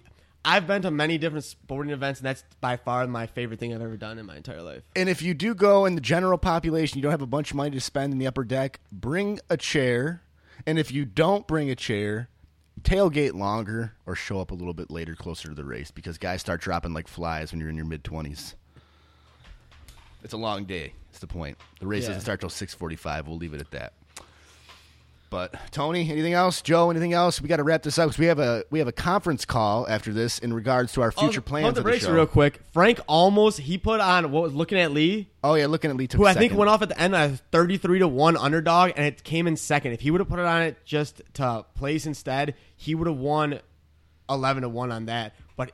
I've 0.50 0.66
been 0.66 0.82
to 0.84 0.92
many 0.92 1.18
different 1.18 1.44
sporting 1.44 1.92
events, 1.92 2.22
and 2.22 2.26
that's 2.28 2.44
by 2.62 2.78
far 2.78 3.06
my 3.06 3.28
favorite 3.28 3.60
thing 3.60 3.74
I've 3.74 3.82
ever 3.82 3.98
done 3.98 4.18
in 4.18 4.26
my 4.26 4.38
entire 4.38 4.62
life. 4.62 4.84
and 4.96 5.10
if 5.10 5.22
you 5.22 5.34
do 5.34 5.54
go 5.54 5.86
in 5.86 5.96
the 5.96 6.02
general 6.02 6.38
population, 6.38 6.98
you 6.98 7.02
don't 7.04 7.12
have 7.12 7.22
a 7.22 7.26
bunch 7.28 7.52
of 7.52 7.58
money 7.58 7.72
to 7.72 7.82
spend 7.82 8.14
in 8.14 8.18
the 8.20 8.28
upper 8.28 8.46
deck. 8.46 8.80
Bring 8.92 9.40
a 9.50 9.58
chair, 9.58 10.22
and 10.66 10.80
if 10.80 10.90
you 10.90 11.04
don't 11.04 11.46
bring 11.48 11.70
a 11.70 11.76
chair, 11.76 12.30
tailgate 12.82 13.34
longer 13.34 13.94
or 14.06 14.16
show 14.16 14.40
up 14.40 14.52
a 14.52 14.54
little 14.56 14.74
bit 14.74 14.90
later, 14.90 15.16
closer 15.16 15.50
to 15.50 15.54
the 15.54 15.66
race, 15.66 15.92
because 15.92 16.18
guys 16.18 16.40
start 16.40 16.62
dropping 16.62 16.94
like 16.94 17.10
flies 17.10 17.52
when 17.52 17.60
you're 17.60 17.70
in 17.70 17.76
your 17.76 17.86
mid 17.86 18.06
twenties. 18.06 18.56
It's 20.24 20.34
a 20.34 20.38
long 20.38 20.64
day. 20.66 20.94
It's 21.10 21.20
the 21.20 21.28
point. 21.28 21.58
The 21.80 21.88
race 21.88 22.04
Yeah. 22.04 22.10
doesn't 22.10 22.22
start 22.22 22.40
till 22.40 22.50
six 22.50 22.74
forty-five. 22.74 23.28
We'll 23.28 23.38
leave 23.38 23.54
it 23.54 23.60
at 23.62 23.72
that. 23.72 23.94
But 25.30 25.56
Tony, 25.72 26.10
anything 26.10 26.34
else? 26.34 26.62
Joe, 26.62 26.90
anything 26.90 27.12
else? 27.14 27.42
We 27.42 27.50
got 27.50 27.58
to 27.58 27.64
wrap 27.64 27.84
this 27.84 28.00
up 28.00 28.08
because 28.08 28.20
we 28.20 28.28
have 28.28 28.40
a 28.40 28.64
we 28.70 28.80
have 28.80 28.88
a 28.88 28.94
conference 28.94 29.44
call 29.44 29.86
after 29.90 30.14
this 30.14 30.40
in 30.40 30.54
regards 30.54 30.94
to 30.94 31.02
our 31.02 31.14
oh, 31.18 31.22
future 31.22 31.42
Oh, 31.42 31.50
plans 31.50 31.66
pump 31.66 31.76
the 31.76 31.82
of 31.82 31.84
the 31.86 31.90
brakes 31.92 32.06
show. 32.06 32.14
real 32.14 32.26
quick. 32.26 32.62
Frank 32.72 33.00
almost 33.08 33.60
he 33.60 33.78
put 33.78 34.00
on 34.00 34.32
what 34.32 34.44
was 34.44 34.54
Lookin 34.54 34.78
At 34.78 34.92
Lee, 34.92 35.30
Oh 35.44 35.56
yeah, 35.56 35.66
Lookin 35.66 35.90
At 35.90 35.98
Lee 35.98 36.08
took 36.08 36.20
who 36.20 36.26
I 36.26 36.34
think 36.34 36.54
went 36.54 36.70
off 36.70 36.82
at 36.82 36.90
the 36.90 37.00
end 37.00 37.14
a 37.14 37.30
thirty-three 37.52 38.00
to 38.00 38.08
one 38.08 38.38
underdog, 38.38 38.92
and 38.96 39.06
it 39.06 39.24
came 39.24 39.48
in 39.48 39.58
second. 39.58 39.92
If 39.92 40.02
he 40.02 40.12
would 40.12 40.22
have 40.22 40.30
put 40.30 40.40
it 40.40 40.46
on 40.46 40.62
it 40.62 40.78
just 40.86 41.22
to 41.36 41.66
place 41.76 42.06
instead, 42.06 42.56
he 42.78 42.96
would 42.96 43.08
have 43.08 43.18
won 43.18 43.60
eleven 44.30 44.64
to 44.64 44.70
one 44.70 44.92
on 44.94 45.08
that. 45.08 45.36
But 45.58 45.74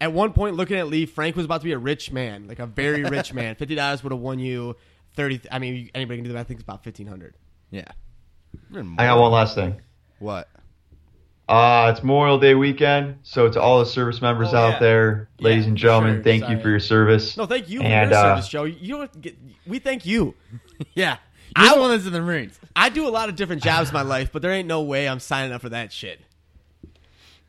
at 0.00 0.12
one 0.12 0.32
point, 0.32 0.56
Lookin 0.56 0.78
At 0.78 0.86
Lee, 0.88 1.06
Frank 1.06 1.34
was 1.34 1.44
about 1.44 1.60
to 1.62 1.64
be 1.64 1.72
a 1.72 1.78
rich 1.78 2.12
man, 2.12 2.46
like 2.46 2.60
a 2.60 2.66
very 2.66 3.02
rich 3.02 3.34
man. 3.34 3.56
Fifty 3.56 3.74
dollars 3.74 4.04
would 4.04 4.12
have 4.12 4.20
won 4.20 4.38
you 4.38 4.76
thirty. 5.16 5.40
I 5.50 5.58
mean, 5.58 5.90
anybody 5.92 6.18
can 6.18 6.24
do 6.24 6.32
that. 6.34 6.38
I 6.38 6.44
think 6.44 6.60
it's 6.60 6.64
about 6.64 6.84
fifteen 6.84 7.08
hundred. 7.08 7.34
Yeah. 7.72 7.86
I 8.74 9.04
got 9.04 9.18
one 9.18 9.32
last 9.32 9.54
thing. 9.54 9.80
What? 10.18 10.48
Uh, 11.48 11.90
it's 11.92 12.02
Memorial 12.02 12.38
Day 12.38 12.54
weekend, 12.54 13.16
so 13.22 13.50
to 13.50 13.60
all 13.60 13.80
the 13.80 13.84
service 13.86 14.22
members 14.22 14.54
Oh, 14.54 14.56
out 14.58 14.72
yeah. 14.74 14.78
there, 14.78 15.28
ladies 15.40 15.64
Yeah, 15.64 15.68
and 15.70 15.76
gentlemen, 15.76 16.14
sure. 16.16 16.22
thank 16.22 16.42
Sorry. 16.44 16.56
you 16.56 16.62
for 16.62 16.68
your 16.70 16.80
service. 16.80 17.36
No, 17.36 17.44
thank 17.46 17.68
you 17.68 17.80
for 17.80 17.86
your 17.86 17.92
uh, 18.04 18.10
service, 18.10 18.48
Joe. 18.48 18.64
You 18.64 18.96
don't 18.98 19.20
get. 19.20 19.36
We 19.66 19.78
thank 19.78 20.06
you. 20.06 20.34
Yeah. 20.94 21.18
You're 21.56 21.66
I- 21.68 21.74
the 21.74 21.80
one 21.80 21.90
that's 21.90 22.06
in 22.06 22.12
the 22.12 22.20
Marines. 22.20 22.58
I 22.74 22.88
do 22.88 23.06
a 23.06 23.10
lot 23.10 23.28
of 23.28 23.36
different 23.36 23.62
jobs 23.62 23.90
in 23.90 23.94
my 23.94 24.02
life, 24.02 24.30
but 24.32 24.40
there 24.42 24.50
ain't 24.52 24.66
no 24.66 24.82
way 24.82 25.06
I'm 25.08 25.20
signing 25.20 25.52
up 25.52 25.60
for 25.60 25.68
that 25.68 25.92
shit. 25.92 26.20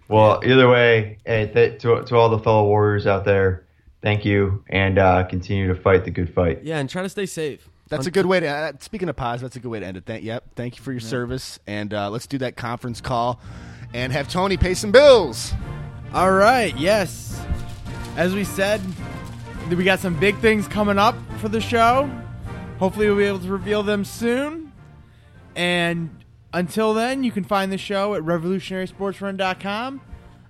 Well, 0.09 0.41
either 0.45 0.67
way, 0.69 1.17
hey, 1.25 1.47
th- 1.47 1.81
to 1.81 2.03
to 2.03 2.15
all 2.15 2.29
the 2.29 2.39
fellow 2.39 2.65
warriors 2.67 3.07
out 3.07 3.23
there, 3.25 3.65
thank 4.01 4.25
you, 4.25 4.63
and 4.69 4.99
uh, 4.99 5.23
continue 5.23 5.67
to 5.73 5.75
fight 5.79 6.03
the 6.03 6.11
good 6.11 6.33
fight. 6.33 6.63
Yeah, 6.63 6.79
and 6.79 6.89
try 6.89 7.01
to 7.03 7.09
stay 7.09 7.25
safe. 7.25 7.69
That's 7.89 8.07
a 8.07 8.11
good 8.11 8.25
way 8.25 8.39
to. 8.39 8.47
Uh, 8.47 8.71
speaking 8.79 9.09
of 9.09 9.15
pause, 9.15 9.41
that's 9.41 9.55
a 9.55 9.59
good 9.59 9.69
way 9.69 9.79
to 9.79 9.85
end 9.85 9.97
it. 9.97 10.05
Thank, 10.05 10.23
yep. 10.23 10.43
Thank 10.55 10.77
you 10.77 10.83
for 10.83 10.91
your 10.91 11.01
service, 11.01 11.59
and 11.67 11.93
uh, 11.93 12.09
let's 12.09 12.27
do 12.27 12.37
that 12.39 12.55
conference 12.55 13.01
call, 13.01 13.39
and 13.93 14.11
have 14.11 14.29
Tony 14.29 14.57
pay 14.57 14.73
some 14.73 14.91
bills. 14.91 15.53
All 16.13 16.31
right. 16.31 16.75
Yes. 16.77 17.39
As 18.15 18.33
we 18.33 18.43
said, 18.43 18.81
we 19.69 19.83
got 19.83 19.99
some 19.99 20.19
big 20.19 20.37
things 20.39 20.67
coming 20.67 20.97
up 20.97 21.15
for 21.39 21.49
the 21.49 21.61
show. 21.61 22.09
Hopefully, 22.79 23.07
we'll 23.07 23.17
be 23.17 23.25
able 23.25 23.39
to 23.39 23.51
reveal 23.51 23.83
them 23.83 24.05
soon. 24.05 24.71
And 25.55 26.23
until 26.53 26.93
then, 26.93 27.23
you 27.23 27.31
can 27.31 27.43
find 27.43 27.71
the 27.71 27.77
show 27.77 28.15
at 28.15 28.23
revolutionarysportsrun.com, 28.23 30.01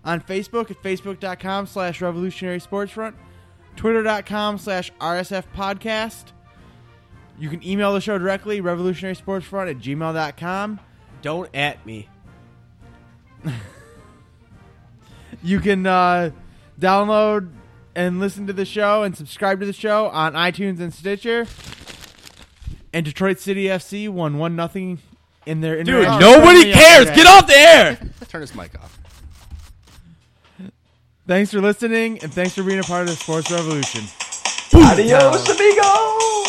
on 0.06 0.22
Facebook 0.22 0.72
at 0.72 0.82
facebook.com 0.82 1.68
slash 1.68 2.00
revolutionarysportsrun, 2.00 3.14
twitter.com 3.76 4.58
slash 4.58 4.92
rsf 5.00 5.44
podcast. 5.56 6.32
You 7.44 7.50
can 7.50 7.62
email 7.68 7.94
the 7.94 8.00
show 8.00 8.18
directly, 8.18 8.62
revolutionarysportsrun 8.62 9.70
at 9.70 9.78
gmail.com. 9.80 10.80
Don't 11.22 11.50
at 11.54 11.86
me. 11.86 12.08
You 15.46 15.60
can 15.60 15.86
uh, 15.86 16.30
download 16.80 17.52
and 17.96 18.22
listen 18.22 18.48
to 18.48 18.54
the 18.54 18.64
show 18.64 19.04
and 19.04 19.18
subscribe 19.18 19.60
to 19.60 19.66
the 19.66 19.74
show 19.74 20.08
on 20.08 20.36
iTunes 20.36 20.80
and 20.80 20.94
Stitcher. 20.94 21.46
And 22.94 23.04
Detroit 23.04 23.40
City 23.40 23.66
FC 23.66 24.08
won 24.08 24.38
one 24.38 24.56
nothing 24.56 25.00
in 25.46 25.60
their 25.60 25.84
Dude, 25.84 26.08
nobody 26.08 26.72
cares. 26.72 27.10
Get 27.10 27.28
off 27.28 27.48
the 27.48 27.58
air. 27.58 28.00
Turn 28.30 28.40
his 28.40 28.56
mic 28.56 28.74
off. 28.80 28.98
Thanks 31.28 31.52
for 31.52 31.60
listening 31.60 32.20
and 32.24 32.32
thanks 32.34 32.56
for 32.56 32.64
being 32.64 32.80
a 32.80 32.84
part 32.84 33.02
of 33.02 33.10
the 33.10 33.16
Sports 33.16 33.52
Revolution. 33.52 34.04
Adios, 34.74 35.50
amigos. 35.50 36.43